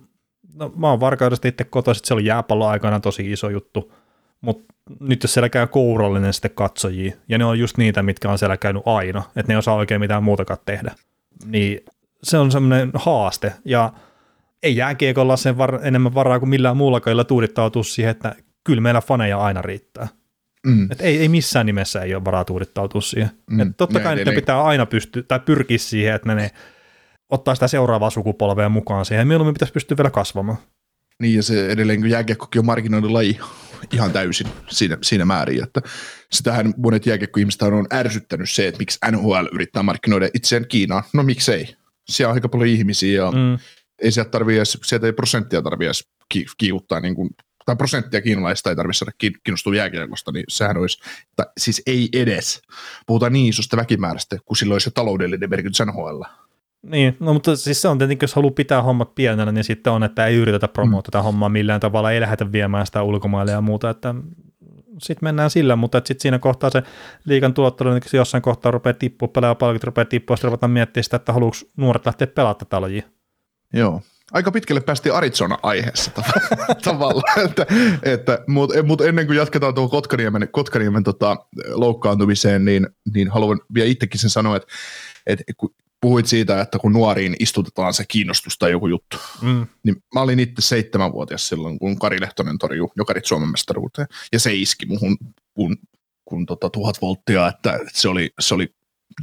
[0.55, 3.92] no mä oon Varkaudesta itse kotoisin, että se oli jääpallo aikana tosi iso juttu,
[4.40, 8.38] mutta nyt jos siellä käy kourallinen sitten katsojia, ja ne on just niitä, mitkä on
[8.38, 10.94] siellä käynyt aina, että ne ei osaa oikein mitään muutakaan tehdä,
[11.44, 11.80] niin
[12.22, 13.92] se on semmoinen haaste, ja
[14.62, 18.34] ei jääkiekolla sen var- enemmän varaa kuin millään muulla, jolla tuudittautuu siihen, että
[18.64, 20.09] kyllä meillä faneja aina riittää.
[20.66, 20.92] Mm.
[20.92, 23.30] Et ei, ei missään nimessä ei ole varaa tuudittautua siihen.
[23.51, 23.61] Mm.
[23.61, 26.51] Et totta kai ne pitää aina pystyä tai pyrkiä siihen, että ne
[27.30, 29.28] ottaa sitä seuraavaa sukupolvea mukaan siihen.
[29.28, 30.58] Mieluummin pitäisi pystyä vielä kasvamaan.
[31.22, 33.38] Niin, ja se edelleen, kun jääkiekkokin on markkinoiden laji
[33.92, 35.80] ihan täysin siinä, siinä määrin, että
[36.32, 41.02] sitähän monet jääkiekko-ihmiset on ärsyttänyt se, että miksi NHL yrittää markkinoida itseään Kiinaan.
[41.14, 41.76] No miksei?
[42.08, 43.58] Siellä on aika paljon ihmisiä ja mm.
[44.02, 46.04] ei sieltä, tarvii edes, sieltä ei prosenttia tarvitse
[46.34, 47.30] edes niin kuin
[47.66, 49.12] tai prosenttia kiinalaisista ei tarvitse saada
[49.44, 50.98] kiinnostua jääkiekosta, niin sehän olisi,
[51.36, 52.62] tai siis ei edes,
[53.06, 56.22] puhutaan niin isosta väkimäärästä, kun sillä olisi jo taloudellinen merkitys NHL.
[56.91, 60.03] Niin, no mutta siis se on tietenkin, jos haluaa pitää hommat pienellä, niin sitten on,
[60.03, 61.22] että ei yritetä promoa mm.
[61.22, 64.14] hommaa millään tavalla, ei lähdetä viemään sitä ulkomaille ja muuta, että
[65.03, 66.82] sitten mennään sillä, mutta sitten siinä kohtaa se
[67.24, 71.16] liikan tuottelu, niin jossain kohtaa rupeaa tippua, pelaa palkit rupeaa tippua, sitten ruvetaan miettimään sitä,
[71.16, 73.03] että haluatko nuoret lähteä pelaamaan tätä lajia.
[73.72, 74.01] Joo,
[74.32, 76.11] aika pitkälle päästiin Arizona-aiheessa
[76.84, 77.66] tavallaan, että,
[78.03, 81.37] että, mutta mut ennen kuin jatketaan tuohon Kotkaniemen, Kotkaniemen tota,
[81.68, 84.68] loukkaantumiseen, niin, niin haluan vielä itsekin sen sanoa, että,
[85.26, 85.45] että
[86.07, 89.66] puhuit siitä, että kun nuoriin istutetaan se kiinnostus tai joku juttu, mm.
[89.84, 94.54] niin mä olin itse seitsemänvuotias silloin, kun Kari Lehtonen torjui Jokarit Suomen mestaruuteen, ja se
[94.54, 95.16] iski muhun
[95.54, 95.76] kun,
[96.24, 98.68] kun tota, tuhat volttia, että se oli, se oli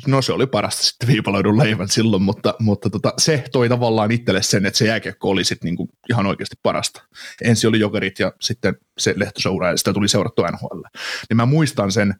[0.07, 4.43] no se oli parasta sitten viipaloidun leivän silloin, mutta, mutta tota, se toi tavallaan itselle
[4.43, 7.03] sen, että se jääkiekko oli sitten niinku ihan oikeasti parasta.
[7.43, 10.81] Ensin oli jokerit ja sitten se lehtoseura ja sitä tuli seurattu NHL.
[11.29, 12.15] Niin mä muistan sen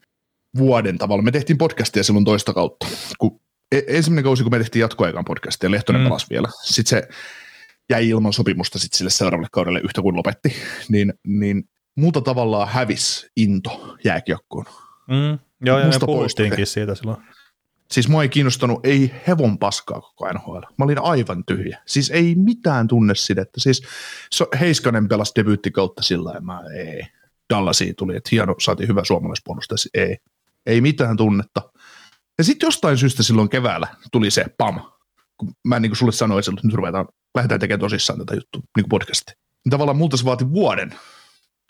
[0.58, 1.22] vuoden tavalla.
[1.22, 2.86] Me tehtiin podcastia silloin toista kautta,
[3.18, 6.08] kun ensimmäinen kausi, kun me tehtiin jatkoaikaan podcastia, Lehtonen mm.
[6.08, 6.48] palasi vielä.
[6.62, 7.08] Sitten se
[7.90, 10.56] jäi ilman sopimusta sitten sille seuraavalle kaudelle yhtä kuin lopetti,
[10.88, 14.64] niin, niin muuta tavallaan hävis into jääkiekkoon.
[15.08, 15.38] Mm.
[15.64, 17.22] Joo, ja me puhuttiinkin siitä silloin.
[17.90, 20.58] Siis mua ei kiinnostanut ei hevon paskaa koko NHL.
[20.78, 21.78] Mä olin aivan tyhjä.
[21.86, 23.60] Siis ei mitään tunnesidettä.
[23.60, 23.82] Siis
[24.32, 27.02] so, Heiskanen pelasi debyyttikautta sillä tavalla, ei.
[27.50, 29.78] Dallasiin tuli, että hieno, saatiin hyvä suomalaispuolustaja.
[29.94, 30.16] Ei.
[30.66, 31.62] Ei mitään tunnetta.
[32.38, 34.80] Ja sitten jostain syystä silloin keväällä tuli se pam.
[35.36, 38.84] Kun mä niin kuin sulle sanoin, että nyt ruvetaan, lähdetään tekemään tosissaan tätä juttua, niin
[38.84, 39.32] kuin podcasti.
[39.64, 40.94] Niin tavallaan multa se vaati vuoden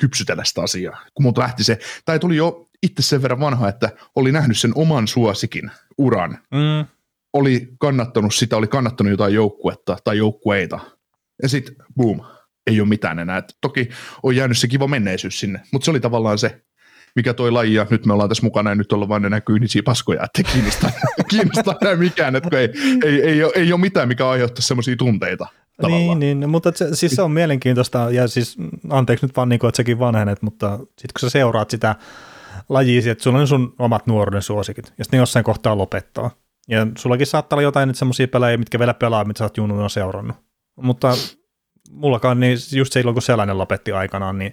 [0.01, 3.91] kypsytellä sitä asiaa, kun multa lähti se, tai tuli jo itse sen verran vanha, että
[4.17, 6.31] oli nähnyt sen oman suosikin uran.
[6.31, 6.87] Mm.
[7.33, 10.81] Oli kannattanut sitä, oli kannattanut jotain joukkuetta tai joukkueita.
[11.43, 12.21] Ja sitten boom,
[12.67, 13.39] ei ole mitään enää.
[13.39, 13.89] Et toki
[14.23, 16.65] on jäänyt se kiva menneisyys sinne, mutta se oli tavallaan se,
[17.17, 19.59] mikä toi laji, ja nyt me ollaan tässä mukana, ja nyt ollaan vain ne näkyy
[19.59, 20.91] niin paskoja, että kiinnostaa,
[21.29, 22.69] kiinnostaa enää mikään, että ei,
[23.05, 25.47] ei, ei, ole, ei ole mitään, mikä aiheuttaa semmoisia tunteita.
[25.83, 26.19] Tavallaan.
[26.19, 28.57] Niin, niin, mutta se, siis se on mielenkiintoista, ja siis
[28.91, 31.95] anteeksi nyt vaan, niin kuin, että sekin vanhenet, mutta sitten kun sä seuraat sitä
[32.69, 36.31] lajia, että sulla on sun omat nuoruuden suosikit, ja sitten jossain kohtaa lopettaa.
[36.69, 40.37] Ja sullakin saattaa olla jotain semmoisia pelejä, mitkä vielä pelaa, mitä sä oot junnuna seurannut.
[40.77, 41.15] Mutta
[41.91, 44.53] mullakaan, niin just silloin kun sellainen lopetti aikanaan, niin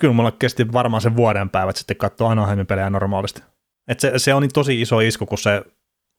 [0.00, 3.42] kyllä mulla kesti varmaan sen vuoden päivät sitten katsoa Anaheimin pelejä normaalisti.
[3.88, 5.62] Et se, se on niin tosi iso isku, kun se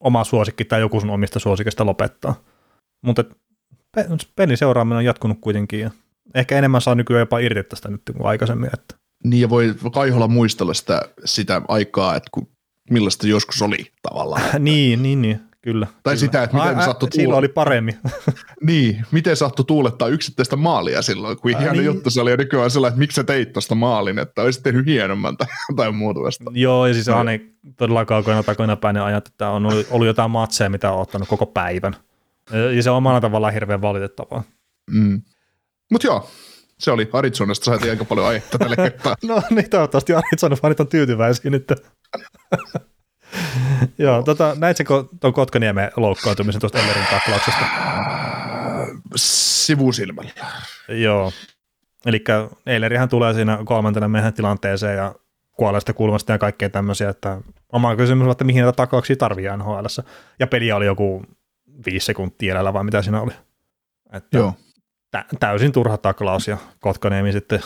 [0.03, 2.43] oma suosikki tai joku sun omista suosikista lopettaa.
[3.05, 3.23] Mutta
[4.35, 5.91] pelin seuraaminen on jatkunut kuitenkin ja
[6.35, 8.69] ehkä enemmän saa nykyään jopa irti tästä nyt kuin aikaisemmin.
[8.73, 8.95] Että.
[9.23, 12.47] Niin ja voi Kaiholla muistella sitä, sitä aikaa, että kun,
[12.89, 14.41] millaista joskus oli tavallaan.
[14.63, 15.85] niin, niin, niin, kyllä.
[15.85, 16.15] Tai kyllä.
[16.15, 17.97] sitä, että miten sattui Silloin oli paremmin.
[18.61, 21.85] niin, miten sattui tuulettaa yksittäistä maalia silloin, kun hieno niin.
[21.85, 24.85] juttu se oli ja nykyään sellainen, että miksi sä teit tuosta maalin, että olisit tehnyt
[24.85, 26.51] hienomman tai jotain muuta vasta.
[26.53, 27.27] Joo, ja siis on
[27.77, 31.45] todella kaukoina takoina päin ajat, että on ollut, ollut jotain matseja, mitä on ottanut koko
[31.45, 31.95] päivän.
[32.75, 34.43] Ja se on omalla tavallaan hirveän valitettavaa.
[34.91, 35.21] Mm.
[35.91, 36.29] Mutta joo,
[36.79, 39.15] se oli Arizonasta, saatiin aika paljon aihetta tälle kertaa.
[39.23, 41.71] no niin, toivottavasti Arizonan fanit on tyytyväisiä nyt.
[43.97, 47.65] Joo, tota, näitkö tuon Kotkaniemen loukkaantumisen tuosta Ellerin taklauksesta?
[49.15, 50.31] Sivusilmällä.
[50.87, 51.31] Joo,
[52.05, 52.23] eli
[52.65, 55.15] Eilerihän tulee siinä kolmantena meidän tilanteeseen ja
[55.51, 59.85] kuolleesta kulmasta ja kaikkea tämmöisiä, että oma kysymys on, että mihin näitä taklauksia tarvii nhl
[60.39, 61.25] Ja peli oli joku
[61.85, 63.33] viisi sekuntia jäljellä vai mitä siinä oli.
[64.13, 64.53] Että Joo.
[65.11, 67.59] Tä, täysin turha taklaus ja Kotkaniemi sitten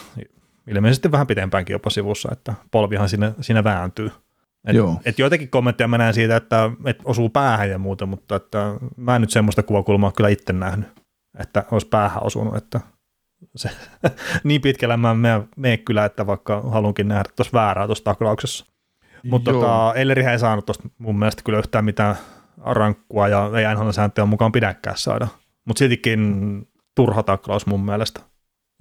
[0.67, 4.11] ilmeisesti vähän pitempäänkin jopa sivussa, että polvihan sinne, sinne vääntyy.
[4.67, 5.01] Et, Joo.
[5.05, 9.15] et joitakin kommentteja mä näen siitä, että et osuu päähän ja muuta, mutta että mä
[9.15, 10.87] en nyt semmoista kuvakulmaa kyllä itse nähnyt,
[11.39, 12.79] että olisi päähän osunut, että
[13.55, 13.69] se,
[14.43, 18.65] niin pitkällä mä mene, mene kyllä, että vaikka halunkin nähdä tuossa väärää tuossa taklauksessa.
[19.23, 22.15] Mutta tota, Ellerihän ei saanut tuosta mun mielestä kyllä yhtään mitään
[22.65, 25.27] rankkua ja ei NHL sääntöjen mukaan pidäkään saada.
[25.65, 28.19] Mutta siltikin turha taklaus mun mielestä.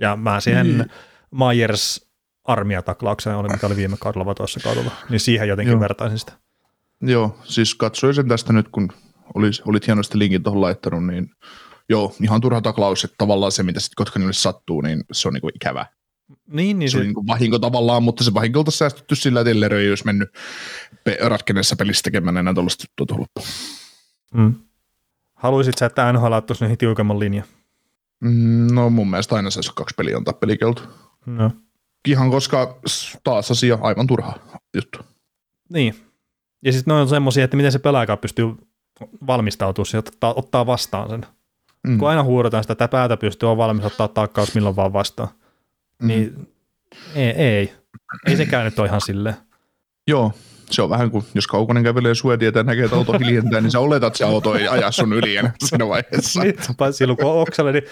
[0.01, 0.85] Ja mä siihen mm.
[1.31, 2.10] Myers
[2.53, 5.81] armiataklaukseen oli, mikä oli viime kaudella vai toisessa kaudella, niin siihen jotenkin Joo.
[5.81, 6.33] vertaisin sitä.
[7.01, 8.93] Joo, siis katsoin sen tästä nyt, kun
[9.35, 11.31] olis, olit hienosti linkin tuohon laittanut, niin
[11.89, 15.51] joo, ihan turha taklaus, että tavallaan se, mitä sitten Kotkanille sattuu, niin se on niinku
[15.55, 15.87] ikävä.
[16.47, 19.81] Niin, niin se, se on niinku vahinko tavallaan, mutta se vahinkolta säästetty sillä, että Ellerö
[19.81, 20.29] ei olisi mennyt
[21.05, 23.47] pe- ratkenneessa pelissä tekemään enää tuollaista tuohon loppuun.
[24.35, 24.55] Mm.
[25.35, 27.45] Haluaisit sä, että NHL ottaisi niihin tiukemman linjan?
[28.21, 30.83] Mm, no mun mielestä aina se kaksi peliä on tappelikeltu.
[31.27, 31.51] No.
[32.09, 32.81] Ihan koska
[33.25, 34.35] taas asia aivan turha
[34.75, 34.99] juttu.
[35.69, 35.95] Niin.
[36.65, 38.47] Ja sitten ne on semmoisia, että miten se pelaajakaan pystyy
[39.27, 41.27] valmistautumaan siihen, ottaa, ottaa vastaan sen.
[41.87, 41.99] Mm.
[41.99, 45.29] Kun aina huudetaan sitä, että päätä pystyy on valmis ottaa takkaus milloin vaan vastaan.
[46.03, 46.09] Mm.
[46.09, 46.49] Niin
[47.15, 47.75] ei, ei.
[48.27, 49.37] Ei sekään nyt ole ihan silleen.
[50.07, 50.33] Joo,
[50.71, 53.81] se on vähän kuin, jos Kaukonen kävelee suedietä ja näkee, että auto hiljentää, niin sä
[53.81, 56.43] oletat, että se auto ei aja sun yli enää siinä vaiheessa.
[56.43, 56.55] niin,
[56.93, 57.85] silloin kun on oksale, niin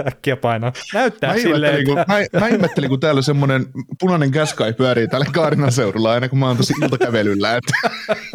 [0.08, 0.72] äkkiä painaa.
[0.94, 3.66] Näyttää mä silleen, kun, mä, mä ihmettelin, kun täällä semmoinen
[4.00, 7.72] punainen käskai pyörii täällä Kaarinan seudulla aina, kun mä oon tosi iltakävelyllä, että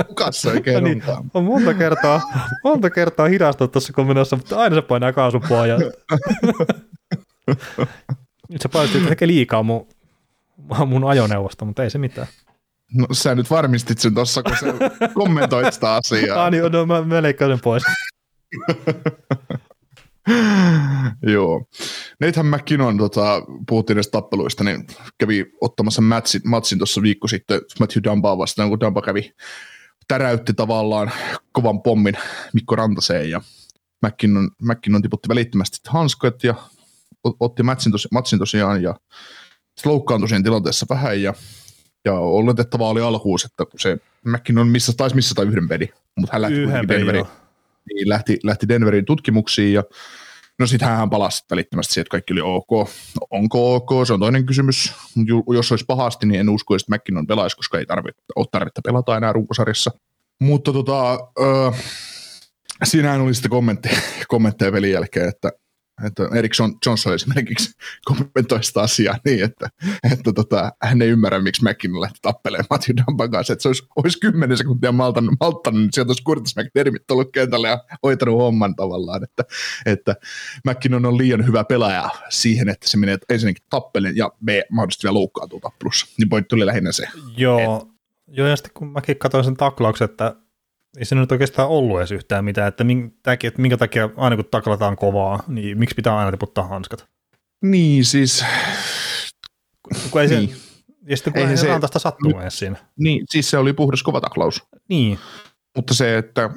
[0.08, 1.04] kukas se oikein niin,
[1.34, 2.22] on monta kertaa,
[2.64, 5.80] monta kertaa hidastunut tuossa kun menossa, mutta aina se painaa kaasun pohjaa.
[8.50, 9.88] Nyt se paistit ehkä liikaa mun,
[10.86, 12.28] mun ajoneuvosta, mutta ei se mitään.
[12.96, 14.66] No sä nyt varmistit sen tossa, kun sä
[15.14, 16.46] kommentoit sitä asiaa.
[16.46, 17.84] ah niin, no mä, mä leikkaan sen pois.
[21.34, 21.66] Joo.
[22.20, 24.88] Nathan McKinnon, tota, puhuttiin näistä tappeluista, niin
[25.18, 29.32] kävi ottamassa matchin, matchin tuossa viikko sitten Matthew Dumbaa vastaan, kun Dumba kävi
[30.08, 31.12] täräytti tavallaan
[31.52, 32.18] kovan pommin
[32.54, 33.42] Mikko Rantaseen ja
[34.06, 36.56] McKinnon, McKinnon tiputti välittömästi hanskat ja
[37.40, 38.96] otti matchin, tos, matchin tosiaan ja
[39.86, 41.34] loukkaantui siinä tilanteessa vähän ja
[42.06, 46.42] ja oletettavaa oli alkuus, että se McKinnon missä, taisi missä tai yhden peli, mutta hän
[46.42, 47.26] lähti Yhden Denveriin.
[47.94, 49.84] Niin, lähti, lähti Denverin tutkimuksiin ja
[50.60, 52.72] no sitten hän palasi välittömästi siihen, että kaikki oli ok.
[52.72, 54.94] No, onko ok, se on toinen kysymys.
[55.54, 59.18] Jos olisi pahasti, niin en usko, että McKinnon pelaisi, koska ei tarvitse, ole tarvetta pelata
[59.18, 59.92] enää runkosarjassa.
[60.40, 61.72] Mutta tota, öö,
[62.84, 63.90] siinähän oli sitten kommentti,
[64.28, 65.52] kommentteja pelin jälkeen, että
[66.04, 67.72] että Eriksson Johnson esimerkiksi
[68.06, 69.70] kommentoi sitä asiaa niin, että,
[70.14, 73.84] että tota, hän ei ymmärrä, miksi McKinnon lähti tappelemaan Matthew Dumban kanssa, että se olisi,
[73.96, 78.76] olisi 10 sekuntia maltannut, malttanut niin sieltä olisi Curtis McDermott ollut kentällä ja hoitanut homman
[78.76, 79.44] tavallaan, että,
[79.86, 80.16] että
[80.68, 85.14] McKinnon on liian hyvä pelaaja siihen, että se menee ensinnäkin tappeleen ja B mahdollisesti vielä
[85.14, 87.08] loukkaantuu tappelussa, niin pointti tuli lähinnä se.
[87.38, 87.96] Joo, että,
[88.28, 90.36] Joo, ja sitten kun mäkin katsoin sen taklauksen, että
[90.98, 94.46] ei se nyt oikeastaan ollut edes yhtään mitään, että, minkä, että minkä takia aina kun
[94.52, 97.06] taklataan kovaa, niin miksi pitää aina tiputtaa hanskat?
[97.62, 98.46] Niin, siis...
[100.12, 100.50] Kun ei niin.
[100.50, 100.56] se,
[101.08, 102.78] ja sitten kun ei se rantasta sattunut edes siinä.
[103.00, 104.64] Niin, siis se oli puhdas kova taklaus.
[104.90, 105.20] Niin.
[105.76, 106.50] Mutta se, että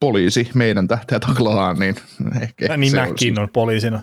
[0.00, 1.96] poliisi meidän tähteä taklataan, niin
[2.42, 4.02] ehkä ja niin näkin on poliisina.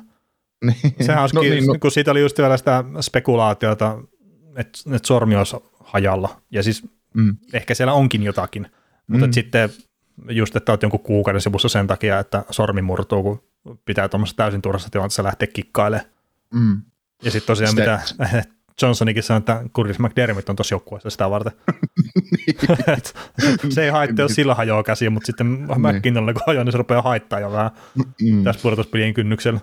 [0.65, 0.95] Niin.
[1.01, 1.75] Sehän olisi, no, niin, no.
[1.81, 3.97] kun siitä oli just vielä sitä spekulaatiota,
[4.55, 6.41] että, että sormi olisi hajalla.
[6.51, 7.37] Ja siis mm.
[7.53, 8.67] ehkä siellä onkin jotakin.
[9.07, 9.33] Mutta mm.
[9.33, 9.69] sitten
[10.29, 13.43] just, että olet jonkun kuukauden sivussa sen takia, että sormi murtuu, kun
[13.85, 16.09] pitää tuommoisessa täysin turhassa tilanteessa lähteä kikkailemaan.
[16.53, 16.81] Mm.
[17.23, 17.99] Ja sitten tosiaan Sitä...
[18.19, 18.43] mitä
[18.81, 21.53] Johnsonikin sanoi, että Curtis McDermott on tuossa joukkueessa sitä varten.
[23.69, 25.81] se ei haittaa, jos sillä hajoaa käsiä, mutta sitten niin.
[25.81, 27.71] McKinnolle kun hajoaa, niin se rupeaa haittaa jo vähän
[28.21, 28.43] mm.
[28.43, 29.59] tässä pudotuspelien kynnyksellä.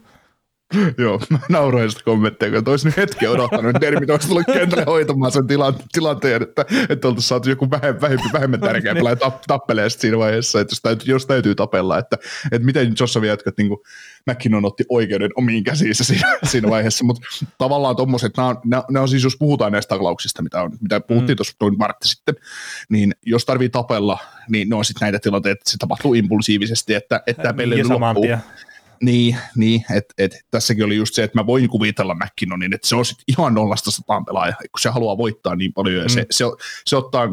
[0.99, 4.85] Joo, mä nauroin sitä kommentteja, kun olisi nyt hetken odottanut, että Dermit olisi tullut kentälle
[4.85, 9.43] hoitamaan sen tila- tilanteen, että, että oltaisiin saatu joku vähemmän, vähemmän, vähemmän tärkeä pelaaja tapp,
[9.47, 12.17] tappelee siinä vaiheessa, että jos täytyy, jos täytyy tapella, että,
[12.53, 13.81] että miten Joshua jatkat, niin kuin
[14.31, 17.27] McKinnon otti oikeuden omiin käsiinsä siinä, siinä vaiheessa, mutta
[17.59, 21.35] tavallaan tuommoiset, nämä on, nämä on siis, jos puhutaan näistä taklauksista, mitä, on, mitä puhuttiin
[21.35, 21.37] mm.
[21.37, 22.35] tuossa noin vartti sitten,
[22.89, 24.19] niin jos tarvii tapella,
[24.49, 28.27] niin ne on sitten näitä tilanteita, että se tapahtuu impulsiivisesti, että, että tämä peli loppuu.
[29.03, 32.97] Niin, niin että et, tässäkin oli just se, että mä voin kuvitella McKinnonin, että se
[32.97, 35.97] on sitten ihan nollasta sataan pelaaja, kun se haluaa voittaa niin paljon.
[35.97, 36.09] Ja mm.
[36.09, 36.45] se, se,
[36.87, 37.29] se, ottaa,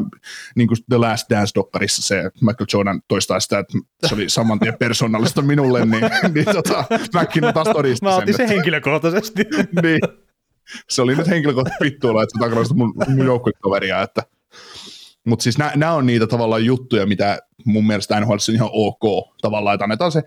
[0.56, 4.78] niin kuin The Last Dance-dokkarissa se Michael Jordan toistaa sitä, että se oli saman tien
[4.78, 6.04] persoonallista minulle, niin,
[6.34, 6.84] niin tota,
[7.20, 9.42] McKinnon taas todisti Mä otin sen henkilökohtaisesti.
[9.82, 10.00] niin,
[10.88, 14.22] se oli nyt henkilökohtaisesti vittuilla, että takalaista mun, mun joukkuekaveria, että
[15.24, 19.74] mutta siis nämä on niitä tavallaan juttuja, mitä mun mielestä NHL on ihan ok tavallaan,
[19.74, 20.22] että annetaan se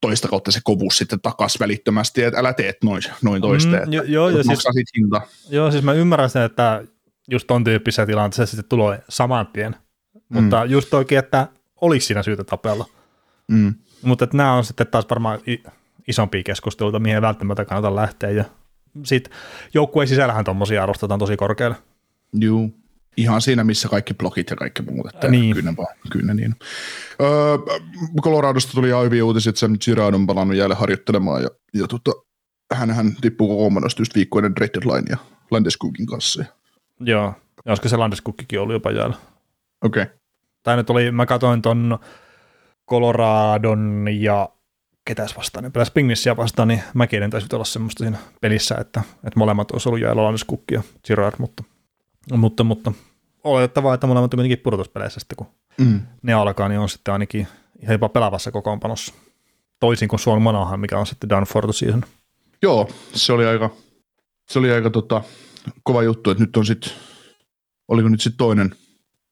[0.00, 4.02] toista kautta se kovuus sitten takas välittömästi, että älä teet noin, noin toiste, mm, jo,
[4.02, 4.64] joo, ja siis,
[4.96, 5.20] hinta.
[5.50, 6.84] Joo, siis mä ymmärrän sen, että
[7.30, 9.76] just ton tyyppisessä tilanteessa sitten tulee saman tien,
[10.14, 10.42] mm.
[10.42, 11.48] mutta just oikein, että
[11.80, 12.86] olisi siinä syytä tapella.
[13.48, 13.74] Mm.
[14.02, 15.38] Mutta nämä on sitten taas varmaan
[16.08, 18.44] isompia keskusteluita, mihin ei välttämättä kannata lähteä, ja
[19.02, 19.32] sitten
[19.74, 21.76] joukkueen sisällähän tuommoisia arvostetaan tosi korkealle.
[22.32, 22.68] Joo,
[23.16, 25.14] ihan siinä, missä kaikki blogit ja kaikki muut.
[25.14, 25.54] Että niin.
[25.54, 25.72] Kyllä,
[26.10, 26.54] kyllä niin.
[27.20, 27.58] Öö,
[28.22, 32.10] Coloradosta tuli aivi uutisia, että Sam Girard on palannut jälleen harjoittelemaan ja, ja tota,
[32.74, 35.16] hän, hän tippuu kokoonpanosta just viikkoinen trade deadline ja
[35.50, 36.44] Landeskogin kanssa.
[37.00, 37.34] Joo,
[37.64, 39.16] ja olisiko se Landeskogkin ollut jopa jäällä.
[39.84, 40.02] Okei.
[40.02, 40.14] Okay.
[40.62, 41.98] Tai nyt oli, mä katsoin ton
[42.90, 44.48] Coloradon ja
[45.04, 49.70] ketäs vastaan, peläs Pingvissiä vastaan, niin mäkin taisi olla semmoista siinä pelissä, että, että molemmat
[49.70, 51.64] olisi ollut jäällä Landeskog ja Girard, mutta
[52.32, 52.92] mutta, mutta
[53.44, 55.46] oletettavaa, että molemmat on kuitenkin pudotuspeleissä sitten, kun
[55.78, 56.00] mm.
[56.22, 57.48] ne alkaa, niin on sitten ainakin
[57.82, 59.14] ihan jopa pelaavassa kokoonpanossa.
[59.80, 62.04] Toisin kuin Suon Manahan, mikä on sitten done for the season.
[62.62, 63.70] Joo, se oli aika,
[64.48, 65.22] se oli aika tota,
[65.82, 66.92] kova juttu, että nyt on sitten,
[67.88, 68.74] oliko nyt sitten toinen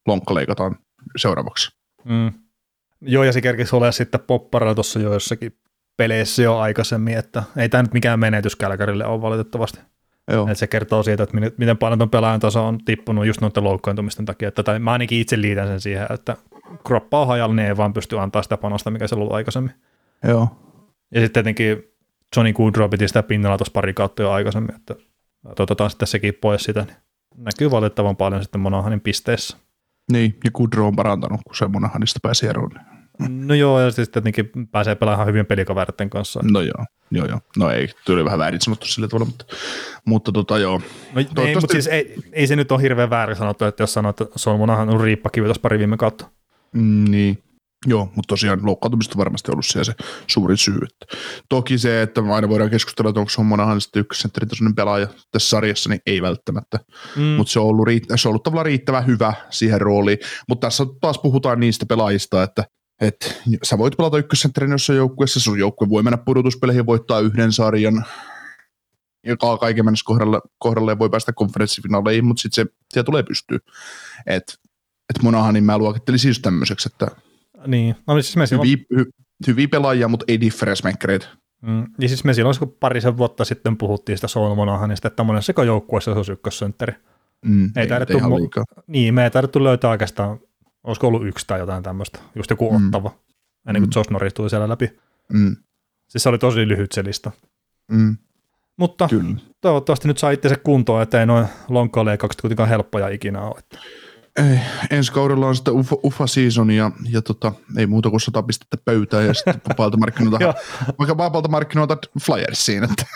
[0.07, 0.79] lonkka leikataan
[1.17, 1.71] seuraavaksi.
[2.05, 2.33] Mm.
[3.01, 5.59] Joo, ja se kerkisi olemaan sitten popparalla tuossa jo jossakin
[5.97, 9.81] peleissä jo aikaisemmin, että ei tämä nyt mikään menetys Kälkärille ole valitettavasti.
[10.31, 10.49] Joo.
[10.49, 14.27] Et se kertoo siitä, että miten- paljon tuon pelaajan taso on tippunut just noiden loukkaantumisten
[14.27, 14.49] takia.
[14.49, 16.37] Että, tai mä ainakin itse liitän sen siihen, että
[16.87, 19.75] kroppa on hajalla, niin ei vaan pysty antaa sitä panosta, mikä se on ollut aikaisemmin.
[20.29, 20.49] Joo.
[21.15, 21.85] Ja sitten tietenkin
[22.37, 24.95] Johnny Goodrow piti sitä pinnalla tuossa pari kautta jo aikaisemmin, että
[25.59, 26.97] otetaan sitten sekin pois sitä, niin
[27.37, 29.57] näkyy valitettavan paljon sitten Monahanin pisteissä.
[30.13, 32.71] Niin, ja Kudro on parantanut, kun se Monahanista pääsi eroon.
[33.29, 36.41] No joo, ja sitten tietenkin pääsee pelaamaan hyvin pelikaverten kanssa.
[36.53, 37.41] No joo, joo, joo.
[37.57, 39.45] No ei, tuli vähän väärin sanottu sillä tavalla, mutta,
[40.05, 40.79] mutta tota joo.
[40.79, 40.85] No,
[41.21, 44.11] ei, Toivottavasti- mutta siis ei, ei, se nyt ole hirveän väärin sanottu, että jos sanoo,
[44.11, 46.31] että se on riippakivi tuossa pari viime kautta.
[46.73, 47.43] Mm, niin.
[47.87, 49.93] Joo, mutta tosiaan loukkaantumista on varmasti ollut siellä se
[50.27, 50.75] suurin syy.
[50.75, 51.17] Että
[51.49, 55.89] toki se, että aina voidaan keskustella, että onko Monahan sitten ykkössentteri tasoinen pelaaja tässä sarjassa,
[55.91, 56.79] niin ei välttämättä.
[57.17, 57.23] Mm.
[57.23, 60.19] Mutta se, on ollut riitt- se on ollut tavallaan riittävän hyvä siihen rooliin.
[60.49, 62.65] Mutta tässä taas puhutaan niistä pelaajista, että
[63.03, 67.53] että sä voit pelata ykkössentterin jossain joukkueessa, sun joukkue voi mennä pudotuspeleihin ja voittaa yhden
[67.53, 68.05] sarjan,
[69.27, 73.59] joka kaiken mennessä kohdalle, kohdalle voi päästä konferenssifinaaleihin, mutta sitten se, se tulee pystyy.
[74.27, 74.55] Että
[75.17, 77.07] et Monahanin mä luokittelisin just tämmöiseksi, että
[77.67, 79.11] Niin, no siis me silloin, hyviä, hy,
[79.47, 81.27] hyviä pelaajia, mutta ei difference makereita.
[81.63, 85.65] mm, ja siis me silloin kun parisen vuotta sitten puhuttiin sitä Saul Monahanista, että monessa
[85.65, 86.93] joukkueessa se olisi ykkössentteri.
[87.45, 88.83] Mm, Ei taidettu ihan mu-.
[88.87, 90.39] Niin, me ei tarvittu löytää oikeastaan,
[90.85, 92.87] olisiko ollut yksi tai jotain tämmöistä, just joku Mm.
[92.87, 93.15] ottava,
[93.69, 93.93] ennen kuin Mm.
[93.97, 94.99] Josh Norris tuli siellä läpi.
[95.33, 95.57] Mm,
[96.09, 97.31] Siis se oli tosi lyhyt se lista.
[97.93, 98.17] mm,
[98.77, 99.35] Mutta kyllä.
[99.61, 103.55] toivottavasti nyt saa itse kuntoon, että ei noin lonkkoleikkaukset kuitenkaan helppoja ikinä ole.
[103.59, 103.79] Että
[104.37, 104.59] Ei,
[104.91, 108.77] ensi kaudella on sitten ufa, ufa season ja, ja tota, ei muuta kuin sata pistettä
[108.85, 110.39] pöytään ja sitten vapaalta markkinoilta,
[110.99, 112.85] vaikka vapaalta markkinoilta flyersiin.
[112.85, 113.07] Että,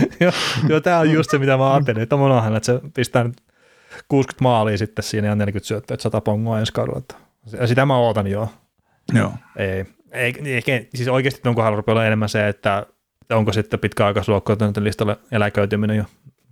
[0.20, 0.32] joo,
[0.68, 3.42] joo, tämä on just se, mitä mä ajattelin, että Monahan, että se pistää nyt
[4.08, 7.02] 60 maalia sitten siinä ja 40 syöttöä, että 100 pongoa ensi kaudella.
[7.66, 8.48] Sitä mä ootan joo.
[9.14, 9.32] joo.
[9.56, 12.86] Ei, ei, ehkä, siis oikeasti tuon kohdalla rupeaa enemmän se, että
[13.30, 16.04] onko sitten pitkäaikaisluokkoiden listalle eläköityminen jo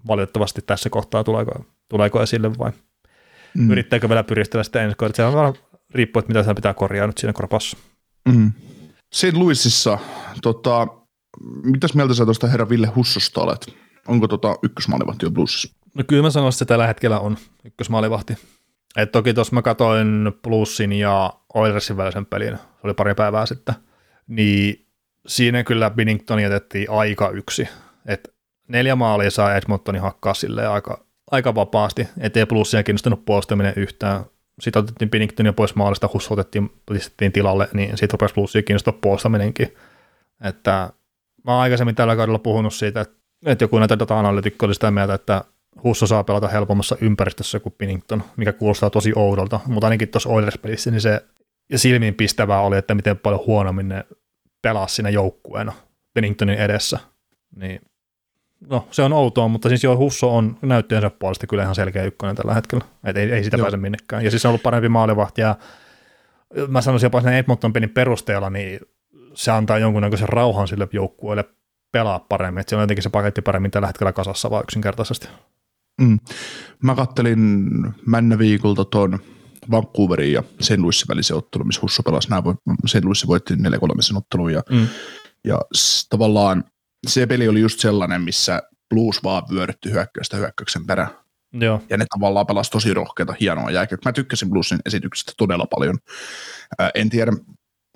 [0.07, 2.73] valitettavasti tässä kohtaa, tuleeko, tuleeko esille vai
[3.57, 5.17] Mm, yrittääkö vielä pyristellä sitä ensi kaudella.
[5.17, 5.55] Se on vaan
[5.95, 7.77] riippuu, että mitä siellä pitää korjaa nyt siinä kropassa.
[8.29, 8.53] mm.
[9.15, 9.33] St.
[9.33, 9.99] Louisissa,
[10.43, 10.87] tota,
[11.63, 13.75] mitäs mieltä sä tuosta herra Ville Hussosta olet?
[14.09, 15.77] Onko tota ykkösmaalivahti jo bluesissa?
[15.97, 18.37] No kyllä mä sanoisin, että se tällä hetkellä on ykkösmaalivahti.
[18.97, 23.75] Et toki tuossa mä katsoin Plussin ja Oilersin välisen pelin, se oli pari päivää sitten,
[24.27, 24.87] niin
[25.27, 27.69] siinä kyllä Binnington jätettiin aika yksi.
[28.07, 28.35] Et
[28.69, 34.25] neljä maalia saa Edmontonin hakkaa silleen aika, aika vapaasti, ettei Plussia kiinnostanut puolustaminen yhtään.
[34.61, 39.75] Sitten otettiin Binningtonia pois maalista, Husso otettiin, pistettiin tilalle, niin siitä rupesi Plussia kiinnostaa puolustaminenkin.
[40.45, 40.91] Että
[41.45, 43.17] mä oon aikaisemmin tällä kaudella puhunut siitä, että,
[43.47, 45.45] että joku näitä data-analytikko oli sitä mieltä, että
[45.85, 50.91] Husso saa pelata helpommassa ympäristössä kuin Pinnington, mikä kuulostaa tosi oudolta, mutta ainakin tuossa Oilers-pelissä
[50.91, 51.25] niin se
[51.77, 54.05] silmiin pistävää oli, että miten paljon huonommin ne
[54.63, 55.73] pelaa siinä joukkueena
[56.15, 56.99] Pinningtonin edessä.
[57.57, 57.81] Niin,
[58.71, 62.37] no, se on outoa, mutta siis joo, Husso on näyttöjensä puolesta kyllä ihan selkeä ykkönen
[62.37, 62.85] tällä hetkellä.
[63.05, 63.65] Et ei, ei sitä Joo.
[63.65, 64.25] pääse minnekään.
[64.25, 65.57] Ja siis se on ollut parempi maalivahti ja
[66.69, 68.81] mä sanoisin jopa sen Edmonton pelin perusteella, niin
[69.35, 71.45] se antaa jonkunnäköisen rauhan sille joukkueelle
[71.93, 72.61] pelaa paremmin.
[72.61, 75.29] Että se on jotenkin se paketti paremmin tällä hetkellä kasassa vaan yksinkertaisesti.
[76.01, 76.19] Mm.
[76.83, 77.67] Mä kattelin
[78.07, 79.19] männä viikolta ton
[79.71, 80.79] Vancouverin ja St.
[80.79, 82.29] Louisin välisen ottelun, missä Husso pelasi.
[82.31, 82.43] Nämä
[82.87, 83.05] St.
[83.05, 83.59] Louis voitti 4-3
[84.01, 84.87] sen ottelun ja, Mm.
[85.45, 86.65] ja s- tavallaan
[87.07, 91.09] se peli oli just sellainen, missä Blues vaan vyörytti hyökkäystä hyökkäyksen perään.
[91.53, 91.83] Joo.
[91.91, 94.09] Ja ne tavallaan pelasi tosi rohkeata, hienoa jääkiekkoa.
[94.11, 95.99] Mä tykkäsin Bluesin esityksestä todella paljon.
[96.79, 97.33] Ää, en tiedä,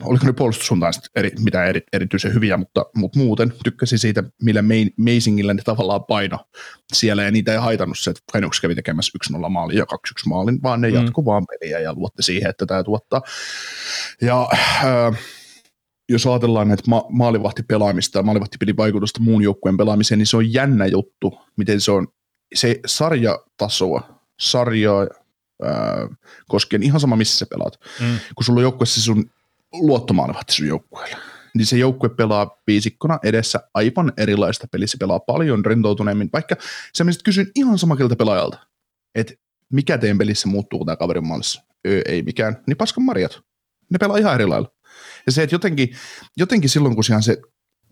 [0.03, 4.63] oliko ne puolustussuuntaan eri, mitään eri, erityisen hyviä, mutta, mutta muuten tykkäsin siitä, millä
[4.97, 6.39] Meisingillä ne tavallaan paino
[6.93, 9.87] siellä, ja niitä ei haitannut se, että Canucks kävi tekemässä 1-0 maalin ja 2-1
[10.29, 10.97] maalin, vaan ne Mm.
[10.97, 11.03] mm.
[11.03, 13.23] jatku vaan peliä ja luotti siihen, että tämä tuottaa.
[14.21, 15.19] Ja äh,
[16.09, 20.87] jos ajatellaan näitä ma- maalivahtipelaamista ja maalivahtipelin vaikutusta muun joukkueen pelaamiseen, niin se on jännä
[20.87, 22.09] juttu, miten se on
[22.55, 25.07] se sarjatasoa, sarjaa
[25.63, 26.09] ää,
[26.49, 27.81] koskien ihan sama, missä sä pelaat.
[28.01, 28.19] Mm.
[28.35, 29.31] Kun sulla on joukkueessa sun
[29.73, 31.17] luottomaalivahti joukkueelle,
[31.55, 34.87] niin se joukkue pelaa viisikkona edessä aivan erilaista peliä.
[34.87, 36.57] Se pelaa paljon rentoutuneemmin, vaikka
[36.97, 38.59] sä menisit kysyn ihan samakilta pelaajalta,
[39.15, 39.35] että
[39.73, 41.63] mikä teidän pelissä muuttuu, kun tämä kaverin maalissa?
[41.87, 42.57] Öö, ei mikään.
[42.67, 43.41] Niin paskan marjat.
[43.91, 44.73] Ne pelaa ihan eri lailla.
[45.27, 45.97] Ja se, että jotenkin,
[46.37, 47.37] jotenkin silloin, kun se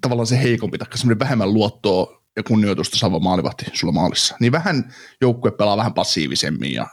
[0.00, 4.94] tavallaan se heikompi, tai semmoinen vähemmän luottoa ja kunnioitusta saava maalivahti sulla maalissa, niin vähän
[5.20, 6.86] joukkue pelaa vähän passiivisemmin ja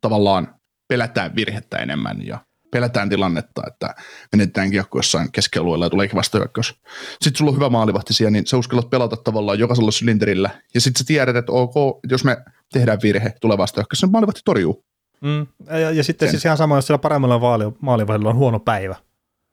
[0.00, 0.54] tavallaan
[0.88, 2.38] pelätään virhettä enemmän ja
[2.74, 3.94] pelätään tilannetta, että
[4.32, 6.74] menetetään kiekko jossain keskialueella ja tuleekin vastahyökkäys.
[7.22, 10.98] Sitten sulla on hyvä maalivahti siellä, niin sä uskallat pelata tavallaan jokaisella sylinterillä ja sitten
[10.98, 11.74] sä tiedät, että ok,
[12.10, 12.36] jos me
[12.72, 14.84] tehdään virhe, tulee vastahyökkäys, niin maalivahti torjuu.
[15.20, 15.46] Mm.
[15.66, 16.30] Ja, ja sitten Sen.
[16.32, 18.96] siis ihan sama, jos siellä paremmalla vaali, maalivahdilla on huono päivä,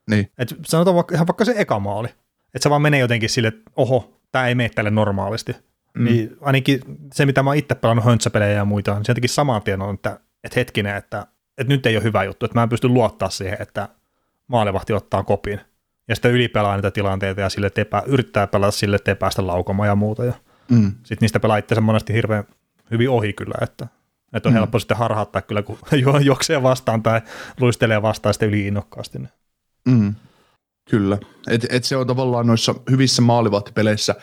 [0.09, 0.31] Niin.
[0.37, 2.07] Et sanotaan vaikka, ihan vaikka se eka maali,
[2.53, 5.55] että se vaan menee jotenkin sille, että oho, tämä ei mene tälle normaalisti.
[5.97, 6.03] Mm.
[6.03, 6.79] Niin ainakin
[7.13, 10.19] se, mitä mä oon itse pelannut höntsäpelejä ja muita, niin sieltäkin saman tien on, että,
[10.43, 11.27] että hetkinen, että,
[11.57, 13.89] että nyt ei ole hyvä juttu, että mä en pysty luottaa siihen, että
[14.47, 15.59] maalivahti ottaa kopin.
[16.07, 19.95] Ja sitten ylipelaa niitä tilanteita ja sille tepä, yrittää pelata sille, ettei päästä laukomaan ja
[19.95, 20.25] muuta.
[20.25, 20.33] Ja
[20.71, 20.91] Mm.
[20.91, 22.43] sitten niistä pelaa itse monesti hirveän
[22.91, 23.87] hyvin ohi kyllä, että,
[24.33, 24.57] että on mm.
[24.57, 27.21] helppo sitten harhauttaa kyllä, kun ju- juoksee vastaan tai
[27.59, 29.19] luistelee vastaan sitten yli innokkaasti.
[29.19, 29.29] niin.
[29.87, 30.15] Mm.
[30.89, 31.17] Kyllä.
[31.49, 34.15] Et, et se on tavallaan noissa hyvissä maalivahtipeleissä,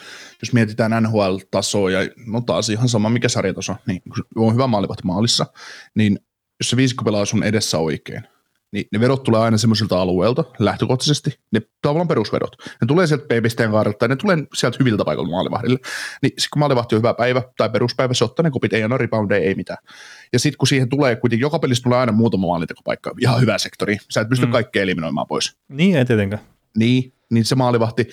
[0.43, 5.03] jos mietitään NHL-tasoa ja no taas ihan sama mikä sarjataso, niin kun on hyvä maalivahti
[5.05, 5.47] maalissa,
[5.95, 6.19] niin
[6.61, 8.23] jos se viisikko pelaa sun edessä oikein,
[8.73, 12.57] niin ne vedot tulee aina semmoisilta alueelta lähtökohtaisesti, ne tavallaan perusvedot.
[12.81, 15.79] Ne tulee sieltä B-pisteen kaarelta ne tulee sieltä hyviltä paikoilta maalivahdille.
[16.23, 18.99] Niin sit kun maalivahti on hyvä päivä tai peruspäivä, se ottaa ne kopit, ei ole
[18.99, 19.79] reboundeja, ei mitään.
[20.33, 23.97] Ja sitten kun siihen tulee, kuitenkin joka pelissä tulee aina muutama maalintekopaikka, ihan hyvä sektori,
[24.11, 24.53] sä et pysty mm.
[24.53, 25.57] kaikkea eliminoimaan pois.
[25.69, 26.43] Niin ei tietenkään.
[26.77, 28.09] Niin, niin se maalivahti,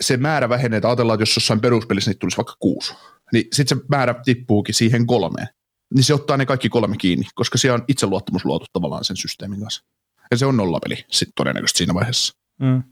[0.00, 2.94] se määrä vähenee, että ajatellaan, että jos jossain peruspelissä niitä tulisi vaikka kuusi,
[3.32, 5.48] niin sitten se määrä tippuukin siihen kolmeen.
[5.94, 9.60] Niin se ottaa ne kaikki kolme kiinni, koska siellä on itseluottamus luotu tavallaan sen systeemin
[9.60, 9.84] kanssa.
[10.30, 12.34] Ja se on nollapeli sitten todennäköisesti siinä vaiheessa.
[12.60, 12.82] Mm.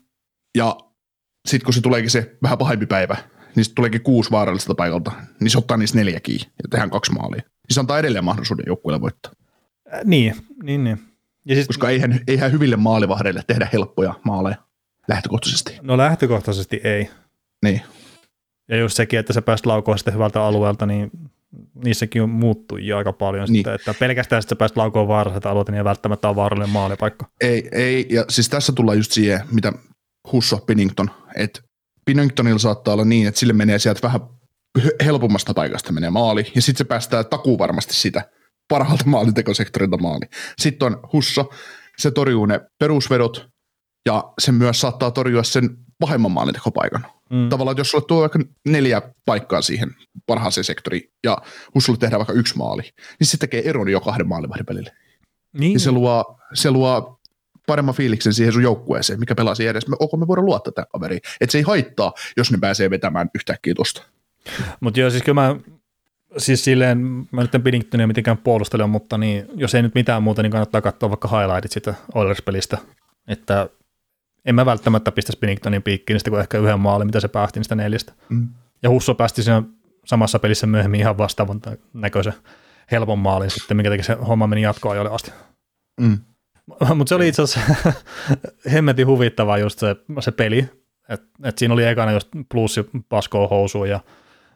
[0.57, 0.76] Ja
[1.49, 3.16] sitten kun se tuleekin se vähän pahempi päivä,
[3.57, 7.12] niin sitten tuleekin kuusi vaaralliselta paikalta, niin se ottaa niistä neljä kiinni ja tehdään kaksi
[7.12, 7.42] maalia.
[7.42, 9.32] Niin se antaa edelleen mahdollisuuden joukkueelle voittaa.
[9.94, 10.99] Äh, niin, niin, niin.
[11.44, 14.57] Ja siis, Koska eihän, eihän hyville maalivahdeille tehdä helppoja maaleja
[15.09, 15.78] lähtökohtaisesti.
[15.82, 17.11] no lähtökohtaisesti ei.
[17.62, 17.82] Niin.
[18.68, 21.11] Ja just sekin, että sä pääst laukoon sitten hyvältä alueelta, niin
[21.84, 23.54] niissäkin on muuttui aika paljon Niin.
[23.57, 27.26] sitten, että pelkästään että sä pääst laukoon vaaralliselta alueelta, niin ei välttämättä ole vaarallinen maalipaikka.
[27.40, 29.72] Ei, ei, ja siis tässä tullaan just siihen, mitä
[30.32, 31.61] Husso Pinnington, että
[32.04, 34.20] Pinningtonilla saattaa olla niin, että sille menee sieltä vähän
[35.04, 38.22] helpommasta paikasta menee maali, ja sitten se päästää takuu varmasti sitä
[38.68, 40.24] parhaalta maalintekosektorilta maali.
[40.59, 41.50] Sitten on Husso,
[41.98, 43.48] se torjuu ne perusvedot,
[44.07, 47.07] ja se myös saattaa torjua sen pahemman maalintekopaikan.
[47.31, 47.49] Mm.
[47.49, 49.91] Tavallaan, että jos sulle tuo vaikka neljä paikkaa siihen
[50.27, 51.39] parhaaseen sektoriin, ja
[51.74, 52.83] Hussulle tehdään vaikka yksi maali,
[53.20, 54.91] niin se tekee eron jo kahden maalivahdin välillä.
[55.53, 57.20] Niin, Niin se luo, se luo
[57.66, 59.89] paremman fiiliksen siihen sun joukkueeseen, mikä pelaa siihen edes.
[59.89, 61.20] Me, onko me voidaan luottaa tähän kaveriin?
[61.41, 64.03] Että se ei haittaa, jos ne pääsee vetämään yhtäkkiä tosta.
[64.81, 65.57] Mutta joo, siis kyllä mä,
[66.39, 66.99] siis silleen,
[67.31, 70.81] mä nyt en Piddingtonia mitenkään puolustele, mutta niin, jos ei nyt mitään muuta, niin kannattaa
[70.81, 72.79] katsoa vaikka highlightit sitä Oilers-pelistä,
[73.29, 73.68] että
[74.47, 77.74] en mä välttämättä pistäisi Piddingtonin piikkiin sitä, kun ehkä yhden maalin, mitä se päästi niistä
[77.74, 78.12] neljästä.
[78.28, 78.49] Mm.
[78.82, 79.62] Ja Husso päästi siinä
[80.05, 81.61] samassa pelissä myöhemmin ihan vastaavan
[81.94, 82.32] näköisen
[82.90, 85.30] helpon maalin sitten, minkä takia se homma meni jatkoajoille asti.
[86.01, 86.18] Mm.
[86.97, 87.92] Mutta se oli itse asiassa
[88.72, 90.68] hemmetin huvittavaa just se, se peli,
[91.09, 94.01] että et siinä oli ekana just plussi paskoo housuun ja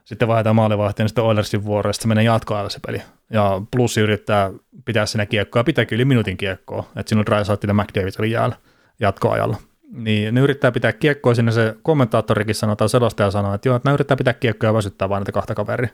[0.05, 3.03] sitten vaihdetaan maalivahtia, niin sitten Oilersin vuoro, sitten se menee jatkoajalle se peli.
[3.30, 4.51] Ja plussi yrittää
[4.84, 8.30] pitää siinä kiekkoa, ja pitääkin yli minuutin kiekkoa, että siinä on Drysaitel ja McDavid oli
[8.30, 8.57] jäällä
[9.01, 9.57] jatkoajalla.
[9.93, 13.91] Niin ne yrittää pitää kiekkoa sinne, se kommentaattorikin sanoo, tai selostaja sanoo, että joo, että
[13.91, 15.91] ne yrittää pitää kiekkoa ja väsyttää vain niitä kahta kaveria.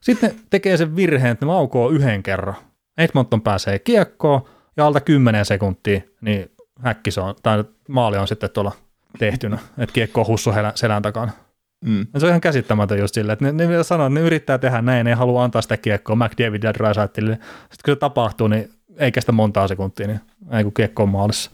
[0.00, 2.54] Sitten ne tekee sen virheen, että ne laukoo yhden kerran.
[2.98, 4.42] Edmonton pääsee kiekkoon,
[4.76, 8.72] ja alta 10 sekuntia, niin häkki se on, tai maali on sitten tuolla
[9.18, 11.32] tehtynä, että kiekko on hussu selän takana.
[11.84, 12.06] Mm.
[12.14, 14.58] Ja se on ihan käsittämätön just silleen, että ne, ne vielä sanoo, että ne yrittää
[14.58, 17.34] tehdä näin, ne ei halua antaa sitä kiekkoa McDavid ja Drysaitlille.
[17.34, 20.20] Sitten kun se tapahtuu, niin ei kestä montaa sekuntia, niin
[20.50, 21.50] ei kun kiekko on maalissa.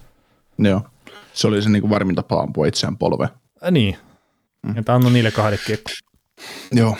[0.58, 0.82] Joo.
[1.32, 3.28] Se oli se niin kuin varmin tapa ampua itseään polve.
[3.62, 3.96] Ja niin.
[4.66, 4.78] Mm.
[4.78, 5.90] Että anna niille kahdelle kiekko.
[6.72, 6.96] Joo.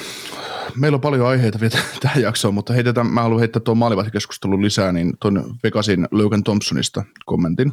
[0.77, 4.93] Meillä on paljon aiheita vielä tähän jaksoon, mutta heitetään, mä haluan heittää tuon maalivahtikeskustelun lisää,
[4.93, 7.73] niin tuon Vegasin Logan Thompsonista kommentin.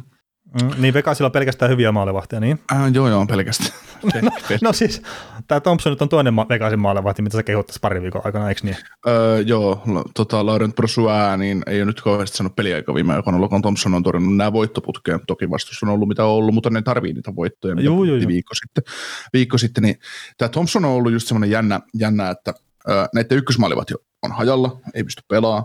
[0.62, 2.60] Mm, niin Vegasilla on pelkästään hyviä maalivahtia, niin?
[2.72, 3.70] Äh, joo, joo, pelkästään.
[4.62, 5.02] No siis,
[5.48, 8.48] tämä Thompson nyt on toinen ma- Vegasin maalivahti, mitä sä kehut tässä parin viikon aikana,
[8.48, 8.76] eikö niin?
[9.08, 13.40] Öö, joo, la- tota, Laurent Brosua, niin ei ole nyt kauheasti sanonut peliaika viime aikoina.
[13.40, 15.20] Logan Thompson on todennut nämä voittoputkeen.
[15.26, 18.22] Toki vastus on ollut mitä on ollut, mutta ne tarvii niitä voittoja, mitä juu, puhuttiin
[18.22, 18.28] juu.
[18.28, 18.84] viikko sitten.
[19.32, 19.98] Viikko sitten niin
[20.38, 22.54] tämä Thompson on ollut just semmoinen jännä, jännä että
[22.88, 25.64] öö, näiden ykkösmaalivat jo on hajalla, ei pysty pelaamaan.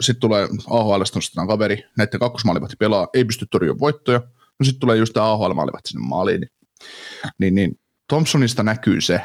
[0.00, 4.18] Sitten tulee AHL nostetaan kaveri, näiden kakkosmaalivat pelaa, ei pysty torjumaan voittoja.
[4.58, 6.40] No sitten tulee just tämä AHL-maalivat sinne maaliin.
[6.40, 6.50] Niin,
[7.38, 9.20] niin, niin Thompsonista näkyy se,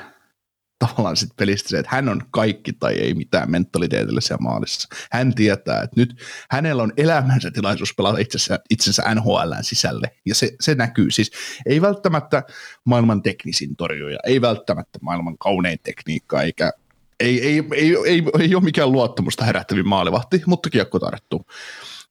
[0.79, 4.87] tavallaan sit pelistä se, että hän on kaikki tai ei mitään mentaliteetillä siellä maalissa.
[5.11, 6.21] Hän tietää, että nyt
[6.51, 11.11] hänellä on elämänsä tilaisuus pelata itsensä, itsensä NHLn sisälle, ja se, se näkyy.
[11.11, 11.31] Siis
[11.65, 12.43] ei välttämättä
[12.85, 16.71] maailman teknisin torjuja, ei välttämättä maailman kaunein tekniikka, eikä
[17.19, 21.45] ei, ei, ei, ei, ei ole mikään luottamusta herättävin maalivahti, mutta kiekko tarttuu.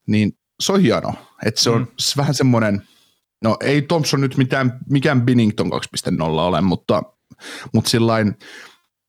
[0.07, 1.13] Niin se on hienoa,
[1.45, 1.87] että se on mm.
[2.17, 2.81] vähän semmoinen,
[3.43, 7.03] no ei Thompson nyt mitään, mikään Binnington 2.0 ole, mutta,
[7.73, 8.37] mutta sillain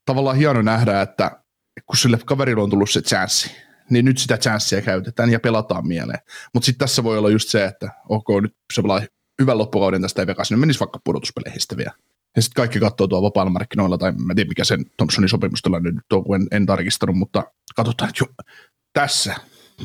[0.05, 1.43] tavallaan hieno nähdä, että
[1.87, 3.51] kun sille kaverilla on tullut se chanssi,
[3.91, 6.19] niin nyt sitä chanssia käytetään ja pelataan mieleen.
[6.55, 9.01] Mutta sitten tässä voi olla just se, että ok, nyt se pelaa
[9.41, 11.93] hyvän loppukauden tästä ei vekas, niin menisi vaikka pudotuspeleihin sitten vielä.
[12.37, 15.81] Ja sitten kaikki katsoo tuolla vapaalla markkinoilla, tai mä en tiedä mikä sen Thompsonin sopimustella
[15.81, 17.45] nyt on, kun en, en tarkistanut, mutta
[17.77, 18.45] katsotaan, että jo,
[18.93, 19.35] tässä,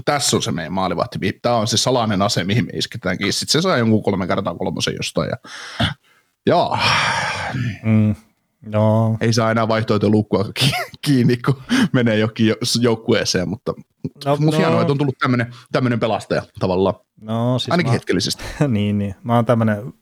[0.06, 1.39] tässä on se meidän maalivahti.
[1.41, 3.32] Tämä on se salainen ase, mihin me isketään kiinni.
[3.32, 5.30] Sitten se saa jonkun kolme kertaa kolmosen jostain.
[5.30, 5.38] Ja,
[6.45, 6.70] ja
[7.84, 8.16] Mm,
[8.72, 9.18] joo.
[9.22, 10.45] ei saa enää vaihtoehtoluukkua
[11.06, 11.62] kiinni, kun
[11.93, 13.74] menee jokin joukkueeseen, mutta
[14.26, 14.58] No, no, no.
[14.58, 15.16] hienoa, että on tullut
[15.72, 18.43] tämmöinen pelastaja tavallaan, No, siis ainakin mä, hetkellisesti.
[18.68, 19.16] niin, niin.
[19.24, 19.93] Mä oon tämmönen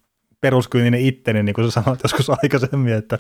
[0.42, 3.16] peruskyyninen itteni, niin kuin sä sanoit joskus aikaisemmin, että,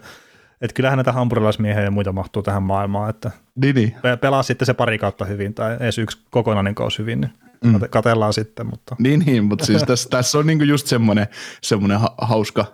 [0.62, 3.96] että kyllähän näitä hampurilaismiehiä ja muita mahtuu tähän maailmaan, että Niin, niin.
[4.02, 7.32] pe- pelaa sitten se pari kautta hyvin tai edes yksi kokonainen kausi hyvin, niin
[7.64, 7.76] Mm.
[7.76, 11.28] kate- katellaan sitten, mutta Niin, niin mutta siis tässä, tässä on niinku just semmoinen,
[11.62, 12.66] semmoinen ha- hauska,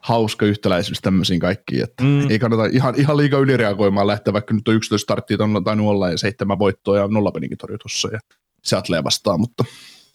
[0.00, 2.30] hauska yhtäläisyys tämmöisiin kaikkiin, että Mm.
[2.30, 6.18] ei kannata ihan, ihan liikaa ylireagoimaan lähteä, vaikka nyt on 11 starttia tainnut olla ja
[6.18, 8.18] seitsemän voittoa ja nollapeninkin torjutussa ja
[8.64, 9.64] Seattlea vastaan, mutta,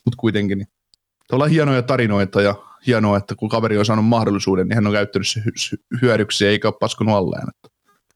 [0.05, 0.57] mutta kuitenkin.
[0.57, 0.67] Niin.
[1.29, 2.55] Tuolla on hienoja tarinoita ja
[2.87, 6.67] hienoa, että kun kaveri on saanut mahdollisuuden, niin hän on käyttänyt se hy- hyödyksi eikä
[6.67, 7.47] ole paskunut alleen.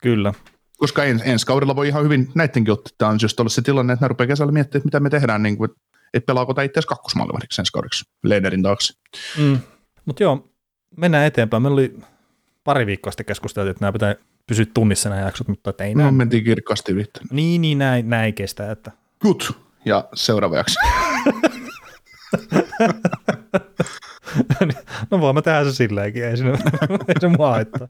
[0.02, 0.34] Kyllä.
[0.78, 4.08] Koska ens, ensi kaudella voi ihan hyvin näidenkin ottaa ansiosta olla se tilanne, että ne
[4.08, 5.70] rupeaa kesällä miettimään, että mitä me tehdään, niin kuin,
[6.14, 8.94] että pelaako tämä itse asiassa kakkosmaalivahdiksi ensi kaudeksi Lederin taakse.
[9.38, 9.60] Mm.
[10.06, 10.50] Mutta joo,
[10.98, 11.64] mennään eteenpäin.
[11.64, 11.98] Meillä oli
[12.64, 14.16] pari viikkoa sitten keskusteltu, että nämä pitää
[14.48, 16.16] pysyä tunnissa nämä jaksot, mutta ei No, näin.
[16.16, 17.06] mentiin kirkkaasti yli.
[17.32, 18.92] Niin, niin näin, näin kestä, että
[19.22, 19.42] Good.
[19.86, 20.80] Ja seuraava jakso.
[25.12, 26.58] no voimme tehdä se silleenkin, ei, siinä,
[27.08, 27.88] ei se mua haittaa.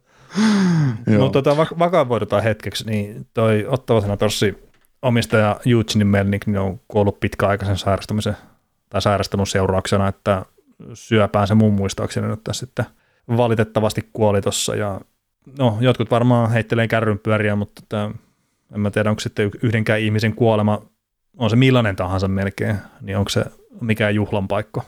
[1.20, 4.72] Mutta tota, vak- vakavoidutaan hetkeksi, niin toi Ottava Senatorssi
[5.02, 8.38] omistaja Eugene Melnick niin on kuollut pitkäaikaisen sairastumisen
[8.90, 10.46] tai sairastunut seurauksena, että
[10.94, 12.86] syöpään se mun muistaakseni nyt tässä sitten
[13.38, 15.02] valitettavasti kuoli tuossa ja
[15.60, 18.12] no jotkut varmaan heittelee kärryn pyöriä, mutta että,
[18.76, 20.82] en mä tiedä, onko sitten yhdenkään ihmisen kuolema,
[21.38, 23.46] on se millainen tahansa melkein, niin onko se
[23.82, 24.82] mikään juhlan paikka.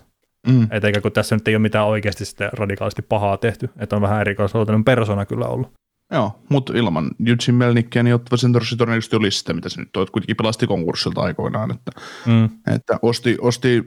[0.47, 0.67] Mm.
[0.71, 4.01] Et eikä kun tässä nyt ei ole mitään oikeasti sitten radikaalisti pahaa tehty, että on
[4.01, 5.71] vähän erikoisluontoinen persona kyllä ollut.
[6.11, 10.03] Joo, mutta ilman Eugene Melnickia, niin Ottava Sentorsi todennäköisesti olisi sitä, mitä se nyt on.
[10.03, 11.71] että Kuitenkin pelasti konkurssilta aikoinaan.
[11.71, 11.91] Että,
[12.25, 12.49] Mm.
[12.75, 13.83] että osti, osti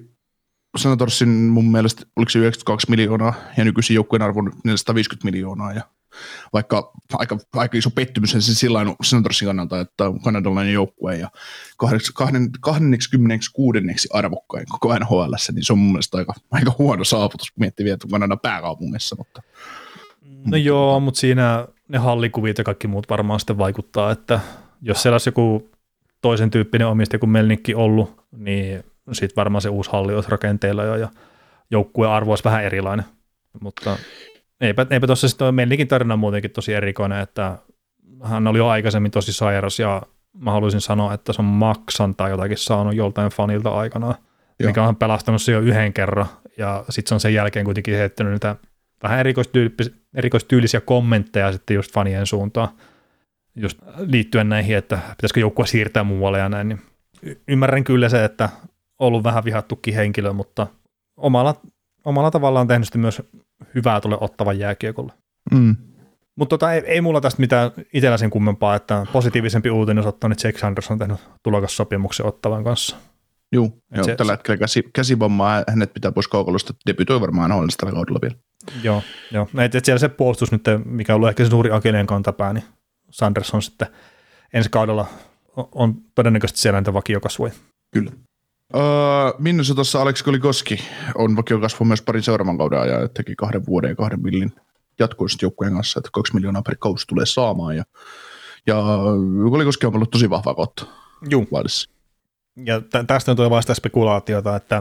[0.78, 5.72] Senatorsin mun mielestä, oliko se 92 miljoonaa, ja nykyisin joukkueen arvo on 450 miljoonaa.
[5.72, 5.82] Ja
[6.52, 11.30] vaikka aika, aika iso pettymys se sillä Senatorsin kannalta, että on kanadalainen joukkue ja
[11.76, 14.08] 26.
[14.12, 17.94] arvokkain koko NHL, niin se on mun mielestä aika, aika huono saavutus, kun miettii vielä,
[17.94, 19.16] että Kanadan pääkaupungissa.
[19.16, 19.42] Mutta
[20.46, 24.40] No joo, mutta siinä ne hallikuviit ja kaikki muut varmaan sitten vaikuttaa, että
[24.82, 25.70] jos siellä olisi joku
[26.22, 30.96] toisen tyyppinen omistaja kuin Melnikki ollut, niin sitten varmaan se uusi halli olisi rakenteilla jo
[30.96, 31.08] ja
[31.70, 33.04] joukkueen arvo olisi vähän erilainen.
[33.60, 33.98] Mutta
[34.60, 37.58] eipä, eipä tuossa sitten Melnikin tarina on muutenkin tosi erikoinen, että
[38.24, 40.02] hän oli jo aikaisemmin tosi sairas ja
[40.38, 44.14] mä haluaisin sanoa, että se on maksan tai jotakin saanut joltain fanilta aikanaan,
[44.60, 44.70] Joo.
[44.70, 46.26] mikä on pelastanut se jo yhden kerran
[46.58, 48.56] ja sitten se on sen jälkeen kuitenkin heittänyt niitä
[49.02, 49.26] vähän
[50.14, 52.68] erikoistyylisiä kommentteja sitten just fanien suuntaan,
[53.56, 56.80] just liittyen näihin, että pitäisikö joukkue siirtää muualle ja näin, niin
[57.22, 58.48] y- ymmärrän kyllä se, että
[58.98, 60.66] ollut vähän vihattukin henkilö, mutta
[61.16, 61.54] omalla,
[62.04, 63.22] omalla tavallaan tehnyt myös
[63.74, 65.12] hyvää tuolle ottavan jääkiekolle.
[65.52, 65.76] mm.
[66.38, 70.38] Mutta tota, ei, ei, mulla tästä mitään itsellä sen kummempaa, että positiivisempi uutinen olisi ottanut,
[70.38, 72.96] että Jake Sanders on tehnyt tulokassopimuksen ottavan kanssa.
[73.52, 77.92] Juu, joo, se- tällä hetkellä käsi, käsivammaa hänet pitää pois kaukalosta, debytoi varmaan NHL tällä
[77.94, 78.34] kaudella vielä.
[78.82, 79.02] Joo,
[79.32, 79.48] joo.
[79.64, 82.64] Et, et siellä se puolustus nyt, mikä on ollut ehkä se suuri akeleen kantapää, niin
[83.10, 83.88] Sanders on sitten
[84.54, 85.06] ensi kaudella
[85.56, 87.52] on- on todennäköisesti siellä niitä vakiokasvoja.
[87.92, 88.10] Kyllä.
[88.74, 88.82] Öö,
[89.38, 90.78] Minnesotassa Aleksi Kolikoski
[91.14, 94.52] on vakiokasvu myös parin seuraavan kauden ajan, että teki kahden vuoden ja kahden millin
[94.98, 97.76] jatkoista joukkueen kanssa, että kaksi miljoonaa per kausi tulee saamaan.
[97.76, 97.84] Ja,
[98.66, 98.84] ja
[99.50, 100.86] Kolikoski on ollut tosi vahva kautta
[101.30, 101.48] Juu.
[101.54, 101.90] Wildissa.
[102.66, 104.78] Ja tä- tästä on vasta spekulaatiota, että,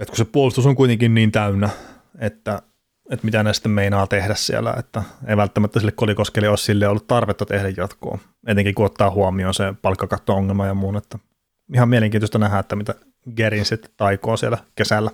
[0.00, 1.70] että kun se puolustus on kuitenkin niin täynnä,
[2.18, 2.62] että,
[3.10, 7.06] että mitä ne sitten meinaa tehdä siellä, että ei välttämättä sille kolikoskelle ole sille ollut
[7.06, 11.18] tarvetta tehdä jatkoa, etenkin kun ottaa huomioon se palkkakatto-ongelma ja muun, että
[11.74, 12.94] ihan mielenkiintoista nähdä, että mitä
[13.36, 15.10] Gerin sitten taikoo siellä kesällä.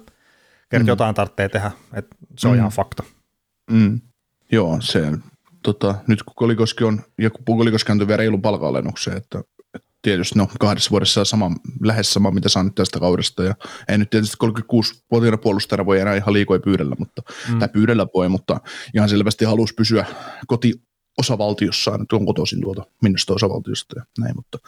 [0.70, 0.89] Kerti Mm.
[0.89, 2.59] jotain tarvitsee tehdä, että se on Mm.
[2.59, 3.02] ihan fakta.
[3.70, 4.01] Mm.
[4.52, 5.12] Joo, se,
[5.62, 9.43] tota, nyt kun Kolikoski on, ja kun Kolikoski antoi vielä reilun palka-alennukseen, että,
[9.74, 11.51] että tietysti no kahdessa vuodessa saa sama,
[11.82, 13.55] lähes sama, mitä saa nyt tästä kaudesta, ja
[13.89, 17.22] ei nyt tietysti 36-vuotiaana puolustajana voi enää ihan liikoja pyydellä, mutta,
[17.52, 17.59] Mm.
[17.59, 18.60] tai pyydellä voi, mutta
[18.94, 20.06] ihan selvästi halusi pysyä
[20.47, 24.59] kotiosavaltiossaan, että on kotoisin tuolta Minnesota osavaltiosta ja näin, mutta,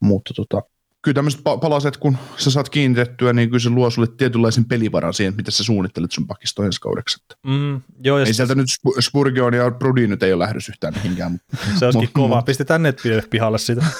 [0.00, 0.62] mutta tota,
[1.04, 5.14] kyllä tämmöiset pa- palaset, kun sä saat kiinnitettyä, niin kyllä se luo sulle tietynlaisen pelivaran
[5.14, 7.24] siihen, mitä sä suunnittelet sun pakistoon ensi kaudeksi.
[7.46, 10.94] Mm, joo, ja ei sieltä nyt Sp- Spurgeon ja Brody nyt ei ole lähdössä yhtään
[10.94, 11.32] mihinkään.
[11.32, 12.36] mutta- se olisikin mut- kova.
[12.36, 13.84] mut- Pistetään net pihalle siitä.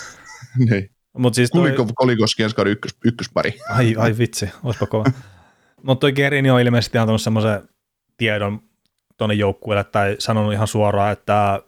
[0.71, 0.91] Niin.
[1.19, 3.59] Mutta siis toi, Kuliko, Kolikoski ensi kauden ykkös, ykköspari.
[3.71, 5.05] ai, ai vitsi, olisipa kova.
[5.87, 7.69] Mutta toi Gerini on ilmeisesti antanut semmoisen
[8.17, 8.61] tiedon
[9.17, 11.63] tuonne joukkueelle tai sanonut ihan suoraan, että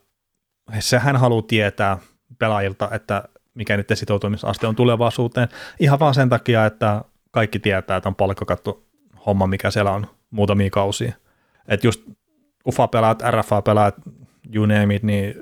[0.81, 1.99] se hän haluaa tietää
[2.39, 5.49] pelaajilta, että mikä niiden sitoutumisaste on tulevaisuuteen,
[5.81, 8.87] ihan vaan sen takia, että kaikki tietää, että on palkkakattu
[9.27, 11.12] homma, mikä siellä on muutamia kausia.
[11.69, 12.03] Että just
[12.69, 13.95] UFA-pelaat, RFA-pelaat,
[14.55, 15.35] you name it, niin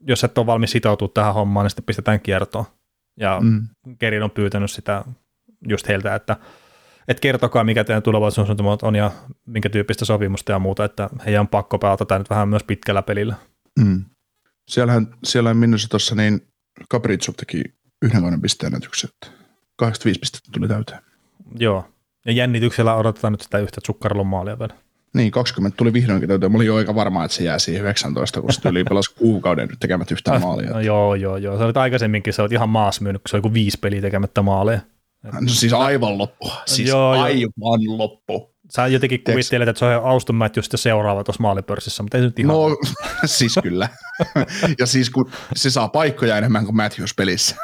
[0.00, 2.64] jos et ole valmis sitoutua tähän hommaan, niin sitten pistetään kiertoon.
[3.20, 3.68] Ja mm.
[3.98, 5.04] Kerin on pyytänyt sitä
[5.68, 6.36] just heiltä, että
[7.08, 9.10] et kertokaa, mikä teidän tulevaisuussuunnitelmat on ja
[9.46, 13.02] minkä tyyppistä sopimusta ja muuta, että heidän on pakko pelata tämä nyt vähän myös pitkällä
[13.02, 13.34] pelillä.
[13.80, 14.04] Mm.
[14.68, 16.49] Siellähän, siellähän Minnesotassa niin
[16.92, 17.62] Capriccio teki
[18.02, 19.10] yhden kauden pisteen näytyksen,
[19.76, 21.00] 85 pistettä tuli täyteen.
[21.58, 21.84] Joo,
[22.26, 24.74] ja jännityksellä odotetaan nyt sitä yhtä Zuccarellon maalia vielä.
[25.14, 26.52] Niin, 20 tuli vihdoinkin täyteen.
[26.52, 29.68] Mä olin jo aika varma, että se jää siihen 19, kun se tuli pelas kuukauden
[29.68, 30.70] nyt tekemät yhtään maalia.
[30.70, 31.58] No, joo, joo, joo.
[31.58, 34.42] Se oli aikaisemminkin, se oli ihan maas myynyt, kun se oli kuin viisi peliä tekemättä
[34.42, 34.80] maaleja.
[35.22, 36.50] No siis aivan loppu.
[36.66, 37.98] Siis joo, aivan joo.
[37.98, 38.49] loppu.
[38.74, 42.26] Sä jotenkin kuvittelet, että se on Auston Matthews sitten seuraava tuossa maalipörssissä, mutta ei se
[42.26, 42.48] nyt ihan...
[42.48, 42.76] No,
[43.24, 43.88] siis kyllä.
[44.78, 47.56] ja siis kun se saa paikkoja enemmän kuin Matthews pelissä.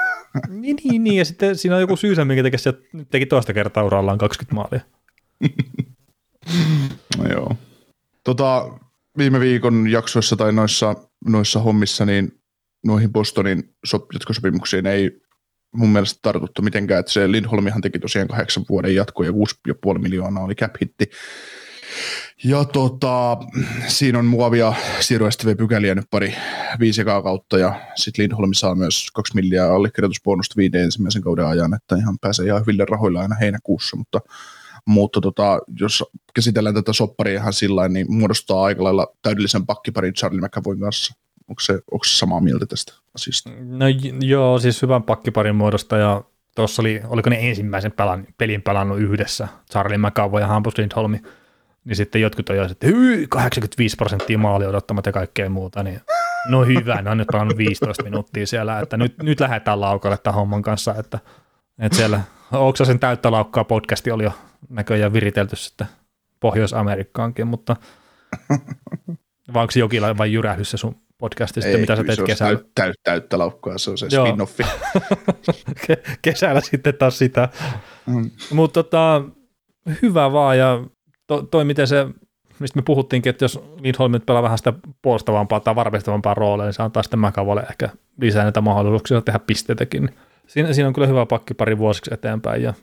[0.49, 2.73] niin, niin, niin, ja sitten siinä on joku syysä, minkä teki, se
[3.11, 4.81] teki toista kertaa urallaan 20 maalia.
[7.19, 7.57] no joo.
[8.25, 8.79] Tota,
[9.19, 10.95] viime viikon jaksoissa tai noissa,
[11.27, 12.33] noissa hommissa, niin
[12.87, 15.11] noihin Bostonin sop- jatkosopimuksiin ei
[15.73, 20.45] mun mielestä tartuttu mitenkään, että se Lindholmihan teki tosiaan kahdeksan vuoden jatko ja 6,5 miljoonaa
[20.45, 21.11] oli cap hitti.
[22.45, 23.37] Ja tota,
[23.87, 26.35] siinä on muovia siirroistavia nyt pari
[26.81, 31.97] viisi kautta ja sitten Lindholm saa myös kaksi miljoonaa allekirjoitusbonusta viiden ensimmäisen kauden ajan, että
[31.97, 34.21] ihan pääsee ihan hyville rahoilla aina heinäkuussa, mutta
[34.89, 40.41] mutta tota, jos käsitellään tätä sopparia ihan sillä niin muodostaa aika lailla täydellisen pakkiparin Charlie
[40.41, 41.15] McAvoyn kanssa.
[41.49, 43.51] Onko se, onko se samaa mieltä tästä asiasta?
[43.65, 43.87] No
[44.21, 46.23] joo, siis hyvän pakkiparin muodosta ja
[46.57, 51.23] tuossa oli, oliko ne ensimmäisen pelan, pelin pelannut yhdessä, Charlie McAvoy ja Hampus Lindholmi,
[51.85, 52.87] niin sitten jotkut jo että
[53.29, 56.01] 85 prosenttia maali odottamat ja kaikkea muuta, niin
[56.49, 60.35] no hyvä, ne on nyt pelannut 15 minuuttia siellä, että nyt, nyt lähdetään laukalle tämän
[60.35, 61.19] homman kanssa, että,
[61.79, 62.21] että siellä
[62.53, 64.33] Oksasen täyttä laukkaa podcasti oli jo
[64.69, 65.87] näköjään viritelty sitten
[66.41, 67.77] Pohjois-Amerikkaankin, mutta
[69.55, 72.59] vai onko jokin vai jyrähys se sun podcasti sitten, mitä sä teet kesällä?
[72.59, 74.67] Täyt, täyt, täyttä laukkaa, se on se spin-offi.
[76.23, 77.49] kesällä sitten taas sitä.
[78.07, 78.31] Mm.
[78.53, 79.23] Mutta tota,
[80.03, 80.85] hyvä vaan, ja
[81.27, 82.07] to, toi miten se,
[82.59, 84.73] mistä me puhuttiinkin, että jos Lindholm nyt pelaa vähän sitä
[85.03, 87.89] puolustavampaa tai varmistavampaa roolia, niin se antaa sitten Mäkavalle ehkä
[88.21, 90.11] lisää näitä mahdollisuuksia tehdä pisteitäkin.
[90.47, 92.75] Siinä, siinä on kyllä hyvä pakki pari vuosiksi eteenpäin, ja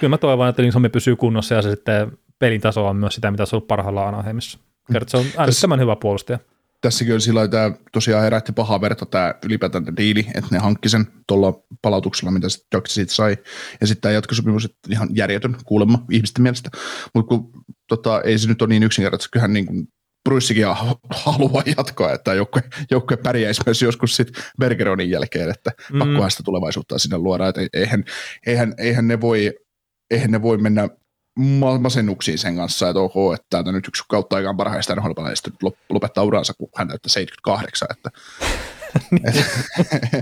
[0.00, 3.30] kyllä mä toivon, että Lindholm pysyy kunnossa, ja se sitten pelin taso on myös sitä,
[3.30, 4.58] mitä se on ollut parhaillaan Anaheimissa.
[4.92, 6.38] Kertoo, se on älyttömän hyvä puolustaja
[6.80, 10.88] tässäkin on sillä tämä tosiaan herätti pahaa verta tämä ylipäätään tämä diili, että ne hankki
[10.88, 13.36] sen tuolla palautuksella, mitä Jack siitä sai.
[13.80, 16.70] Ja sitten tämä jatkosopimus, että ihan järjetön kuulemma ihmisten mielestä.
[17.14, 17.52] Mutta kun
[17.88, 19.88] tota, ei se nyt ole niin yksinkertaisesti, kyllähän niin kuin
[20.28, 20.64] Bruissikin
[21.10, 25.98] haluaa jatkoa, että joukkue, joukkue pärjäisi myös joskus sitten Bergeronin jälkeen, että mm.
[25.98, 28.04] pakkohan sitä tulevaisuutta sinne luoda, että eihän,
[28.46, 29.54] eihän, eihän, ne voi,
[30.10, 30.88] eihän ne voi mennä
[31.80, 35.10] masennuksiin sen kanssa, että ok, että täältä nyt yksi kautta aikaan parhaista nhl
[35.90, 37.88] lopettaa uransa, kun hän täyttää 78.
[37.90, 38.10] Että,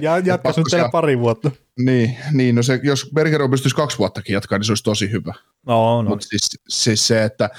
[0.00, 1.50] ja jatkaisi nyt siellä pari vuotta.
[1.78, 5.34] Niin, niin no se, jos Bergeron pystyisi kaksi vuottakin jatkaa, niin se olisi tosi hyvä.
[5.66, 6.08] No, no.
[6.08, 7.50] Mutta siis, siis, se, että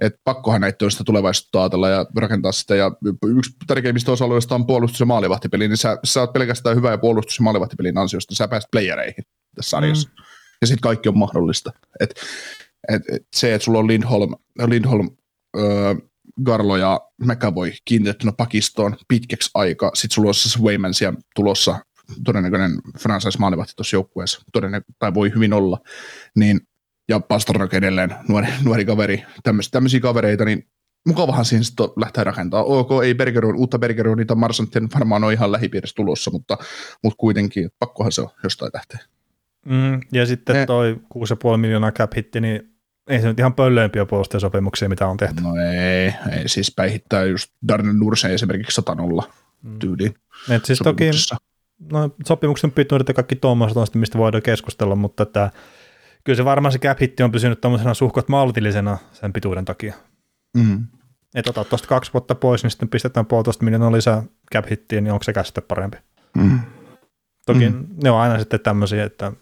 [0.00, 2.76] et pakkohan näitä on sitä tulevaisuutta ajatella ja rakentaa sitä.
[2.76, 2.92] Ja
[3.26, 7.38] yksi tärkeimmistä osa-alueista on puolustus- ja maalivahtipeli, niin sä, sä oot pelkästään hyvä ja puolustus-
[7.38, 10.08] ja maalivahtipelin ansiosta, sä pääset playereihin tässä sarjassa.
[10.08, 10.24] Mm.
[10.60, 11.72] Ja sitten kaikki on mahdollista.
[12.00, 12.14] Et
[12.88, 14.34] et, et se, että sulla on Lindholm,
[14.66, 15.10] Lindholm
[15.56, 15.94] öö,
[16.44, 19.90] Garlo ja McAvoy kiinnitettynä pakistoon pitkäksi aikaa.
[19.94, 21.78] Sitten sulla on se Waymansia tulossa,
[22.24, 25.78] todennäköinen franchise-maalivahti tuossa joukkueessa, todennäköinen, tai voi hyvin olla.
[26.36, 26.60] Niin,
[27.08, 29.24] ja Pasternak edelleen, nuori, nuori kaveri,
[29.72, 30.68] tämmöisiä kavereita, niin
[31.06, 32.66] mukavahan siinä sitten lähteä rakentamaan.
[32.66, 36.58] Ok, ei Bergeron, uutta Bergeronia tai Marsanten varmaan on ihan lähipiirissä tulossa, mutta,
[37.02, 38.98] mutta kuitenkin pakkohan se on jostain lähteä.
[39.68, 41.00] Mm, ja sitten ne, toi
[41.52, 42.78] 6,5 miljoonaa cap hitti, niin
[43.08, 45.42] ei se nyt ihan pöllöimpiä puolustajasopimuksia, mitä on tehty.
[45.42, 49.30] No ei, ei siis päihittää just Darnell Nursen esimerkiksi 100 nolla
[49.62, 49.78] mm.
[49.78, 50.14] tyyliin.
[50.50, 51.10] Et siis toki
[51.92, 55.50] no, sopimuksen pituudet ja kaikki tuommoiset on sitten, mistä voidaan keskustella, mutta että,
[56.24, 59.94] kyllä se varmaan se cap hitti on pysynyt tuommoisena suhkot maltillisena sen pituuden takia.
[60.56, 60.86] Mm.
[61.34, 64.22] Että ota tuosta kaksi vuotta pois, niin sitten pistetään puolitoista miljoonaa lisää
[64.54, 65.96] cap hittiä, niin onko se sitten parempi?
[66.36, 66.60] Mm.
[67.46, 67.86] Toki mm.
[68.02, 69.32] ne on aina sitten tämmöisiä, että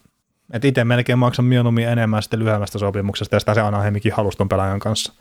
[0.53, 4.49] et itse melkein maksan mieluummin enemmän sitten lyhyemmästä sopimuksesta, ja sitä se Anaheimikin halusi tuon
[4.49, 5.13] pelaajan kanssa.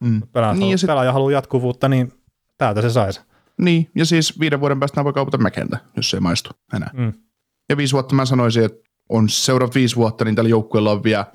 [0.00, 0.22] Mm.
[0.32, 0.86] Pelaaja, niin, sit...
[0.86, 2.12] pelaaja haluaa jatkuvuutta, niin
[2.58, 3.20] täältä se saisi.
[3.58, 6.90] Niin, ja siis viiden vuoden päästä voi kaupata Mäkentä, jos se ei maistu enää.
[6.92, 7.12] Mm.
[7.68, 11.26] Ja viisi vuotta mä sanoisin, että on seuraavat viisi vuotta, niin tällä joukkueella on vielä,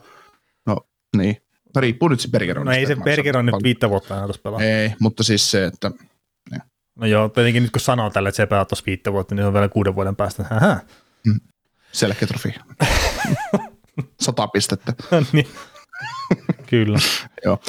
[0.65, 0.77] no
[1.17, 1.37] niin.
[1.75, 2.65] riippuu nyt se Bergeron.
[2.65, 4.61] No ei se Bergeron nyt viittä vuotta enää tuossa pelaa.
[4.61, 5.91] Ei, mutta siis se, että
[6.95, 9.47] No joo, tietenkin nyt kun sanoo tälle, että se pelaa tuossa viittä vuotta, niin se
[9.47, 10.45] on vielä kuuden vuoden päästä.
[10.49, 10.79] Hähä.
[11.95, 12.55] Selkeätrofi.
[14.21, 14.93] Sata pistettä.
[15.33, 15.47] niin.
[16.67, 16.97] Kyllä.
[17.45, 17.59] Joo.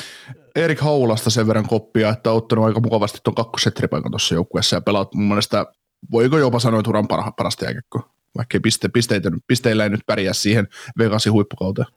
[0.56, 4.80] Erik Haulasta sen verran koppia, että on ottanut aika mukavasti tuon kakkosetteripaikan tuossa joukkueessa ja
[4.80, 5.66] pelaat mun mielestä,
[6.10, 10.32] voiko jopa sanoa, että uran parha, parasta jääkiekkoa, vaikka piste, pisteitä, pisteillä ei nyt pärjää
[10.32, 11.88] siihen Vegasin huippukauteen.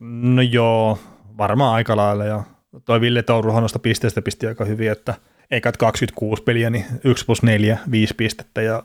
[0.00, 0.98] No joo,
[1.38, 2.42] varmaan aika lailla ja
[2.84, 5.14] toi Ville Touruhan noista pisteistä pisti aika hyvin, että
[5.50, 8.82] eikä 26 peliä, niin 1 plus 4, 5 pistettä ja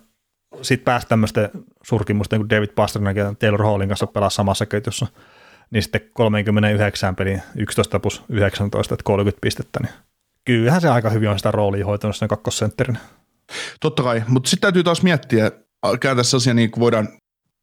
[0.61, 1.49] sitten pääsi tämmöisten
[1.83, 5.07] surkimusten kuin David Pasternak ja Taylor Hallin kanssa pelaa samassa ketjussa,
[5.71, 9.93] niin sitten 39 peliä, 11 plus 19, että 30 pistettä, niin
[10.45, 12.99] kyllähän se aika hyvin on sitä roolia hoitanut sen kakkosentterinä.
[13.79, 15.51] Totta kai, mutta sitten täytyy taas miettiä,
[15.99, 17.07] käydä sellaisia niin kuin voidaan,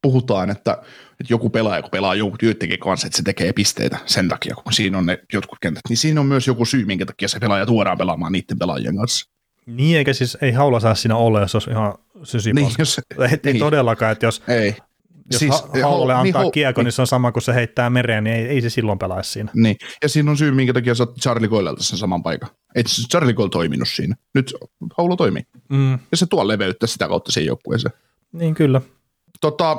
[0.01, 0.71] puhutaan, että,
[1.19, 4.73] että joku pelaaja, kun pelaa jonkun joidenkin kanssa, että se tekee pisteitä sen takia, kun
[4.73, 7.65] siinä on ne jotkut kentät, niin siinä on myös joku syy, minkä takia se pelaaja
[7.65, 9.32] tuodaan pelaamaan niiden pelaajien kanssa.
[9.65, 12.67] Niin, eikä siis ei haula saa siinä olla, jos olisi ihan sysipaska.
[12.67, 13.59] Niin, jos, ei, niin.
[13.59, 14.75] todellakaan, että jos, ei.
[15.31, 17.89] jos siis, ha- haulle hau- antaa hau- kiekko, niin se on sama kuin se heittää
[17.89, 19.51] mereen, niin ei, ei se silloin pelaisi siinä.
[19.55, 22.49] Niin, ja siinä on syy, minkä takia sä oot Charlie Coilelta sen saman paikan.
[22.75, 24.15] Ei se Charlie Coyle toiminut siinä.
[24.33, 24.53] Nyt
[24.97, 25.43] Haulo toimii.
[25.69, 27.93] Mm, Ja se tuo leveyttä sitä kautta siihen joukkueeseen.
[28.31, 28.81] niin kyllä.
[29.41, 29.77] Tota,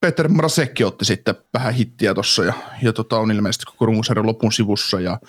[0.00, 2.52] Peter Mrasekki otti sitten vähän hittiä tuossa ja,
[2.82, 5.20] ja tota, on ilmeisesti koko runkosarjan lopun sivussa ja,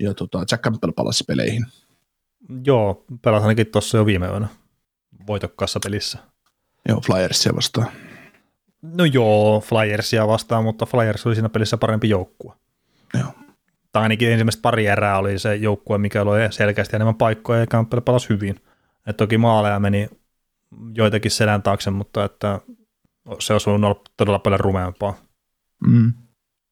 [0.00, 1.66] ja tota, Jack Campbell palasi peleihin.
[2.64, 4.48] Joo, pelasi ainakin tuossa jo viime yönä
[5.26, 6.18] voitokkaassa pelissä.
[6.88, 7.88] Joo, Flyersia vastaan.
[8.82, 12.54] No joo, Flyersia vastaan, mutta Flyers oli siinä pelissä parempi joukkue.
[13.14, 13.32] Joo.
[13.92, 18.00] Tai ainakin ensimmäistä pari erää oli se joukkue, mikä oli selkeästi enemmän paikkoja ja Campbell
[18.00, 18.60] pelasi hyvin.
[19.06, 20.08] Et toki maaleja meni
[20.94, 22.60] joitakin selän taakse, mutta että
[23.40, 25.16] se olisi voinut olla todella paljon rumeampaa.
[25.86, 26.12] Mm.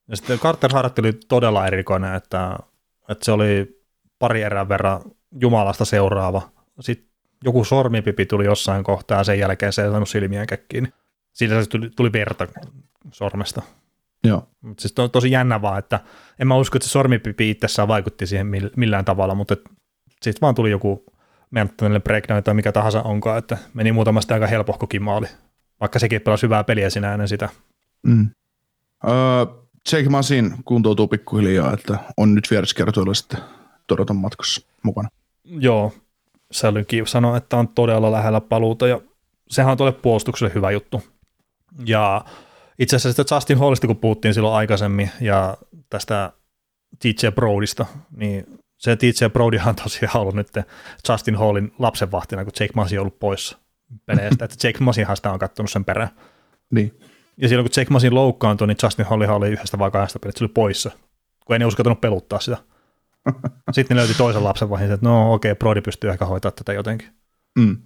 [0.08, 2.58] Ja sitten Carter Hart oli todella erikoinen, että,
[3.08, 3.82] että se oli
[4.18, 5.00] pari erän verran
[5.40, 6.42] Jumalasta seuraava.
[6.80, 7.08] Sitten
[7.44, 10.92] joku sormipipi tuli jossain kohtaa ja sen jälkeen se ei saanut silmiään kiinni.
[11.32, 12.48] Siitä se tuli, tuli verta
[13.12, 13.62] sormesta.
[14.24, 14.48] Joo.
[14.60, 16.00] Mutta siis to, tosi jännä vaan, että
[16.38, 18.46] en mä usko, että se sormipipi itsessään vaikutti siihen
[18.76, 19.56] millään tavalla, mutta
[20.22, 21.04] sitten vaan tuli joku
[21.50, 25.26] menttäinen breakdown tai mikä tahansa onkaan, että meni muutamasta aika helpohkokin maali,
[25.80, 27.48] vaikka sekin pelasi hyvää peliä sinä ennen sitä.
[28.02, 28.28] Mm.
[29.08, 29.46] Öö,
[29.92, 33.40] Jake Masin kuntoutuu pikkuhiljaa, että on nyt vieraskertoilla sitten
[33.86, 35.08] Toronton matkassa mukana.
[35.44, 35.92] Joo,
[36.52, 39.00] Sälynkin sanoi, että on todella lähellä paluuta ja
[39.48, 41.02] sehän on tuolle puolustukselle hyvä juttu.
[41.86, 42.24] Ja
[42.78, 45.56] itse asiassa sitä Justin Hallista, kun puhuttiin silloin aikaisemmin ja
[45.90, 46.32] tästä
[46.98, 47.86] TJ Broadista,
[48.16, 50.48] niin se TJ Brodihan on tosiaan ollut nyt
[51.08, 53.58] Justin Hallin lapsenvahtina, kun Jake Masi on ollut poissa
[54.06, 56.10] peleistä, että Jake Masihan sitä on kattonut sen perään.
[56.70, 56.98] Niin.
[57.36, 60.44] Ja silloin kun Jake Masin loukkaantui, niin Justin Hollihan oli yhdestä vai kahdesta pelistä, se
[60.44, 60.90] oli poissa,
[61.46, 62.56] kun ei ne uskaltanut peluttaa sitä.
[63.72, 66.72] Sitten ne löyti toisen lapsen vaiheessa, että no okei, okay, Brody pystyy ehkä hoitaa tätä
[66.72, 67.08] jotenkin.
[67.58, 67.76] Mm.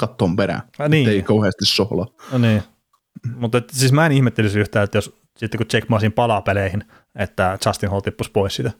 [0.00, 1.08] Kattoon perään, Ah, niin.
[1.08, 2.06] ei kauheasti sohlaa.
[2.32, 2.62] No niin.
[3.36, 6.84] Mutta et, siis mä en ihmettelisi yhtään, että jos sitten kun Jake Masin palaa peleihin,
[7.14, 8.70] että Justin Hall tippuisi pois siitä.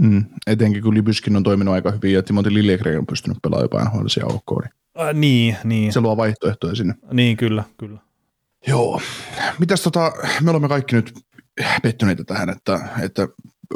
[0.00, 0.24] Mm.
[0.46, 4.06] Etenkin kun Libyskin on toiminut aika hyvin ja Timothy Liljegren on pystynyt pelaamaan jopa NHL
[4.06, 5.92] siellä OK, niin Äh, niin, niin.
[5.92, 6.94] se luo vaihtoehtoja sinne.
[7.12, 7.98] Niin, kyllä, kyllä.
[8.66, 9.00] Joo.
[9.58, 11.12] Mitäs tota, me olemme kaikki nyt
[11.82, 13.28] pettyneitä tähän, että, että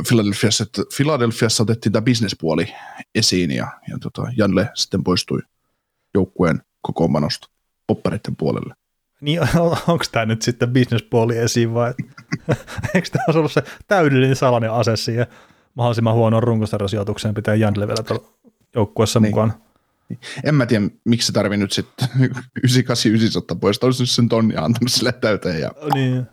[0.09, 2.73] Philadelphiassa, että Philadelphiassa otettiin tämä bisnespuoli
[3.15, 5.41] esiin ja, ja tota, Janle sitten poistui
[6.15, 7.49] joukkueen kokoonpanosta
[7.87, 8.75] poppareiden puolelle.
[9.21, 9.41] Niin,
[9.89, 11.95] onko tämä nyt sitten bisnespuoli esiin vai
[12.95, 15.27] eikö tämä olisi ollut se täydellinen salainen ase siihen
[15.75, 18.33] mahdollisimman huonoon runkosarjasijoitukseen pitää Jandle vielä tuolla
[18.75, 19.31] joukkueessa Niin.
[19.31, 19.55] mukaan?
[20.45, 22.09] En mä tiedä, miksi se tarvii nyt sitten
[22.65, 23.79] 98 ottaa pois.
[23.83, 25.61] Olisi nyt sen tonnia antanut sille täyteen.
[25.61, 26.27] Ja, Niin.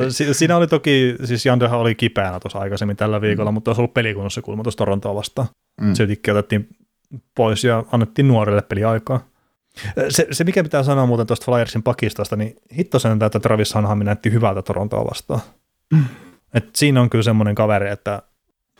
[0.00, 0.12] Niin.
[0.12, 3.54] Si- siinä oli toki, siis Jandehan oli kipeänä tuossa aikaisemmin tällä viikolla, mm.
[3.54, 5.48] mutta olisi ollut pelikunnossa kulma tuossa Torontoa vastaan.
[5.80, 5.86] Mm.
[5.86, 5.94] Mm.
[5.94, 6.68] Siltikin otettiin
[7.34, 9.26] pois ja annettiin nuorelle peliaikaa.
[10.08, 14.04] Se, se, mikä pitää sanoa muuten tuosta Flyersin pakistosta, niin hitto sen, että Travis Hanhami
[14.04, 15.40] näytti hyvältä Torontoa vastaan.
[15.94, 16.04] Mm.
[16.54, 18.22] Et siinä on kyllä semmoinen kaveri, että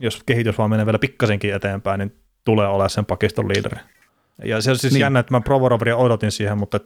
[0.01, 2.15] jos kehitys vaan menee vielä pikkasenkin eteenpäin, niin
[2.45, 3.77] tulee olemaan sen pakiston liideri.
[4.43, 5.01] Ja se on siis Niin.
[5.01, 6.79] jännä, että mä Provoroveria odotin siihen, mutta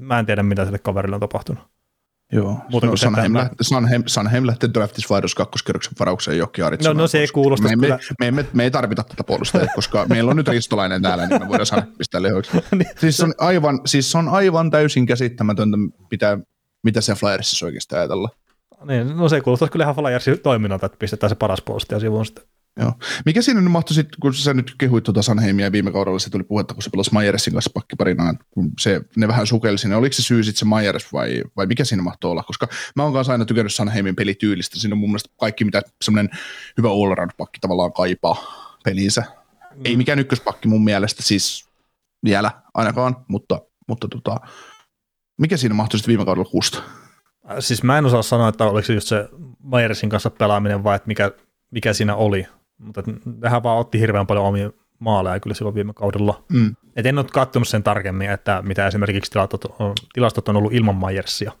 [0.00, 1.64] mä en tiedä, mitä sille kaverille on tapahtunut.
[2.32, 2.58] Joo.
[2.70, 7.08] Muuta no, Sanheim, mä- lähti, Sanheim, Sanheim lähti draftissa vaihdos kakkoskerroksen varaukseen johonkin No, no
[7.08, 7.98] se ei kuulosta me, me, kyllä.
[8.20, 11.48] me, me, me, ei tarvita tätä puolustajaa, koska meillä on nyt ristolainen täällä, niin me
[11.48, 12.52] voidaan Sanheim pistää lehoiksi.
[12.76, 12.88] Niin.
[12.98, 15.76] siis, on aivan, siis on aivan täysin käsittämätöntä,
[16.10, 16.38] mitä,
[16.82, 18.28] mitä se Flyersissa oikeasti ajatella.
[18.84, 22.44] Niin, no se kuulostaa kyllä ihan Flyersin toiminnalta, että pistetään se paras puolustaja sivuun sitten.
[22.80, 22.92] Joo.
[23.24, 26.44] Mikä siinä nyt mahtui sitten, kun sä nyt kehuit tuota Sanheimia viime kaudella, se tuli
[26.44, 30.22] puhetta, kun se pelasi Majersin kanssa pakkiparinaan, kun se, ne vähän sukelsi, niin oliko se
[30.22, 32.42] syy sitten se Majers vai, vai mikä siinä mahtoi olla?
[32.42, 36.38] Koska mä oon kanssa aina tykännyt Sanheimin pelityylistä, siinä on mun mielestä kaikki, mitä semmoinen
[36.78, 38.36] hyvä all pakki tavallaan kaipaa
[38.84, 39.22] peliinsä.
[39.74, 39.80] Mm.
[39.84, 41.68] Ei mikään ykköspakki mun mielestä siis
[42.24, 44.36] vielä ainakaan, mutta, mutta tota,
[45.38, 46.82] mikä siinä mahtui sitten viime kaudella kuusta?
[47.60, 49.28] Siis mä en osaa sanoa, että oliko se just se
[49.62, 51.32] Majersin kanssa pelaaminen vai että mikä,
[51.70, 52.46] mikä siinä oli,
[52.78, 53.02] mutta
[53.40, 56.44] tähän vaan otti hirveän paljon omia maaleja kyllä silloin viime kaudella.
[56.48, 56.76] Mm.
[56.96, 60.94] Et en ole katsonut sen tarkemmin, että mitä esimerkiksi tilastot on, tilastot on ollut ilman
[60.94, 61.52] Majersia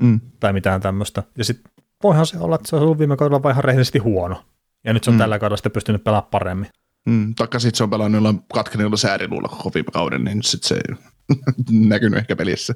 [0.00, 0.20] mm.
[0.40, 1.22] tai mitään tämmöistä.
[1.38, 1.72] Ja sitten
[2.02, 4.44] voihan se olla, että se on ollut viime kaudella vaan ihan rehellisesti huono.
[4.84, 5.18] Ja nyt se on mm.
[5.18, 6.70] tällä kaudella sitten pystynyt pelaamaan paremmin.
[7.08, 10.74] Mm, taikka sitten se on pelannut jollain katkeneilla sääriluulla koko viime kauden, niin sitten se
[10.74, 10.96] ei
[11.88, 12.74] näkynyt ehkä pelissä.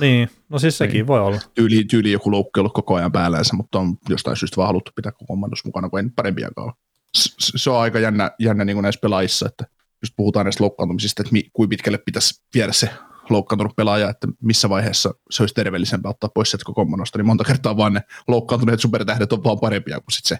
[0.00, 1.06] Niin, no siis sekin niin.
[1.06, 1.38] voi olla.
[1.54, 5.12] Tyyli, tyyli joku loukki ollut koko ajan päällänsä, mutta on jostain syystä vaan haluttu pitää
[5.12, 6.72] koko mukana, kun ei parempiakaan
[7.14, 9.64] Se on aika jännä, jännä niin kuin näissä pelaajissa, että
[10.02, 12.90] just puhutaan näistä loukkaantumisista, että mi, kuinka pitkälle pitäisi viedä se
[13.30, 16.86] loukkaantunut pelaaja, että missä vaiheessa se olisi terveellisempää ottaa pois sieltä koko
[17.16, 20.38] niin monta kertaa vaan ne loukkaantuneet supertähdet on vaan parempia kuin sit se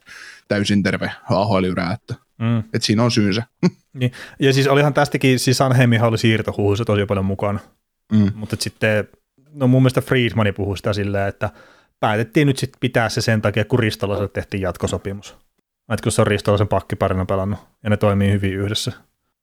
[0.48, 2.62] täysin terve ahl että Mm.
[2.74, 3.42] Et siinä on syynsä.
[3.92, 4.12] Niin.
[4.40, 7.58] Ja siis olihan tästäkin, siis Sanheimihan oli siirtohuhuissa tosi paljon mukana.
[8.12, 8.32] Mm.
[8.34, 9.08] Mutta sitten,
[9.52, 11.50] no mun mielestä Friedmani puhui sitä silleen, että
[12.00, 15.36] päätettiin nyt sitten pitää se sen takia, kun Ristolaiselle tehtiin jatkosopimus.
[15.92, 18.92] Että kun se on Ristolaisen pakkiparina pelannut ja ne toimii hyvin yhdessä.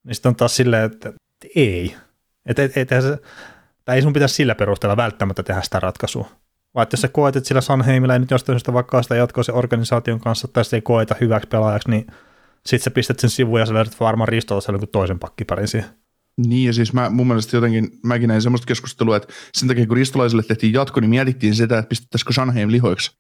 [0.03, 1.13] Niin sitten on taas silleen, että
[1.55, 1.95] ei.
[2.45, 3.17] Että et, et, et, se,
[3.85, 6.30] tai ei sun pitäisi sillä perusteella välttämättä tehdä sitä ratkaisua.
[6.76, 9.43] Vai että jos sä koet, että sillä Sanheimilla ei nyt jostain syystä vaikka sitä jatkoa
[9.43, 12.07] se organisaation kanssa, tai se ei koeta hyväksi pelaajaksi, niin
[12.65, 15.89] sitten sä pistät sen sivuun ja sä löydät varmaan ristolla jonkun toisen pakkiparin siihen.
[16.38, 19.97] Niin, ja siis mä, mun mielestä jotenkin, mäkin näin semmoista keskustelua, että sen takia kun
[19.97, 23.17] ristolaiselle tehtiin jatko, niin mietittiin sitä, että pistettäisikö Sanheim lihoiksi.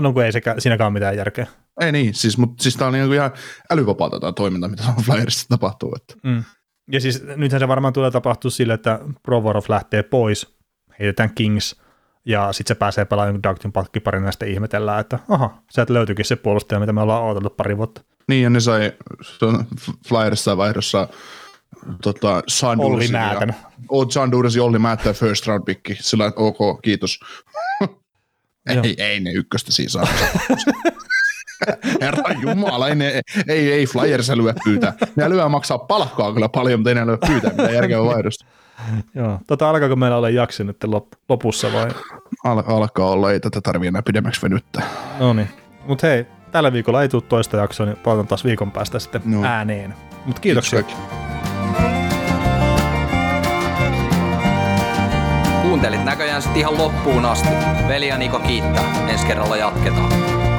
[0.00, 1.46] No kun ei sekä, siinäkään ole mitään järkeä.
[1.80, 3.30] Ei niin, siis, mutta siis tämä on niin ihan
[3.70, 5.94] älyvapaata tämä toiminta, mitä Flyersissa tapahtuu.
[5.96, 6.14] Että.
[6.28, 6.44] Mm.
[6.92, 10.56] Ja siis nythän se varmaan tulee tapahtua sille, että Provorov lähtee pois,
[10.98, 11.76] heitetään Kings,
[12.24, 16.24] ja sitten se pääsee pelaamaan jonkun Dugtin pakkiparin, ja sitten ihmetellään, että aha, sieltä löytyykin
[16.24, 18.02] se puolustaja, mitä me ollaan odoteltu pari vuotta.
[18.28, 18.92] Niin, ja ne sai
[20.08, 21.08] Flyerissa vaihdossa
[22.02, 22.42] tota,
[22.78, 23.56] Olli Määtän.
[23.88, 25.80] Oot Sandursi Olli Määtän first round pick.
[26.00, 27.20] Sillä ok, kiitos.
[28.84, 30.06] ei, ei ne ykköstä siinä saa.
[32.00, 34.92] Herra Jumala, ei, ne, ei, ei Flyers lyö pyytää.
[35.16, 38.44] Ne lyö maksaa palkkaa kyllä paljon, mutta ei ne lyö pyytää mitä järkevää vaihdosta.
[39.14, 40.76] Joo, tota alkaako meillä olla jakso nyt
[41.28, 41.88] lopussa vai?
[42.44, 44.82] Al- alkaa olla, ei tätä tarvitse enää pidemmäksi venyttää.
[45.18, 45.48] No niin,
[45.86, 49.44] mutta hei, tällä viikolla ei tule toista jaksoa, niin palataan taas viikon päästä sitten no.
[49.44, 49.94] ääneen.
[50.26, 50.82] Mutta kiitoksia.
[50.82, 51.22] Kiitos
[55.62, 57.48] Kuuntelit näköjään sitten ihan loppuun asti.
[57.88, 59.08] Veli ja Niko kiittää.
[59.08, 60.41] Ensi kerralla jatketaan.